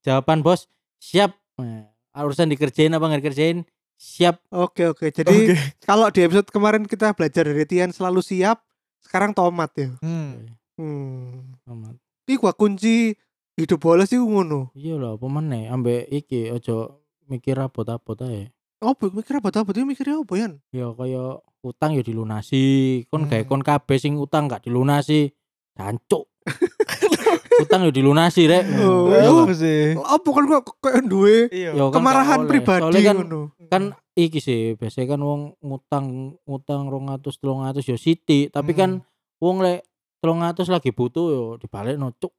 Jawaban 0.00 0.40
bos, 0.40 0.68
siap. 1.00 1.36
Nah, 1.60 1.92
urusan 2.16 2.48
dikerjain 2.48 2.92
apa 2.92 3.04
nggak 3.04 3.20
dikerjain, 3.24 3.68
siap. 3.96 4.40
Oke, 4.48 4.88
oke. 4.88 5.12
Jadi 5.12 5.52
Oke. 5.52 5.56
kalau 5.84 6.08
di 6.08 6.24
episode 6.24 6.48
kemarin 6.48 6.84
kita 6.88 7.12
belajar 7.12 7.44
dari 7.44 7.64
Tian 7.68 7.92
selalu 7.92 8.20
siap, 8.24 8.64
sekarang 9.04 9.36
tomat 9.36 9.68
ya. 9.76 9.88
Hmm. 10.00 10.48
Hmm. 10.80 11.56
Amat. 11.68 11.96
Iki 12.24 12.40
gua 12.40 12.56
kunci 12.56 13.12
hidup 13.54 13.78
boles 13.78 14.10
iku 14.10 14.24
ngono. 14.24 14.70
Iya 14.72 14.96
lah, 14.96 15.14
apa 15.14 15.26
meneh 15.26 15.68
ambek 15.68 16.08
iki 16.08 16.50
ojo 16.50 16.98
mikir 17.24 17.56
apa-apa 17.56 17.98
ae. 18.24 18.50
Oh, 18.78 18.92
mikir 18.92 19.38
apa 19.38 19.48
apa 19.50 19.70
dia 19.70 19.82
mikirnya 19.82 20.20
apa 20.20 20.34
Yan? 20.34 20.52
Ya 20.68 20.90
kaya 20.90 21.38
utang 21.60 21.94
ya 21.94 22.02
dilunasi, 22.02 22.64
kon 23.08 23.24
Hmm. 23.24 23.30
gawe 23.30 23.44
kon 23.44 23.62
kabeh 23.62 23.96
sing 23.96 24.14
utang 24.14 24.44
gak 24.44 24.60
dilunasi, 24.62 25.32
jancuk. 25.72 26.28
utang 27.64 27.80
ya 27.82 27.90
dilunasi 27.90 28.44
rek. 28.44 28.64
Oh, 28.76 29.08
Iya 29.08 29.16
iya. 29.16 29.30
kan? 29.30 29.40
Apa 29.40 29.54
sih? 29.56 29.80
Apa 29.96 30.28
kan 30.28 30.44
gua 30.44 30.60
kayak 30.60 31.02
duwe 31.06 31.36
Iya. 31.48 31.70
Ya, 31.72 31.82
kan 31.84 31.94
kemarahan 31.94 32.40
pribadi 32.44 32.82
Soalnya 32.84 33.02
kan 33.02 33.16
ngono. 33.18 33.40
kan 33.66 33.82
iki 34.12 34.38
sih 34.38 34.76
biasanya 34.76 35.16
kan 35.16 35.20
wong 35.22 35.40
ngutang 35.58 36.06
ngutang 36.44 36.80
200 36.86 37.24
300 37.32 37.80
yo 37.86 37.96
siti 37.96 38.46
tapi 38.46 38.76
kan 38.76 39.00
wong 39.38 39.58
lek 39.58 39.88
300 40.20 40.68
lagi 40.68 40.92
butuh 40.92 41.24
yo 41.26 41.42
dibalik 41.56 41.96
no 41.96 42.12
cuk 42.12 42.30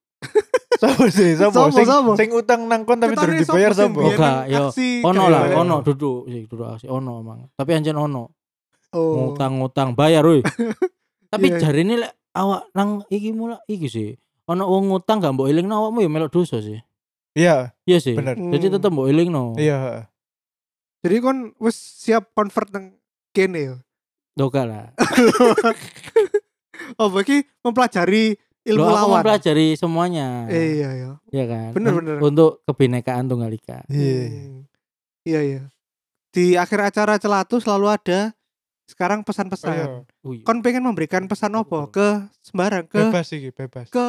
Sopo 0.76 1.04
sih? 1.08 1.34
Sopo? 1.34 1.56
Sopo, 1.62 1.70
Sing, 1.72 1.86
sopo? 1.86 2.12
sing 2.14 2.30
utang 2.30 2.66
nang 2.66 2.82
kon 2.84 2.98
tapi 2.98 3.14
durung 3.14 3.38
dibayar 3.38 3.72
sopo 3.72 4.00
nang 4.04 4.46
yo. 4.46 4.70
ono 5.02 5.24
lah 5.26 5.42
balik? 5.46 5.58
ono 5.58 5.76
duduk 5.82 6.26
sih 6.26 6.42
duduk 6.46 6.66
aksi 6.70 6.86
ono 6.86 7.12
emang 7.20 7.40
tapi 7.52 7.70
anjen 7.74 7.96
ono 7.96 8.30
Oh. 8.90 9.28
ngutang-ngutang 9.28 9.92
bayar 9.92 10.24
woi 10.24 10.40
tapi 11.28 11.50
Iya. 11.50 11.58
jari 11.60 11.84
ini 11.84 11.94
lek 12.00 12.12
awak 12.32 12.70
nang 12.72 13.02
iki 13.10 13.30
mula 13.30 13.60
iki 13.66 13.86
sih 13.86 14.10
ono 14.46 14.66
wong 14.66 14.88
ngutang 14.88 15.20
gak 15.20 15.30
mbok 15.32 15.46
elingno 15.46 15.74
awakmu 15.78 16.00
ya 16.00 16.08
melok 16.08 16.32
dosa 16.32 16.58
sih 16.58 16.80
Iya, 17.34 17.74
iya 17.84 17.98
sih 17.98 18.16
bener. 18.16 18.40
jadi 18.40 18.72
tetep 18.72 18.88
mbok 18.88 19.06
elingno 19.06 19.52
Iya. 19.56 20.08
Jadi 21.04 21.16
kon 21.20 21.52
wis 21.58 21.76
siap 21.76 22.32
convert 22.32 22.72
nang 22.72 22.96
kene 23.30 23.60
ya. 23.62 23.76
Doka 24.32 24.64
lah 24.64 24.90
Oh, 26.96 27.10
bagi 27.10 27.42
mempelajari 27.62 28.38
ilmu 28.66 28.82
Loh, 28.82 28.90
aku 28.90 28.98
lawan. 29.00 29.14
mempelajari 29.22 29.68
semuanya 29.74 30.28
Eh, 30.48 30.82
iya 30.82 30.90
ya. 30.92 31.12
ya 31.30 31.44
kan 31.46 31.70
Bener, 31.72 31.94
bener. 31.94 32.18
untuk 32.20 32.66
kebinekaan 32.66 33.26
tunggal 33.26 33.50
ika 33.50 33.86
Iya. 33.88 34.22
Hmm. 34.26 34.60
Iya, 35.22 35.40
iya. 35.42 35.62
Di 36.30 36.54
akhir 36.54 36.80
acara 36.84 37.16
celatu 37.16 37.58
selalu 37.58 37.88
ada 37.90 38.34
sekarang 38.86 39.22
Oh, 39.22 39.26
pesan-pesan. 39.26 39.74
iya. 39.74 39.88
Wih, 40.22 40.42
Kon 40.42 40.60
pengen 40.60 40.84
memberikan 40.84 41.26
pesan 41.26 41.54
apa 41.54 41.88
ke 41.88 42.08
sembarang 42.42 42.86
ke 42.86 43.02
Bebas 43.04 43.26
sih, 43.26 43.42
bebas. 43.48 43.88
ke 43.88 44.06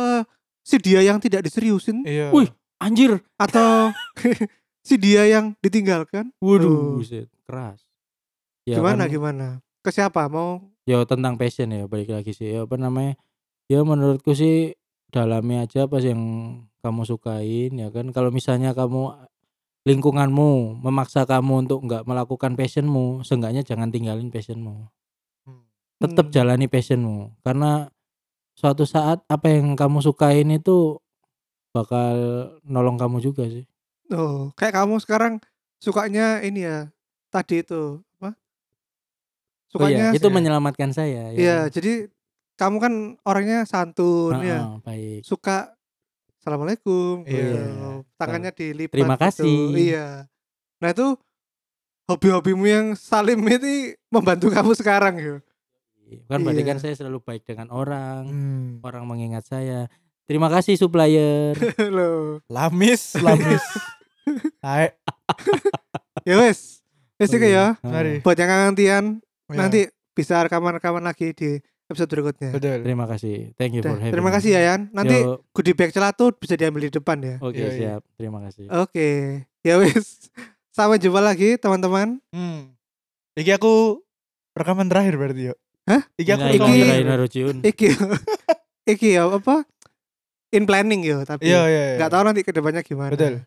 si 0.60 0.76
dia 0.76 1.00
yang 1.00 1.16
tidak 1.16 1.40
diseriusin 1.42 2.02
Iya. 2.02 2.28
Wih. 2.30 2.48
anjir 2.76 3.20
atau 3.36 3.92
si 4.82 4.96
dia 4.96 5.24
yang 5.24 5.56
ditinggalkan? 5.58 6.28
waduh 6.38 6.68
Oh. 6.68 6.96
buset, 6.96 7.28
keras 7.42 7.80
ya 8.62 8.76
gimana 8.76 9.04
kan, 9.04 9.10
gimana? 9.10 9.46
Ke 9.80 9.88
siapa? 9.90 10.26
Mau 10.26 10.60
ya 10.84 11.00
tentang 11.02 11.34
passion 11.34 11.68
ya 11.68 11.84
balik 11.84 12.10
lagi 12.10 12.30
sih 12.30 12.50
ya 12.50 12.62
apa 12.62 12.76
namanya 12.76 13.16
ya 13.72 13.80
menurutku 13.86 14.32
sih 14.40 14.74
dalami 15.14 15.54
aja 15.62 15.86
apa 15.86 15.96
sih 16.02 16.10
yang 16.14 16.24
kamu 16.82 17.02
sukain 17.10 17.70
ya 17.82 17.88
kan 17.94 18.06
kalau 18.14 18.30
misalnya 18.30 18.70
kamu 18.78 19.02
lingkunganmu 19.88 20.50
memaksa 20.84 21.22
kamu 21.32 21.54
untuk 21.66 21.80
nggak 21.86 22.04
melakukan 22.10 22.52
passionmu, 22.60 23.22
seenggaknya 23.28 23.62
jangan 23.64 23.88
tinggalin 23.94 24.28
passionmu. 24.34 24.90
Tetap 26.02 26.28
Hmm. 26.28 26.34
jalani 26.34 26.66
passionmu 26.68 27.40
karena 27.44 27.88
suatu 28.60 28.84
saat 28.88 29.24
apa 29.28 29.46
yang 29.52 29.76
kamu 29.80 29.98
sukain 30.04 30.48
itu 30.52 31.00
bakal 31.76 32.16
nolong 32.64 32.96
kamu 33.00 33.18
juga 33.24 33.44
sih. 33.48 33.66
Oh, 34.14 34.54
kayak 34.58 34.74
kamu 34.82 34.96
sekarang 35.02 35.32
sukanya 35.82 36.42
ini 36.46 36.60
ya. 36.66 36.78
Tadi 37.34 37.62
itu 37.62 38.02
apa? 38.18 38.38
Oh 39.78 39.88
iya, 39.88 39.98
Sukanya 39.98 40.14
itu 40.16 40.26
menyelamatkan 40.32 40.90
saya. 40.96 41.32
ya 41.36 41.40
Iya, 41.40 41.56
kan? 41.60 41.70
jadi 41.74 41.92
kamu 42.56 42.76
kan 42.78 42.92
orangnya 43.22 43.62
santun 43.62 44.40
Heeh, 44.40 44.48
ya. 44.50 44.60
baik. 44.80 45.20
Suka 45.22 45.76
Assalamualaikum. 46.36 47.26
Iya. 47.26 47.42
gitu. 47.58 47.90
Tangannya 48.14 48.52
dilipat. 48.52 48.94
Terima 48.94 49.14
gitu. 49.14 49.24
kasih. 49.26 49.58
Iya. 49.74 50.06
Nah, 50.78 50.88
itu 50.90 51.06
hobi-hobimu 52.06 52.64
yang 52.64 52.86
salim 52.94 53.42
itu 53.42 53.98
membantu 54.08 54.46
kamu 54.48 54.72
sekarang 54.72 55.14
ya. 55.18 55.36
Kan 56.30 56.46
berarti 56.46 56.62
Iya. 56.62 56.70
kan 56.70 56.78
saya 56.78 56.94
selalu 56.94 57.18
baik 57.18 57.42
dengan 57.42 57.66
orang, 57.68 58.30
Hmm. 58.30 58.66
orang 58.86 59.02
mengingat 59.04 59.42
saya. 59.42 59.90
Terima 60.24 60.46
kasih 60.46 60.78
supplier. 60.78 61.54
Loh. 61.90 62.38
Lamis, 62.46 63.14
lamis. 63.26 63.62
Ayo, 64.62 64.90
Ya 66.22 66.34
wes. 66.38 66.82
Wes 67.18 67.30
Oh 67.30 67.38
iya. 67.38 67.78
ya. 67.78 67.90
mari. 67.90 68.18
Buat 68.22 68.38
yang 68.38 68.50
kangen 68.50 68.74
Ya, 69.46 69.54
nanti 69.54 69.86
bisa 70.10 70.42
rekaman-rekaman 70.42 71.02
lagi 71.02 71.30
di 71.30 71.58
episode 71.86 72.10
berikutnya. 72.10 72.50
betul. 72.50 72.78
Terima 72.82 73.04
kasih. 73.06 73.54
Thank 73.54 73.78
you 73.78 73.82
Udah, 73.82 73.94
for 73.94 73.98
having 74.02 74.12
terima 74.14 74.30
kasih 74.34 74.50
ya 74.58 74.60
Yan. 74.74 74.80
Nanti 74.90 75.16
Yo, 75.22 75.42
goodie 75.54 75.76
bag 75.78 75.90
celatut 75.94 76.34
bisa 76.38 76.58
diambil 76.58 76.86
di 76.86 76.90
depan 76.90 77.18
ya. 77.22 77.36
Oke, 77.38 77.62
iya. 77.62 77.70
siap. 77.70 78.02
Terima 78.18 78.38
kasih. 78.42 78.66
Oke. 78.82 79.08
Ya 79.62 79.74
wes. 79.78 80.30
Sampai 80.76 80.98
jumpa 80.98 81.22
lagi 81.22 81.56
teman-teman. 81.56 82.18
Hmm. 82.34 82.74
Iki 83.38 83.56
aku 83.56 84.02
rekaman 84.56 84.90
terakhir 84.90 85.14
berarti 85.16 85.54
yuk. 85.54 85.58
Hah? 85.86 86.02
Iki 86.18 86.30
aku 86.34 86.44
Iki-. 86.58 87.06
Naruciun. 87.06 87.56
Iki 87.70 87.88
Iki 88.86 89.08
ya 89.18 89.30
apa? 89.30 89.62
In 90.54 90.62
planning 90.66 91.02
yo 91.02 91.26
tapi 91.26 91.50
Iya, 91.50 91.66
iya, 91.66 91.82
iya. 91.94 91.96
nggak 91.98 92.10
tahu 92.10 92.22
nanti 92.22 92.40
ke 92.46 92.50
depannya 92.54 92.82
gimana. 92.82 93.12
Betul. 93.14 93.42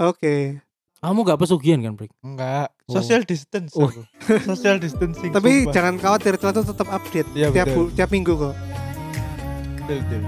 Oke. 0.00 0.60
Kamu 1.02 1.26
gak 1.26 1.34
pesugihan 1.36 1.82
kan, 1.82 1.92
Brik? 1.92 2.14
Enggak, 2.22 2.70
Oh. 2.86 2.94
social 2.94 3.26
distance. 3.26 3.74
Oh. 3.74 3.90
aku. 3.90 4.06
social 4.54 4.78
distancing. 4.78 5.34
Tapi 5.34 5.66
sumpah. 5.66 5.74
jangan 5.74 5.94
khawatir, 5.96 6.38
celatut 6.38 6.62
tetap 6.64 6.88
update 6.88 7.26
Iya, 7.32 7.50
tiap 7.50 7.66
betul. 7.66 7.86
tiap 7.90 8.08
minggu 8.08 8.32
kok. 8.32 8.54
betul, 9.82 9.98
betul. 9.98 10.20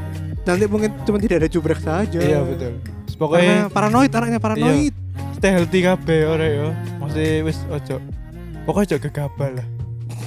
Nanti 0.44 0.64
mungkin 0.66 0.90
cuma 1.06 1.16
tidak 1.18 1.36
ada 1.38 1.48
jubrek 1.48 1.78
saja. 1.78 2.18
Iya, 2.18 2.42
betul. 2.42 2.72
Terus 2.74 2.90
Karena 3.06 3.20
Pokoknya 3.20 3.56
paranoid 3.70 4.10
anaknya 4.10 4.40
paranoid. 4.42 4.94
stay 5.32 5.50
healthy 5.52 5.80
kabeh 5.80 6.20
ora 6.24 6.46
yo. 6.48 6.68
Mesti 6.98 7.26
wis 7.42 7.58
ojo. 7.68 7.96
Pokoknya 8.64 8.86
ojo 8.88 8.96
gegabah 9.00 9.50
lah. 9.54 9.66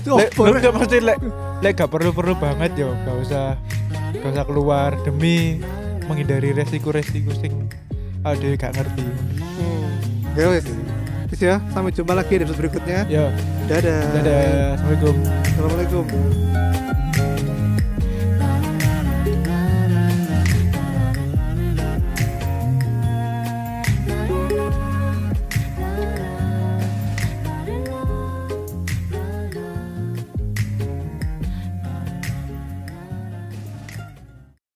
Oh, 0.07 0.15
Lek 0.15 0.31
lek 0.31 0.63
gak 0.63 0.71
mesti 0.73 0.97
lek 1.03 1.19
lek 1.59 1.73
gak 1.75 1.91
perlu-perlu 1.91 2.39
banget 2.39 2.71
yo, 2.77 2.95
gak 3.03 3.17
usah 3.19 3.45
gak 4.15 4.31
usah 4.31 4.45
keluar 4.45 4.95
demi 5.03 5.59
menghindari 6.07 6.55
resiko-resiko 6.55 7.35
sing 7.35 7.67
ada 8.23 8.47
gak 8.55 8.71
ngerti. 8.71 9.03
Hmm. 9.03 9.96
Ya 10.37 10.45
wes. 10.53 10.65
Terus 11.33 11.41
ya, 11.41 11.55
sampai 11.73 11.89
jumpa 11.91 12.13
lagi 12.13 12.37
di 12.37 12.45
episode 12.45 12.61
berikutnya. 12.61 13.09
Ya, 13.09 13.33
Dadah. 13.65 14.05
dadah. 14.21 14.77
Assalamualaikum. 14.77 15.15
Assalamualaikum. 15.43 16.05